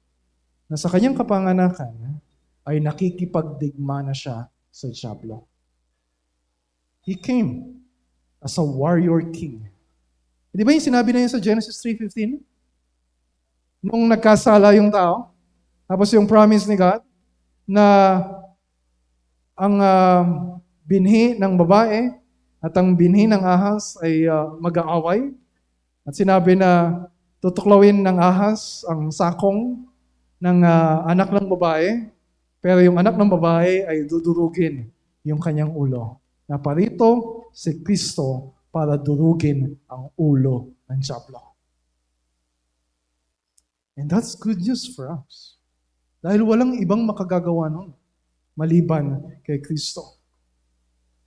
na 0.72 0.80
sa 0.80 0.88
kanyang 0.88 1.20
kapanganakan 1.20 2.24
ay 2.64 2.80
nakikipagdigma 2.80 4.07
na 4.07 4.16
siya 4.16 4.47
sa 4.72 4.88
Diablo. 4.88 5.43
He 7.03 7.20
came 7.20 7.84
as 8.39 8.55
a 8.55 8.64
warrior 8.64 9.20
king. 9.36 9.68
Di 10.55 10.64
ba 10.64 10.72
yung 10.72 10.88
sinabi 10.88 11.11
na 11.11 11.28
yun 11.28 11.34
sa 11.36 11.43
Genesis 11.43 11.84
3.15? 11.84 12.39
Nung 13.84 14.07
nagkasala 14.07 14.72
yung 14.80 14.88
tao, 14.88 15.36
tapos 15.84 16.07
yung 16.16 16.24
promise 16.24 16.64
ni 16.64 16.80
God 16.80 17.03
na 17.68 17.86
ang 19.51 19.76
uh, 19.84 20.24
binhi 20.88 21.36
ng 21.36 21.59
babae 21.59 22.23
at 22.64 22.72
ang 22.80 22.95
binhi 22.95 23.28
ng 23.28 23.43
ahas 23.43 23.99
ay 23.99 24.24
uh, 24.24 24.55
mag-aaway. 24.55 25.36
At 26.07 26.16
sinabi 26.16 26.55
na 26.55 27.03
tutuklawin 27.43 27.99
ng 27.99 28.16
ahas 28.16 28.88
ang 28.88 29.11
sakong 29.11 29.84
ng 30.39 30.59
uh, 30.64 31.03
anak 31.11 31.28
ng 31.36 31.51
babae, 31.51 32.07
pero 32.64 32.80
yung 32.80 32.95
anak 32.95 33.20
ng 33.20 33.28
babae 33.28 33.84
ay 33.84 34.07
dudurugin 34.07 34.88
yung 35.28 35.43
kanyang 35.43 35.76
ulo. 35.76 36.24
Na 36.47 36.55
parito 36.55 37.43
si 37.51 37.84
Kristo 37.84 38.55
para 38.72 38.95
durugin 38.95 39.76
ang 39.91 40.07
ulo 40.16 40.72
ng 40.88 40.99
Diablo. 41.03 41.51
And 43.99 44.07
that's 44.07 44.39
good 44.39 44.64
news 44.64 44.88
for 44.88 45.11
us. 45.11 45.59
Dahil 46.24 46.47
walang 46.47 46.80
ibang 46.80 47.03
makagagawa 47.03 47.68
nun 47.68 47.91
maliban 48.55 49.20
kay 49.43 49.59
Kristo. 49.59 50.23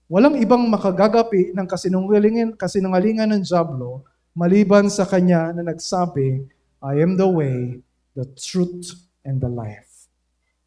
Walang 0.07 0.39
ibang 0.39 0.63
makagagapi 0.71 1.51
ng 1.51 1.67
kasinungalingan, 1.67 2.55
kasinungalingan 2.55 3.27
ng 3.35 3.43
Diablo 3.43 4.07
maliban 4.37 4.87
sa 4.87 5.03
kanya 5.03 5.51
na 5.51 5.67
nagsabi, 5.67 6.47
I 6.79 6.95
am 7.03 7.19
the 7.19 7.27
way, 7.27 7.83
the 8.15 8.29
truth, 8.39 8.95
and 9.27 9.43
the 9.43 9.51
life. 9.51 10.07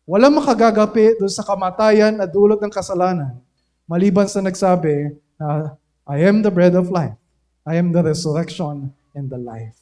Walang 0.09 0.41
makagagapi 0.41 1.21
doon 1.21 1.31
sa 1.31 1.45
kamatayan 1.45 2.19
at 2.19 2.33
dulot 2.33 2.59
ng 2.59 2.73
kasalanan, 2.73 3.39
maliban 3.87 4.27
sa 4.27 4.43
nagsabi 4.43 5.15
na 5.39 5.77
I 6.09 6.25
am 6.25 6.41
the 6.41 6.49
bread 6.49 6.73
of 6.73 6.89
life. 6.89 7.15
I 7.63 7.77
am 7.77 7.93
the 7.93 8.01
resurrection 8.01 8.89
and 9.13 9.29
the 9.29 9.37
life. 9.37 9.77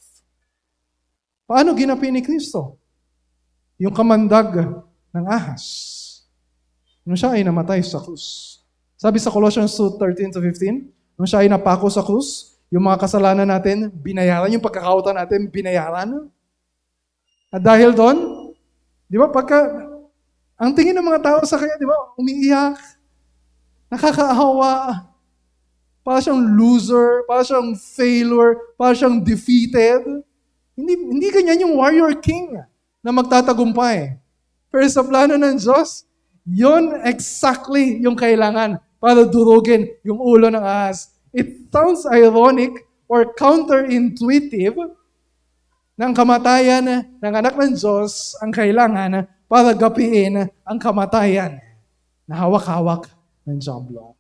Paano 1.48 1.72
ginapi 1.72 2.12
ni 2.12 2.20
Kristo? 2.20 2.76
Yung 3.80 3.96
kamandag 3.96 4.52
ng 5.16 5.26
ahas. 5.26 5.64
Nung 7.08 7.16
siya 7.16 7.40
ay 7.40 7.48
namatay 7.48 7.80
sa 7.80 8.04
krus. 8.04 8.57
Sabi 8.98 9.22
sa 9.22 9.30
Colossians 9.30 9.72
2:13 9.78 10.34
to 10.34 10.42
15, 10.42 10.90
nung 11.16 11.30
siya 11.30 11.46
ay 11.46 11.50
napako 11.50 11.88
sa 11.88 12.02
krus, 12.02 12.58
yung 12.74 12.84
mga 12.84 13.00
kasalanan 13.00 13.48
natin, 13.48 13.94
binayaran, 13.94 14.52
yung 14.52 14.66
pagkakautan 14.66 15.16
natin, 15.16 15.48
binayaran. 15.48 16.28
At 17.48 17.64
dahil 17.64 17.96
doon, 17.96 18.48
Di 19.08 19.16
ba? 19.16 19.32
Pagka, 19.32 19.88
ang 20.60 20.76
tingin 20.76 20.92
ng 21.00 21.08
mga 21.08 21.24
tao 21.24 21.40
sa 21.48 21.56
kanya, 21.56 21.80
di 21.80 21.88
ba? 21.88 21.96
Umiiyak. 22.20 22.76
Nakakaawa. 23.88 25.08
Para 26.04 26.20
siyang 26.20 26.44
loser, 26.56 27.24
para 27.24 27.44
siyang 27.44 27.72
failure, 27.76 28.76
para 28.76 28.92
siyang 28.92 29.24
defeated. 29.24 30.04
Hindi, 30.76 30.94
hindi 30.94 31.28
ganyan 31.32 31.64
yung 31.68 31.74
warrior 31.80 32.12
king 32.20 32.60
na 33.00 33.12
magtatagumpay. 33.16 34.20
Pero 34.68 34.84
sa 34.92 35.04
plano 35.04 35.40
ng 35.40 35.56
Diyos, 35.56 36.04
yon 36.44 37.00
exactly 37.08 38.04
yung 38.04 38.16
kailangan 38.16 38.80
para 38.98 39.26
durugin 39.26 39.90
yung 40.02 40.18
ulo 40.18 40.50
ng 40.50 40.62
ahas. 40.62 41.14
It 41.34 41.70
sounds 41.70 42.06
ironic 42.10 42.74
or 43.06 43.32
counterintuitive 43.38 44.78
ng 45.98 46.12
kamatayan 46.14 47.18
ng 47.18 47.34
anak 47.34 47.58
ng 47.58 47.74
Diyos 47.74 48.38
ang 48.42 48.54
kailangan 48.54 49.26
para 49.48 49.74
gapiin 49.74 50.50
ang 50.66 50.78
kamatayan 50.78 51.58
na 52.28 52.36
hawak-hawak 52.44 53.08
ng 53.48 53.58
Diablo. 53.58 54.20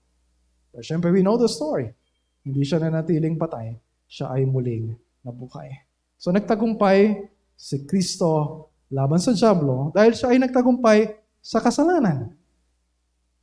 Pero 0.71 0.83
syempre, 0.85 1.09
we 1.11 1.25
know 1.25 1.35
the 1.35 1.49
story. 1.49 1.91
Hindi 2.47 2.63
siya 2.63 2.79
nanatiling 2.79 3.35
patay, 3.35 3.75
siya 4.07 4.31
ay 4.31 4.47
muling 4.47 4.95
nabuhay. 5.25 5.67
So 6.15 6.31
nagtagumpay 6.31 7.27
si 7.57 7.83
Kristo 7.83 8.65
laban 8.87 9.19
sa 9.19 9.35
Diablo 9.35 9.91
dahil 9.91 10.15
siya 10.15 10.31
ay 10.31 10.39
nagtagumpay 10.39 11.11
sa 11.43 11.59
kasalanan. 11.59 12.36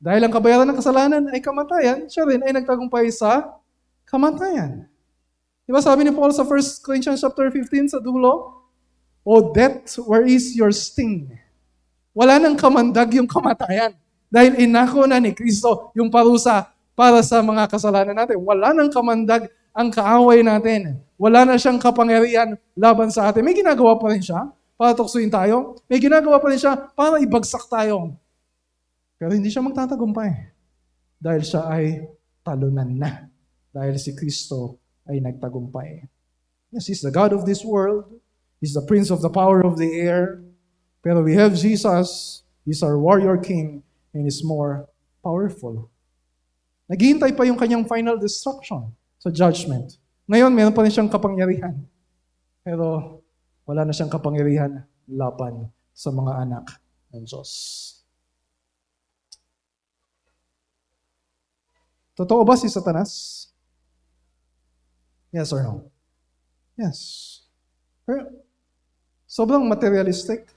Dahil 0.05 0.21
ang 0.21 0.29
kabayaran 0.29 0.69
ng 0.69 0.77
kasalanan 0.77 1.23
ay 1.33 1.41
kamatayan, 1.41 2.05
siya 2.05 2.29
rin 2.29 2.45
ay 2.45 2.53
nagtagumpay 2.53 3.09
sa 3.09 3.57
kamatayan. 4.05 4.85
Di 5.65 5.73
ba 5.73 5.81
sabi 5.81 6.05
ni 6.05 6.13
Paul 6.13 6.29
sa 6.29 6.45
1 6.45 6.85
Corinthians 6.85 7.25
chapter 7.25 7.49
15 7.49 7.97
sa 7.97 7.97
dulo? 7.97 8.53
O 9.25 9.49
death, 9.49 9.97
where 10.05 10.21
is 10.21 10.53
your 10.53 10.69
sting? 10.69 11.33
Wala 12.13 12.37
nang 12.37 12.53
kamandag 12.53 13.17
yung 13.17 13.25
kamatayan. 13.25 13.97
Dahil 14.29 14.69
inako 14.69 15.09
na 15.09 15.17
ni 15.17 15.33
Kristo 15.33 15.89
yung 15.97 16.13
parusa 16.13 16.69
para 16.93 17.25
sa 17.25 17.41
mga 17.41 17.65
kasalanan 17.65 18.13
natin. 18.13 18.37
Wala 18.45 18.77
nang 18.77 18.93
kamandag 18.93 19.49
ang 19.73 19.89
kaaway 19.89 20.45
natin. 20.45 21.01
Wala 21.17 21.49
na 21.49 21.57
siyang 21.57 21.81
kapangyarihan 21.81 22.53
laban 22.77 23.09
sa 23.09 23.33
atin. 23.33 23.41
May 23.41 23.57
ginagawa 23.57 23.97
pa 23.97 24.13
rin 24.13 24.21
siya 24.21 24.53
para 24.77 24.93
tuksuin 24.93 25.33
tayo. 25.33 25.81
May 25.89 25.97
ginagawa 25.97 26.37
pa 26.37 26.53
rin 26.53 26.61
siya 26.61 26.77
para 26.93 27.17
ibagsak 27.17 27.65
tayo. 27.65 28.13
Pero 29.15 29.31
hindi 29.31 29.47
siya 29.47 29.63
magtatagumpay. 29.63 30.31
Dahil 31.19 31.43
siya 31.43 31.61
ay 31.71 32.03
talunan 32.43 32.91
na. 32.95 33.31
Dahil 33.71 33.95
si 33.99 34.11
Kristo 34.15 34.79
ay 35.07 35.23
nagtagumpay. 35.23 36.03
Yes, 36.75 36.91
He's 36.91 37.03
the 37.03 37.13
God 37.13 37.31
of 37.31 37.47
this 37.47 37.63
world. 37.63 38.09
He's 38.59 38.75
the 38.75 38.83
Prince 38.83 39.11
of 39.11 39.23
the 39.23 39.31
power 39.31 39.63
of 39.63 39.79
the 39.79 39.95
air. 39.95 40.43
Pero 40.99 41.23
we 41.23 41.37
have 41.39 41.55
Jesus. 41.55 42.41
He's 42.65 42.81
our 42.81 42.97
warrior 42.97 43.37
king 43.37 43.85
and 44.11 44.25
is 44.25 44.41
more 44.41 44.89
powerful. 45.21 45.87
Naghihintay 46.89 47.33
pa 47.37 47.45
yung 47.45 47.57
kanyang 47.57 47.85
final 47.85 48.17
destruction 48.17 48.91
sa 49.21 49.29
judgment. 49.29 49.97
Ngayon, 50.25 50.51
meron 50.53 50.73
pa 50.73 50.81
rin 50.81 50.93
siyang 50.93 51.09
kapangyarihan. 51.09 51.77
Pero 52.65 53.21
wala 53.65 53.85
na 53.85 53.93
siyang 53.93 54.09
kapangyarihan 54.09 54.81
laban 55.09 55.69
sa 55.93 56.09
mga 56.09 56.45
anak 56.45 56.65
ng 57.13 57.23
Diyos. 57.25 57.49
Totoo 62.15 62.47
ba 62.47 62.55
si 62.55 62.71
Satanas? 62.71 63.45
Yes 65.35 65.51
or 65.51 65.61
no? 65.67 65.83
Yes. 66.79 67.43
Pero, 68.07 68.31
sobrang 69.27 69.67
materialistic, 69.67 70.47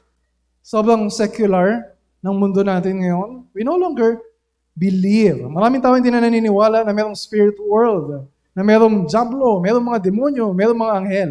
sobrang 0.63 1.11
secular 1.11 1.99
ng 2.23 2.35
mundo 2.35 2.63
natin 2.63 3.03
ngayon. 3.03 3.31
We 3.51 3.67
no 3.67 3.75
longer 3.75 4.23
believe. 4.79 5.43
Maraming 5.51 5.83
tao 5.83 5.99
hindi 5.99 6.15
na 6.15 6.23
naniniwala 6.23 6.87
na 6.87 6.95
mayroong 6.95 7.19
spirit 7.19 7.59
world, 7.59 8.31
na 8.55 8.63
merong 8.63 9.07
jablo, 9.11 9.59
merong 9.59 9.83
mga 9.83 9.99
demonyo, 9.99 10.47
merong 10.55 10.79
mga 10.79 10.95
anghel. 10.95 11.31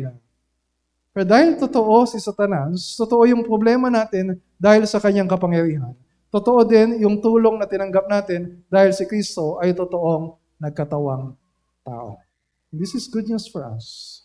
Pero 1.16 1.26
dahil 1.28 1.56
totoo 1.56 2.04
si 2.04 2.20
Satanas, 2.20 3.00
totoo 3.00 3.24
yung 3.26 3.48
problema 3.48 3.88
natin 3.88 4.38
dahil 4.60 4.84
sa 4.84 5.00
kanyang 5.00 5.32
kapangyarihan. 5.32 5.96
Totoo 6.38 6.62
din 6.70 7.02
yung 7.02 7.18
tulong 7.18 7.58
na 7.58 7.66
tinanggap 7.66 8.06
natin 8.06 8.62
dahil 8.70 8.94
si 8.94 9.10
Kristo 9.10 9.58
ay 9.58 9.74
totoong 9.74 10.38
nagkatawang 10.62 11.34
tao. 11.82 12.22
This 12.70 12.94
is 12.94 13.10
good 13.10 13.26
news 13.26 13.50
for 13.50 13.66
us. 13.66 14.22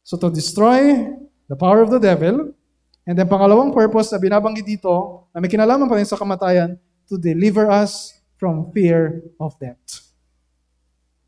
So 0.00 0.16
to 0.16 0.32
destroy 0.32 1.04
the 1.52 1.56
power 1.60 1.84
of 1.84 1.92
the 1.92 2.00
devil, 2.00 2.56
and 3.04 3.12
then 3.12 3.28
pangalawang 3.28 3.76
purpose 3.76 4.08
na 4.08 4.16
binabanggit 4.16 4.64
dito, 4.64 5.28
na 5.36 5.44
may 5.44 5.52
kinalaman 5.52 5.84
pa 5.84 6.00
rin 6.00 6.08
sa 6.08 6.16
kamatayan, 6.16 6.80
to 7.12 7.20
deliver 7.20 7.68
us 7.68 8.16
from 8.40 8.72
fear 8.72 9.20
of 9.36 9.52
death. 9.60 10.08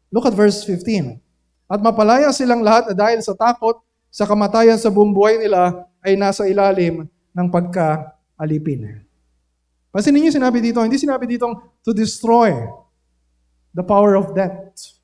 Look 0.08 0.24
at 0.24 0.32
verse 0.32 0.64
15. 0.64 1.20
At 1.68 1.84
mapalaya 1.84 2.32
silang 2.32 2.64
lahat 2.64 2.88
na 2.88 2.94
dahil 2.96 3.20
sa 3.20 3.36
takot 3.36 3.84
sa 4.08 4.24
kamatayan 4.24 4.80
sa 4.80 4.88
buong 4.88 5.12
buhay 5.12 5.36
nila 5.36 5.84
ay 6.00 6.16
nasa 6.16 6.48
ilalim 6.48 7.04
ng 7.36 7.46
pagkaalipin. 7.52 9.05
Pansinin 9.96 10.28
niyo 10.28 10.36
sinabi 10.36 10.60
dito, 10.60 10.84
hindi 10.84 11.00
sinabi 11.00 11.24
dito 11.24 11.48
to 11.80 11.96
destroy 11.96 12.52
the 13.72 13.80
power 13.80 14.12
of 14.12 14.36
death 14.36 15.00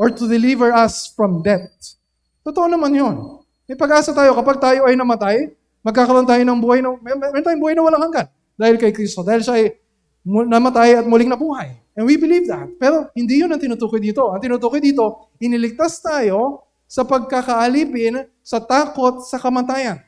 or 0.00 0.08
to 0.08 0.24
deliver 0.24 0.72
us 0.72 1.12
from 1.12 1.44
death. 1.44 2.00
Totoo 2.40 2.64
naman 2.72 2.96
yun. 2.96 3.44
May 3.68 3.76
pag-asa 3.76 4.16
tayo 4.16 4.32
kapag 4.32 4.56
tayo 4.56 4.88
ay 4.88 4.96
namatay, 4.96 5.52
magkakaroon 5.84 6.24
tayo 6.24 6.40
ng 6.40 6.56
buhay 6.56 6.80
na, 6.80 6.96
may, 7.04 7.12
may 7.20 7.44
tayong 7.44 7.60
buhay 7.60 7.76
na 7.76 7.84
walang 7.84 8.08
hanggan. 8.08 8.32
Dahil 8.56 8.80
kay 8.80 8.96
Kristo. 8.96 9.20
Dahil 9.20 9.44
siya 9.44 9.60
ay 9.60 9.76
namatay 10.24 10.96
at 10.96 11.04
muling 11.04 11.28
nabuhay. 11.28 11.76
And 11.92 12.08
we 12.08 12.16
believe 12.16 12.48
that. 12.48 12.64
Pero 12.80 13.12
hindi 13.12 13.44
yun 13.44 13.52
ang 13.52 13.60
tinutukoy 13.60 14.00
dito. 14.00 14.32
Ang 14.32 14.40
tinutukoy 14.40 14.80
dito, 14.80 15.36
iniligtas 15.36 16.00
tayo 16.00 16.64
sa 16.88 17.04
pagkakaalipin, 17.04 18.24
sa 18.40 18.56
takot, 18.56 19.20
sa 19.20 19.36
kamatayan. 19.36 20.00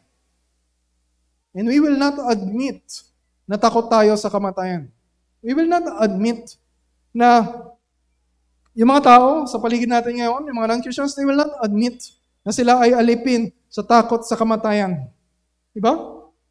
And 1.53 1.69
we 1.69 1.85
will 1.85 2.01
not 2.01 2.17
admit 2.33 2.81
na 3.53 3.61
takot 3.61 3.85
tayo 3.85 4.17
sa 4.17 4.33
kamatayan. 4.33 4.89
We 5.45 5.53
will 5.53 5.69
not 5.69 5.85
admit 6.01 6.57
na 7.13 7.45
yung 8.73 8.89
mga 8.89 9.13
tao 9.13 9.45
sa 9.45 9.61
paligid 9.61 9.93
natin 9.93 10.17
ngayon, 10.17 10.49
yung 10.49 10.57
mga 10.57 10.73
non-Christians, 10.73 11.13
they 11.13 11.29
will 11.29 11.37
not 11.37 11.53
admit 11.61 12.01
na 12.41 12.49
sila 12.49 12.81
ay 12.81 12.97
alipin 12.97 13.53
sa 13.69 13.85
takot 13.85 14.25
sa 14.25 14.41
kamatayan. 14.41 15.05
Diba? 15.77 15.93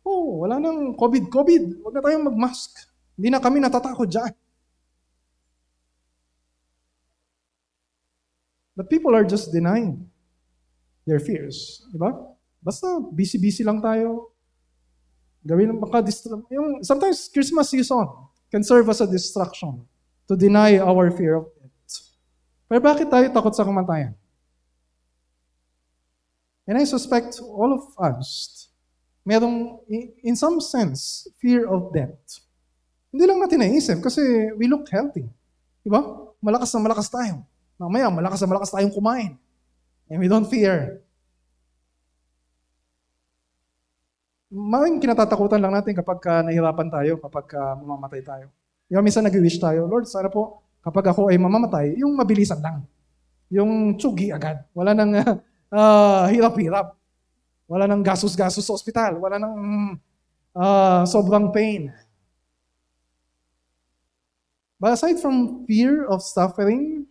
Oh, 0.06 0.46
wala 0.46 0.62
nang 0.62 0.94
COVID, 0.94 1.34
COVID. 1.34 1.82
Huwag 1.82 1.94
na 1.98 2.06
tayong 2.06 2.30
mag-mask. 2.30 2.70
Hindi 3.18 3.34
na 3.34 3.42
kami 3.42 3.58
natatakot 3.58 4.06
dyan. 4.06 4.34
But 8.78 8.94
people 8.94 9.18
are 9.18 9.26
just 9.26 9.50
denying 9.50 10.06
their 11.10 11.18
fears. 11.18 11.82
Di 11.90 11.98
ba? 11.98 12.14
Basta 12.62 13.02
busy-busy 13.02 13.66
lang 13.66 13.82
tayo. 13.82 14.31
Gawin 15.42 15.82
baka 15.82 16.06
yung 16.54 16.86
sometimes 16.86 17.26
Christmas 17.30 17.74
season 17.74 18.06
can 18.54 18.62
serve 18.62 18.86
as 18.90 19.02
a 19.02 19.10
distraction 19.10 19.82
to 20.30 20.38
deny 20.38 20.78
our 20.78 21.10
fear 21.10 21.42
of 21.42 21.50
death. 21.58 22.14
Pero 22.70 22.80
bakit 22.80 23.10
tayo 23.10 23.26
takot 23.34 23.54
sa 23.58 23.66
kamatayan? 23.66 24.14
And 26.70 26.78
I 26.78 26.86
suspect 26.86 27.42
all 27.42 27.74
of 27.74 27.90
us 27.98 28.70
merong, 29.26 29.82
in 30.24 30.36
some 30.38 30.62
sense, 30.62 31.30
fear 31.38 31.70
of 31.70 31.94
death. 31.94 32.42
Hindi 33.12 33.24
lang 33.28 33.40
natin 33.44 33.60
naisip 33.62 34.00
kasi 34.02 34.22
we 34.56 34.66
look 34.72 34.88
healthy. 34.90 35.28
Di 35.84 35.90
ba? 35.92 36.02
Malakas 36.42 36.74
na 36.74 36.80
malakas 36.82 37.08
tayo. 37.12 37.44
Mamaya, 37.76 38.08
malakas 38.10 38.40
na 38.42 38.50
malakas 38.56 38.72
tayong 38.72 38.94
kumain. 38.94 39.36
And 40.10 40.18
we 40.22 40.32
don't 40.32 40.48
fear. 40.48 41.02
Maraming 44.52 45.00
kinatatakutan 45.00 45.64
lang 45.64 45.72
natin 45.72 45.96
kapag 45.96 46.20
ka 46.20 46.44
nahirapan 46.44 46.92
tayo, 46.92 47.16
kapag 47.24 47.48
ka 47.48 47.80
mamamatay 47.80 48.20
tayo. 48.20 48.52
Yung 48.92 49.00
minsan 49.00 49.24
nag-wish 49.24 49.56
tayo, 49.56 49.88
Lord, 49.88 50.12
sana 50.12 50.28
po, 50.28 50.68
kapag 50.84 51.16
ako 51.16 51.32
ay 51.32 51.40
mamamatay, 51.40 51.96
yung 51.96 52.12
mabilisan 52.20 52.60
lang. 52.60 52.84
Yung 53.48 53.96
tsugi 53.96 54.28
agad. 54.28 54.68
Wala 54.76 54.92
nang 54.92 55.16
uh, 55.16 56.28
hirap-hirap. 56.36 57.00
Wala 57.72 57.88
nang 57.88 58.04
gasos-gasos 58.04 58.68
sa 58.68 58.76
ospital. 58.76 59.16
Wala 59.24 59.40
nang 59.40 59.56
uh, 60.52 61.08
sobrang 61.08 61.56
pain. 61.56 61.88
But 64.76 65.00
aside 65.00 65.24
from 65.24 65.64
fear 65.64 66.04
of 66.12 66.20
suffering, 66.20 67.08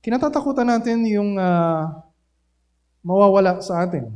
kinatatakutan 0.00 0.64
natin 0.64 1.04
yung 1.04 1.36
uh, 1.36 2.00
mawawala 3.04 3.60
sa 3.60 3.84
atin. 3.84 4.08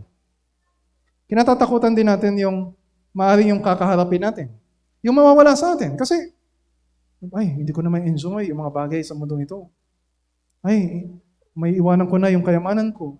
Kinatatakutan 1.34 1.98
din 1.98 2.06
natin 2.06 2.38
yung 2.38 2.70
maaaring 3.10 3.50
yung 3.50 3.58
kakaharapin 3.58 4.22
natin. 4.22 4.46
Yung 5.02 5.18
mawawala 5.18 5.58
sa 5.58 5.74
atin. 5.74 5.98
Kasi, 5.98 6.14
ay, 7.34 7.58
hindi 7.58 7.74
ko 7.74 7.82
na 7.82 7.90
may 7.90 8.06
enjoy 8.06 8.46
yung 8.46 8.62
mga 8.62 8.70
bagay 8.70 9.02
sa 9.02 9.18
mundong 9.18 9.42
ito. 9.42 9.66
Ay, 10.62 11.10
may 11.50 11.74
iwanan 11.74 12.06
ko 12.06 12.22
na 12.22 12.30
yung 12.30 12.46
kayamanan 12.46 12.94
ko. 12.94 13.18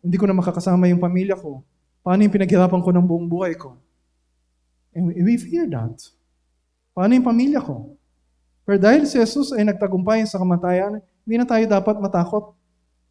Hindi 0.00 0.16
ko 0.16 0.24
na 0.24 0.32
makakasama 0.32 0.88
yung 0.88 1.04
pamilya 1.04 1.36
ko. 1.36 1.60
Paano 2.00 2.24
yung 2.24 2.32
pinaghirapan 2.32 2.80
ko 2.80 2.96
ng 2.96 3.04
buong 3.04 3.28
buhay 3.28 3.52
ko? 3.52 3.76
And 4.96 5.12
we 5.12 5.36
fear 5.36 5.68
that. 5.68 6.00
Paano 6.96 7.12
yung 7.12 7.28
pamilya 7.28 7.60
ko? 7.60 7.92
Pero 8.64 8.80
dahil 8.80 9.04
si 9.04 9.20
Jesus 9.20 9.52
ay 9.52 9.68
nagtagumpay 9.68 10.24
sa 10.24 10.40
kamatayan, 10.40 11.04
hindi 11.28 11.36
na 11.36 11.44
tayo 11.44 11.60
dapat 11.68 12.00
matakot 12.00 12.56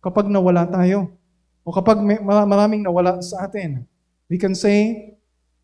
kapag 0.02 0.26
nawala 0.26 0.66
tayo 0.66 1.14
o 1.62 1.70
kapag 1.70 2.02
may, 2.02 2.18
maraming 2.26 2.82
nawala 2.82 3.22
sa 3.22 3.46
atin. 3.46 3.86
We 4.30 4.38
can 4.38 4.54
say 4.54 5.12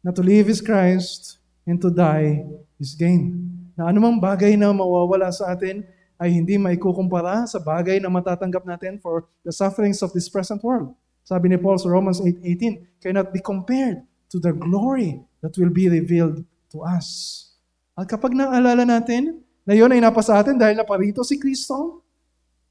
na 0.02 0.10
to 0.12 0.26
live 0.26 0.50
is 0.50 0.60
Christ 0.60 1.38
and 1.64 1.78
to 1.80 1.94
die 1.94 2.44
is 2.82 2.98
gain. 2.98 3.46
Na 3.78 3.94
anumang 3.94 4.18
bagay 4.18 4.58
na 4.58 4.74
mawawala 4.74 5.30
sa 5.30 5.54
atin 5.54 5.86
ay 6.18 6.34
hindi 6.34 6.58
maikukumpara 6.58 7.46
sa 7.46 7.62
bagay 7.62 8.02
na 8.02 8.10
matatanggap 8.10 8.66
natin 8.66 8.98
for 8.98 9.30
the 9.46 9.54
sufferings 9.54 10.02
of 10.02 10.10
this 10.12 10.26
present 10.28 10.66
world. 10.66 10.92
Sabi 11.22 11.54
ni 11.54 11.58
Paul 11.62 11.78
sa 11.78 11.90
Romans 11.90 12.18
8.18, 12.22 13.02
cannot 13.02 13.30
be 13.30 13.42
compared 13.42 14.02
to 14.30 14.38
the 14.42 14.54
glory 14.54 15.22
that 15.46 15.54
will 15.62 15.74
be 15.74 15.86
revealed 15.86 16.42
to 16.74 16.82
us. 16.82 17.42
At 17.96 18.10
kapag 18.10 18.34
naalala 18.34 18.84
natin 18.84 19.46
na 19.66 19.74
yun 19.78 19.94
ay 19.94 20.02
napasa 20.02 20.38
atin 20.42 20.58
dahil 20.58 20.78
naparito 20.78 21.22
si 21.22 21.38
Kristo, 21.38 22.06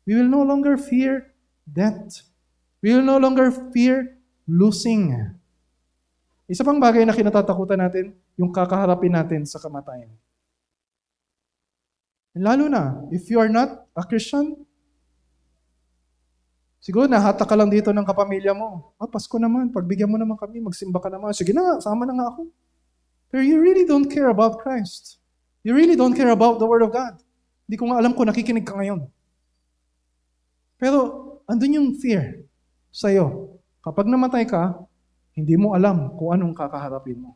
We 0.04 0.14
will 0.14 0.28
no 0.28 0.44
longer 0.44 0.76
fear 0.76 1.32
death. 1.64 2.28
We 2.84 2.92
will 2.92 3.08
no 3.08 3.16
longer 3.16 3.50
fear 3.72 4.20
losing. 4.44 5.16
Isa 6.44 6.60
pang 6.60 6.76
bagay 6.76 7.08
na 7.08 7.16
kinatatakutan 7.16 7.80
natin, 7.80 8.12
yung 8.36 8.52
kakaharapin 8.52 9.16
natin 9.16 9.48
sa 9.48 9.56
kamatayan. 9.56 10.12
Lalo 12.36 12.68
na, 12.68 13.00
if 13.14 13.30
you 13.30 13.40
are 13.40 13.48
not 13.48 13.86
a 13.96 14.02
Christian, 14.04 14.58
siguro 16.82 17.08
nahata 17.08 17.46
ka 17.46 17.54
lang 17.56 17.70
dito 17.72 17.94
ng 17.94 18.04
kapamilya 18.04 18.52
mo. 18.52 18.92
Ah, 19.00 19.08
Pasko 19.08 19.38
naman, 19.40 19.72
pagbigyan 19.72 20.10
mo 20.10 20.20
naman 20.20 20.36
kami, 20.36 20.60
magsimba 20.60 21.00
ka 21.00 21.08
naman. 21.08 21.32
Sige 21.32 21.54
na 21.56 21.80
sama 21.80 22.04
na 22.04 22.12
nga 22.12 22.26
ako. 22.34 22.50
Pero 23.32 23.40
you 23.40 23.56
really 23.62 23.88
don't 23.88 24.10
care 24.10 24.28
about 24.28 24.60
Christ. 24.60 25.22
You 25.64 25.72
really 25.72 25.96
don't 25.96 26.12
care 26.12 26.28
about 26.28 26.60
the 26.60 26.68
Word 26.68 26.84
of 26.84 26.92
God. 26.92 27.16
Hindi 27.64 27.76
ko 27.80 27.88
nga 27.88 28.04
alam 28.04 28.12
kung 28.12 28.28
nakikinig 28.28 28.68
ka 28.68 28.76
ngayon. 28.76 29.08
Pero 30.76 30.98
andun 31.48 31.80
yung 31.80 31.88
fear 31.96 32.44
sa'yo. 32.92 33.56
Kapag 33.80 34.04
namatay 34.10 34.44
ka, 34.44 34.76
hindi 35.34 35.58
mo 35.58 35.74
alam 35.74 36.14
kung 36.14 36.30
anong 36.30 36.54
kakaharapin 36.54 37.18
mo. 37.18 37.34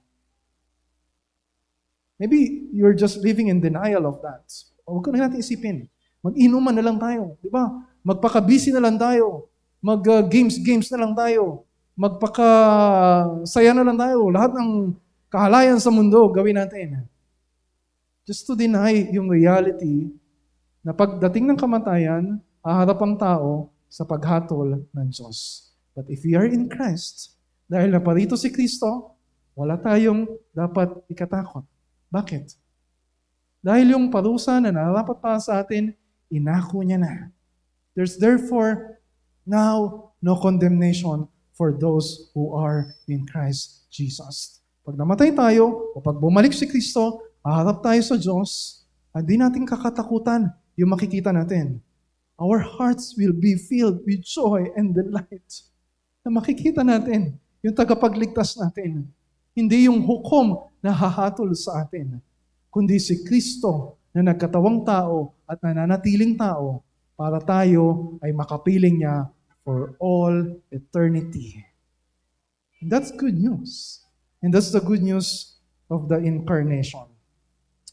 Maybe 2.18 2.66
you're 2.74 2.98
just 2.98 3.22
living 3.22 3.46
in 3.46 3.62
denial 3.62 4.06
of 4.06 4.18
that. 4.26 4.42
Huwag 4.82 5.06
ka 5.06 5.14
na 5.14 5.26
natin 5.26 5.38
isipin. 5.38 5.86
Mag-inuman 6.18 6.74
na 6.74 6.82
lang 6.82 6.98
tayo. 6.98 7.38
Di 7.38 7.46
ba? 7.46 7.70
Magpaka-busy 8.02 8.74
na 8.74 8.82
lang 8.82 8.98
tayo. 8.98 9.46
Mag-games-games 9.78 10.90
na 10.90 10.98
lang 11.06 11.14
tayo. 11.14 11.62
Magpaka-saya 11.94 13.70
na 13.70 13.86
lang 13.86 13.98
tayo. 13.98 14.26
Lahat 14.34 14.50
ng 14.50 14.98
kahalayan 15.30 15.78
sa 15.78 15.94
mundo, 15.94 16.26
gawin 16.34 16.58
natin. 16.58 17.06
Just 18.26 18.50
to 18.50 18.58
deny 18.58 19.06
yung 19.14 19.30
reality 19.30 20.10
na 20.82 20.90
pagdating 20.90 21.46
ng 21.46 21.58
kamatayan, 21.58 22.42
haharap 22.66 22.98
ang 22.98 23.14
tao 23.14 23.70
sa 23.86 24.02
paghatol 24.02 24.82
ng 24.90 25.08
Diyos. 25.08 25.70
But 25.94 26.10
if 26.10 26.26
we 26.26 26.34
are 26.34 26.46
in 26.46 26.66
Christ, 26.66 27.37
dahil 27.68 27.92
naparito 27.92 28.34
si 28.34 28.48
Kristo, 28.48 29.14
wala 29.52 29.76
tayong 29.76 30.24
dapat 30.56 30.88
ikatakot. 31.06 31.62
Bakit? 32.08 32.56
Dahil 33.60 33.92
yung 33.92 34.08
parusa 34.08 34.56
na 34.58 34.72
narapat 34.72 35.20
para 35.20 35.38
sa 35.38 35.60
atin, 35.60 35.92
inako 36.32 36.80
niya 36.80 36.98
na. 36.98 37.14
There's 37.92 38.16
therefore 38.16 38.98
now 39.44 40.10
no 40.24 40.40
condemnation 40.40 41.28
for 41.52 41.76
those 41.76 42.32
who 42.32 42.56
are 42.56 42.96
in 43.10 43.28
Christ 43.28 43.90
Jesus. 43.92 44.64
Pag 44.86 44.96
namatay 44.96 45.36
tayo, 45.36 45.92
o 45.92 46.00
pag 46.00 46.16
bumalik 46.16 46.56
si 46.56 46.64
Kristo, 46.64 47.20
haharap 47.44 47.84
tayo 47.84 48.00
sa 48.00 48.16
Diyos, 48.16 48.82
hindi 49.12 49.36
natin 49.36 49.68
kakatakutan 49.68 50.48
yung 50.78 50.94
makikita 50.94 51.34
natin. 51.34 51.82
our 52.38 52.62
hearts 52.62 53.18
will 53.18 53.34
be 53.34 53.58
filled 53.58 54.00
with 54.06 54.22
joy 54.22 54.70
and 54.78 54.94
delight. 54.94 55.50
Na 56.22 56.30
makikita 56.30 56.86
natin 56.86 57.34
yung 57.62 57.74
tagapagligtas 57.74 58.58
natin. 58.58 59.06
Hindi 59.54 59.90
yung 59.90 60.02
hukom 60.06 60.70
na 60.78 60.94
hahatol 60.94 61.50
sa 61.58 61.82
atin, 61.82 62.22
kundi 62.70 63.02
si 63.02 63.26
Kristo 63.26 63.98
na 64.14 64.30
nagkatawang 64.30 64.86
tao 64.86 65.34
at 65.42 65.58
nananatiling 65.58 66.38
tao 66.38 66.86
para 67.18 67.42
tayo 67.42 68.14
ay 68.22 68.30
makapiling 68.30 69.02
niya 69.02 69.26
for 69.66 69.98
all 69.98 70.54
eternity. 70.70 71.66
That's 72.78 73.10
good 73.10 73.34
news. 73.34 74.02
And 74.38 74.54
that's 74.54 74.70
the 74.70 74.78
good 74.78 75.02
news 75.02 75.58
of 75.90 76.06
the 76.06 76.22
incarnation. 76.22 77.10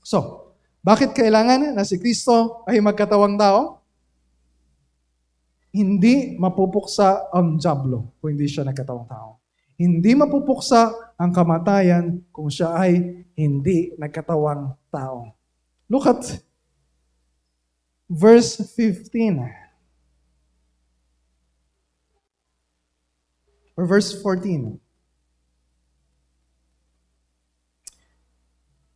So, 0.06 0.54
bakit 0.86 1.18
kailangan 1.18 1.74
na 1.74 1.82
si 1.82 1.98
Kristo 1.98 2.62
ay 2.70 2.78
magkatawang 2.78 3.34
tao? 3.42 3.82
Hindi 5.74 6.38
mapupuksa 6.38 7.34
ang 7.34 7.58
jablo 7.58 8.14
kung 8.22 8.38
hindi 8.38 8.46
siya 8.46 8.62
nagkatawang 8.62 9.10
tao. 9.10 9.42
Hindi 9.76 10.16
mapupuksa 10.16 10.96
ang 11.20 11.36
kamatayan 11.36 12.24
kung 12.32 12.48
siya 12.48 12.72
ay 12.76 13.24
hindi 13.36 13.92
nagkatawang 14.00 14.72
tao. 14.88 15.36
Look 15.92 16.08
at 16.08 16.24
verse 18.08 18.56
15. 18.72 19.52
Or 23.76 23.84
verse 23.84 24.16
14. 24.24 24.80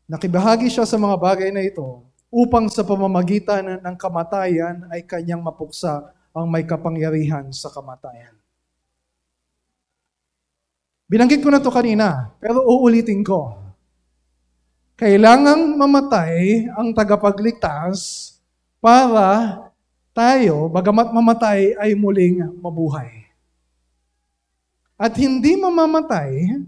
Nakibahagi 0.10 0.72
siya 0.72 0.88
sa 0.88 0.96
mga 0.96 1.20
bagay 1.20 1.52
na 1.52 1.62
ito 1.62 2.08
upang 2.32 2.72
sa 2.72 2.88
pamamagitan 2.88 3.84
ng 3.84 3.96
kamatayan 4.00 4.88
ay 4.90 5.04
kanyang 5.04 5.44
mapuksa 5.44 6.16
ang 6.32 6.48
may 6.48 6.64
kapangyarihan 6.64 7.52
sa 7.52 7.68
kamatayan. 7.68 8.39
Binanggit 11.10 11.42
ko 11.42 11.50
na 11.50 11.58
to 11.58 11.74
kanina, 11.74 12.30
pero 12.38 12.62
uulitin 12.70 13.26
ko. 13.26 13.58
Kailangang 14.94 15.74
mamatay 15.74 16.70
ang 16.78 16.94
tagapagligtas 16.94 18.38
para 18.78 19.58
tayo, 20.14 20.70
bagamat 20.70 21.10
mamatay, 21.10 21.74
ay 21.82 21.98
muling 21.98 22.46
mabuhay. 22.62 23.26
At 25.00 25.18
hindi 25.18 25.58
mamamatay 25.58 26.62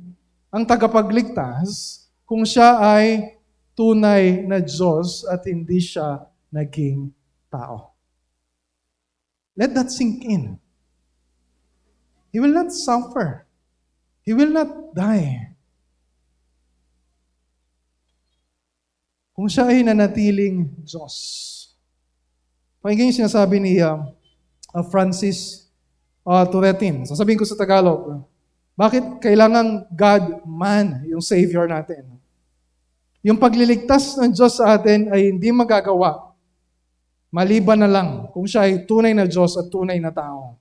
ang 0.50 0.64
tagapagligtas 0.66 2.02
kung 2.26 2.42
siya 2.42 2.82
ay 2.82 3.38
tunay 3.78 4.42
na 4.48 4.58
Diyos 4.58 5.22
at 5.30 5.46
hindi 5.46 5.78
siya 5.78 6.26
naging 6.50 7.14
tao. 7.52 7.94
Let 9.54 9.76
that 9.78 9.94
sink 9.94 10.26
in. 10.26 10.58
He 12.32 12.40
will 12.40 12.56
not 12.56 12.72
suffer. 12.72 13.44
He 14.22 14.38
will 14.38 14.54
not 14.54 14.94
die. 14.94 15.52
Kung 19.34 19.50
siya 19.50 19.74
ay 19.74 19.82
nanatiling 19.82 20.70
Diyos. 20.86 21.16
Pakinggan 22.82 23.10
yung 23.10 23.20
sinasabi 23.26 23.58
ni 23.58 23.82
uh, 23.82 23.98
uh, 24.70 24.86
Francis 24.94 25.66
uh, 26.22 26.46
Turetin. 26.46 27.10
Sasabihin 27.10 27.42
ko 27.42 27.46
sa 27.46 27.58
Tagalog, 27.58 28.22
bakit 28.78 29.02
kailangan 29.18 29.90
God 29.90 30.46
man 30.46 31.02
yung 31.10 31.26
Savior 31.26 31.66
natin? 31.66 32.06
Yung 33.26 33.38
pagliligtas 33.38 34.18
ng 34.18 34.34
Diyos 34.34 34.58
sa 34.58 34.78
atin 34.78 35.10
ay 35.10 35.34
hindi 35.34 35.50
magagawa. 35.54 36.34
Maliban 37.34 37.82
na 37.82 37.90
lang 37.90 38.30
kung 38.34 38.46
siya 38.46 38.70
ay 38.70 38.86
tunay 38.86 39.14
na 39.18 39.26
Diyos 39.26 39.58
at 39.58 39.70
tunay 39.74 39.98
na 39.98 40.14
tao. 40.14 40.61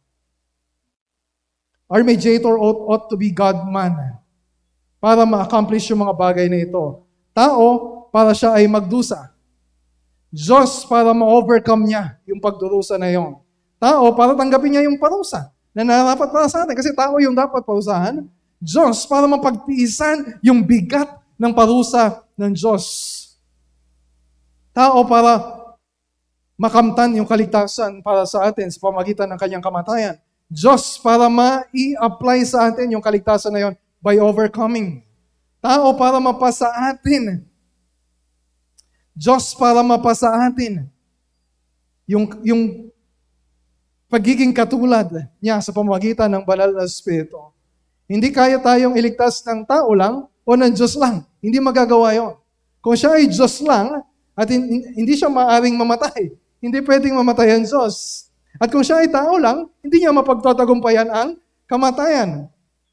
Our 1.91 2.07
ought, 2.07 2.81
ought 2.87 3.05
to 3.11 3.19
be 3.19 3.35
God-man 3.35 4.15
para 5.03 5.27
ma-accomplish 5.27 5.91
yung 5.91 6.07
mga 6.07 6.15
bagay 6.15 6.47
na 6.47 6.63
ito. 6.63 7.03
Tao, 7.35 7.67
para 8.15 8.31
siya 8.31 8.55
ay 8.55 8.71
magdusa. 8.71 9.35
Diyos, 10.31 10.87
para 10.87 11.11
ma-overcome 11.11 11.91
niya 11.91 12.15
yung 12.31 12.39
pagdurusa 12.39 12.95
na 12.95 13.11
yon. 13.11 13.43
Tao, 13.83 14.15
para 14.15 14.39
tanggapin 14.39 14.79
niya 14.79 14.87
yung 14.87 15.03
parusa 15.03 15.51
na 15.75 15.83
narapat 15.83 16.31
para 16.31 16.47
sa 16.47 16.63
atin. 16.63 16.79
Kasi 16.79 16.95
tao 16.95 17.19
yung 17.19 17.35
dapat 17.35 17.67
parusahan. 17.67 18.23
Diyos, 18.63 19.03
para 19.11 19.27
mapagtiisan 19.27 20.39
yung 20.47 20.63
bigat 20.63 21.11
ng 21.35 21.51
parusa 21.51 22.23
ng 22.39 22.55
Diyos. 22.55 22.85
Tao 24.71 25.03
para 25.09 25.59
makamtan 26.55 27.19
yung 27.19 27.27
kaligtasan 27.27 28.05
para 28.05 28.29
sa 28.29 28.47
atin 28.47 28.69
sa 28.71 28.79
pamagitan 28.79 29.27
ng 29.27 29.41
kanyang 29.41 29.65
kamatayan. 29.65 30.21
Diyos 30.51 30.99
para 30.99 31.31
ma-i-apply 31.31 32.43
sa 32.43 32.67
atin 32.67 32.99
yung 32.99 33.05
kaligtasan 33.05 33.55
na 33.55 33.71
yon 33.71 33.75
by 34.03 34.19
overcoming. 34.19 35.07
Tao 35.63 35.95
para 35.95 36.19
mapasa 36.19 36.67
atin. 36.91 37.47
Diyos 39.15 39.55
para 39.55 39.87
mapasa 39.87 40.27
atin 40.27 40.91
yung, 42.11 42.27
yung 42.43 42.63
pagiging 44.11 44.51
katulad 44.51 45.07
niya 45.39 45.63
sa 45.63 45.71
pamagitan 45.71 46.27
ng 46.27 46.43
banal 46.43 46.75
na 46.75 46.83
Espiritu. 46.83 47.39
Hindi 48.11 48.35
kaya 48.35 48.59
tayong 48.59 48.99
iligtas 48.99 49.39
ng 49.47 49.63
tao 49.63 49.95
lang 49.95 50.27
o 50.43 50.51
ng 50.59 50.75
Diyos 50.75 50.99
lang. 50.99 51.23
Hindi 51.39 51.63
magagawa 51.63 52.11
yon. 52.11 52.35
Kung 52.83 52.99
siya 52.99 53.15
ay 53.15 53.31
Diyos 53.31 53.63
lang, 53.63 54.03
at 54.35 54.49
hindi 54.51 55.15
siya 55.15 55.29
maaring 55.29 55.77
mamatay, 55.77 56.33
hindi 56.65 56.79
pwedeng 56.81 57.13
mamatay 57.21 57.61
ang 57.61 57.65
Diyos. 57.69 58.27
At 58.59 58.73
kung 58.73 58.83
siya 58.83 59.05
ay 59.05 59.13
tao 59.13 59.39
lang, 59.39 59.71
hindi 59.85 60.03
niya 60.03 60.11
mapagtatagumpayan 60.11 61.07
ang 61.13 61.39
kamatayan. 61.71 62.51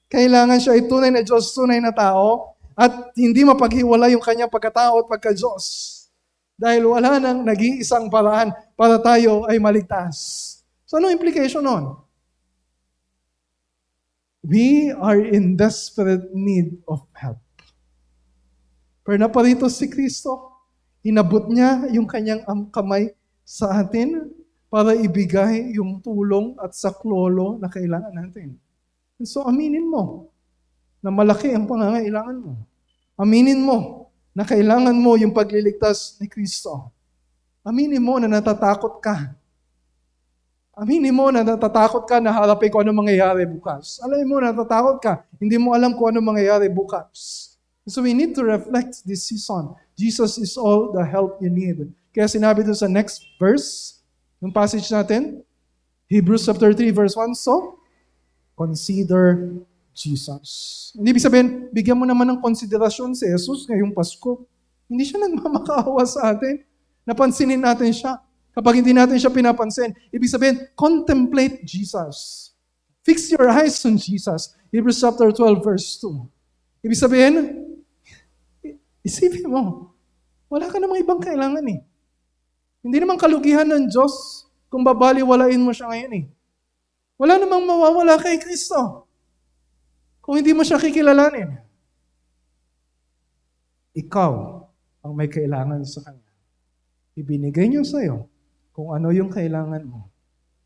Kailangan 0.07 0.59
siya 0.61 0.77
ay 0.77 0.85
tunay 0.85 1.09
na 1.09 1.25
Diyos, 1.25 1.49
tunay 1.55 1.81
na 1.81 1.89
tao, 1.89 2.53
at 2.77 3.09
hindi 3.17 3.41
mapaghiwala 3.41 4.13
yung 4.13 4.21
kanyang 4.21 4.53
pagkatao 4.53 5.01
at 5.01 5.07
pagka-Diyos. 5.09 5.65
Dahil 6.57 6.85
wala 6.85 7.17
nang 7.17 7.41
nag-iisang 7.41 8.05
paraan 8.09 8.53
para 8.77 9.01
tayo 9.01 9.49
ay 9.49 9.57
maligtas. 9.57 10.45
So 10.85 11.01
ano 11.01 11.09
implication 11.09 11.65
nun? 11.65 11.97
We 14.45 14.93
are 14.93 15.19
in 15.19 15.57
desperate 15.57 16.31
need 16.31 16.79
of 16.85 17.03
help. 17.17 17.41
Pero 19.01 19.17
naparito 19.19 19.67
si 19.67 19.89
Kristo, 19.89 20.53
inabot 21.03 21.49
niya 21.49 21.89
yung 21.91 22.05
kanyang 22.05 22.45
kamay 22.71 23.11
sa 23.43 23.83
atin 23.83 24.31
para 24.67 24.91
ibigay 24.95 25.75
yung 25.75 26.03
tulong 26.03 26.55
at 26.59 26.75
saklolo 26.75 27.55
na 27.59 27.71
kailangan 27.71 28.11
natin. 28.11 28.59
And 29.17 29.27
so 29.27 29.47
aminin 29.47 29.87
mo 29.87 30.27
na 30.99 31.09
malaki 31.09 31.55
ang 31.55 31.65
pangangailangan 31.65 32.37
mo. 32.37 32.53
Aminin 33.17 33.63
mo 33.63 34.09
na 34.35 34.45
kailangan 34.45 34.93
mo 34.93 35.17
yung 35.17 35.33
pagliligtas 35.33 36.19
ni 36.21 36.29
Kristo. 36.29 36.93
Aminin 37.65 38.03
mo 38.03 38.21
na 38.21 38.29
natatakot 38.29 39.01
ka. 39.01 39.33
Aminin 40.77 41.09
mo 41.09 41.33
na 41.33 41.41
natatakot 41.41 42.05
ka 42.05 42.21
na 42.21 42.29
harapin 42.29 42.69
kung 42.69 42.85
ano 42.85 42.93
mangyayari 42.93 43.49
bukas. 43.49 43.97
Alam 44.05 44.29
mo, 44.29 44.37
natatakot 44.37 45.01
ka. 45.01 45.25
Hindi 45.41 45.57
mo 45.57 45.73
alam 45.73 45.97
kung 45.97 46.13
ano 46.13 46.21
mangyayari 46.21 46.69
bukas. 46.69 47.57
So 47.89 48.05
we 48.05 48.13
need 48.13 48.37
to 48.37 48.45
reflect 48.45 49.01
this 49.01 49.25
season. 49.25 49.73
Jesus 49.97 50.37
is 50.37 50.53
all 50.53 50.93
the 50.93 51.01
help 51.01 51.41
you 51.41 51.49
need. 51.49 51.89
Kaya 52.13 52.29
sinabi 52.29 52.61
doon 52.61 52.77
sa 52.77 52.85
next 52.85 53.25
verse, 53.41 53.96
yung 54.41 54.53
passage 54.53 54.85
natin, 54.93 55.41
Hebrews 56.07 56.45
chapter 56.45 56.71
3 56.71 56.91
verse 56.93 57.15
1, 57.17 57.35
so, 57.35 57.81
consider 58.55 59.57
Jesus. 59.97 60.49
Hindi 60.93 61.17
ibig 61.17 61.25
sabihin, 61.25 61.73
bigyan 61.73 61.97
mo 61.97 62.05
naman 62.05 62.29
ng 62.29 62.39
konsiderasyon 62.39 63.17
si 63.17 63.25
Jesus 63.25 63.65
ngayong 63.65 63.97
Pasko. 63.97 64.45
Hindi 64.85 65.09
siya 65.09 65.21
nagmamakaawa 65.25 66.05
sa 66.05 66.37
atin. 66.37 66.61
Napansinin 67.01 67.57
natin 67.57 67.89
siya. 67.89 68.21
Kapag 68.53 68.81
hindi 68.81 68.93
natin 68.93 69.17
siya 69.17 69.33
pinapansin, 69.33 69.93
ibig 70.13 70.29
sabihin, 70.29 70.69
contemplate 70.73 71.61
Jesus. 71.65 72.49
Fix 73.05 73.29
your 73.29 73.45
eyes 73.49 73.77
on 73.85 73.97
Jesus. 73.97 74.53
Hebrews 74.73 75.01
chapter 75.01 75.29
12 75.29 75.65
verse 75.65 75.97
2. 76.01 76.85
Ibig 76.85 76.97
sabihin, 76.97 77.35
Isipin 79.07 79.47
mo, 79.47 79.93
wala 80.51 80.67
ka 80.67 80.77
namang 80.77 80.99
ibang 80.99 81.21
kailangan 81.21 81.63
eh. 81.69 81.79
Hindi 82.87 83.03
naman 83.03 83.19
kalugihan 83.19 83.67
ng 83.67 83.91
Diyos 83.91 84.47
kung 84.71 84.79
babaliwalain 84.79 85.59
mo 85.59 85.75
siya 85.75 85.91
ngayon 85.91 86.23
eh. 86.23 86.25
Wala 87.19 87.35
namang 87.35 87.67
mawawala 87.67 88.15
kay 88.15 88.39
Kristo 88.39 89.03
kung 90.23 90.39
hindi 90.39 90.55
mo 90.55 90.63
siya 90.63 90.79
kikilalanin. 90.79 91.59
Ikaw 93.91 94.31
ang 95.03 95.13
may 95.19 95.27
kailangan 95.27 95.83
sa 95.83 95.99
Kanya. 95.99 96.31
Ibinigay 97.19 97.67
niyo 97.67 97.83
sa 97.83 97.99
iyo 97.99 98.31
kung 98.71 98.95
ano 98.95 99.11
yung 99.11 99.27
kailangan 99.35 99.83
mo. 99.83 100.07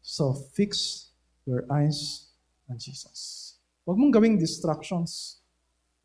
So 0.06 0.38
fix 0.54 1.10
your 1.50 1.66
eyes 1.74 2.30
on 2.70 2.78
Jesus. 2.78 3.58
Huwag 3.82 3.98
mong 3.98 4.14
gawing 4.14 4.38
distractions 4.38 5.42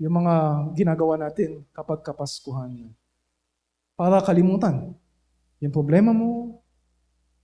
yung 0.01 0.25
mga 0.25 0.35
ginagawa 0.81 1.21
natin 1.21 1.61
kapag 1.77 2.01
kapaskuhan. 2.01 2.89
Para 3.93 4.25
kalimutan 4.25 4.97
yung 5.61 5.73
problema 5.73 6.13
mo, 6.13 6.61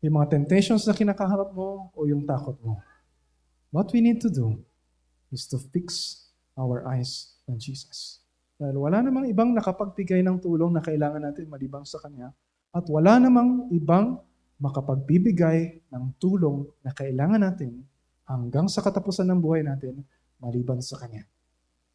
Yung 0.02 0.18
mga 0.18 0.34
temptations 0.34 0.82
na 0.82 0.98
kinakaharap 0.98 1.54
mo 1.54 1.94
o 1.94 2.10
yung 2.10 2.26
takot 2.26 2.58
mo. 2.58 2.82
What 3.70 3.94
we 3.94 4.02
need 4.02 4.18
to 4.26 4.26
do 4.26 4.58
is 5.30 5.46
to 5.46 5.62
fix 5.70 6.18
our 6.58 6.82
eyes 6.90 7.38
on 7.46 7.54
Jesus. 7.54 8.18
Dahil 8.58 8.82
wala 8.82 8.98
namang 8.98 9.30
ibang 9.30 9.54
nakapagbigay 9.54 10.26
ng 10.26 10.42
tulong 10.42 10.74
na 10.74 10.82
kailangan 10.82 11.22
natin 11.22 11.46
malibang 11.46 11.86
sa 11.86 12.02
Kanya 12.02 12.34
at 12.74 12.82
wala 12.90 13.22
namang 13.22 13.70
ibang 13.70 14.18
makapagbibigay 14.58 15.86
ng 15.86 16.04
tulong 16.18 16.66
na 16.82 16.90
kailangan 16.90 17.38
natin 17.38 17.86
hanggang 18.26 18.66
sa 18.66 18.82
katapusan 18.82 19.30
ng 19.30 19.38
buhay 19.38 19.62
natin 19.62 20.02
maliban 20.42 20.82
sa 20.82 20.98
Kanya. 20.98 21.22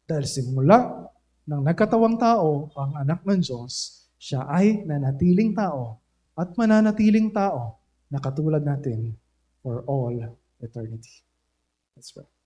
Dahil 0.08 0.24
simula 0.24 1.12
ng 1.44 1.60
nagkatawang 1.60 2.16
tao 2.16 2.72
ang 2.72 2.96
anak 3.04 3.20
ng 3.28 3.40
Diyos, 3.44 4.04
siya 4.16 4.48
ay 4.48 4.88
nanatiling 4.88 5.52
tao 5.52 6.00
at 6.38 6.54
mananatiling 6.54 7.34
tao 7.34 7.82
na 8.08 8.22
katulad 8.22 8.62
natin 8.62 9.18
for 9.58 9.82
all 9.90 10.14
eternity. 10.62 11.26
Let's 11.98 12.14
pray. 12.14 12.37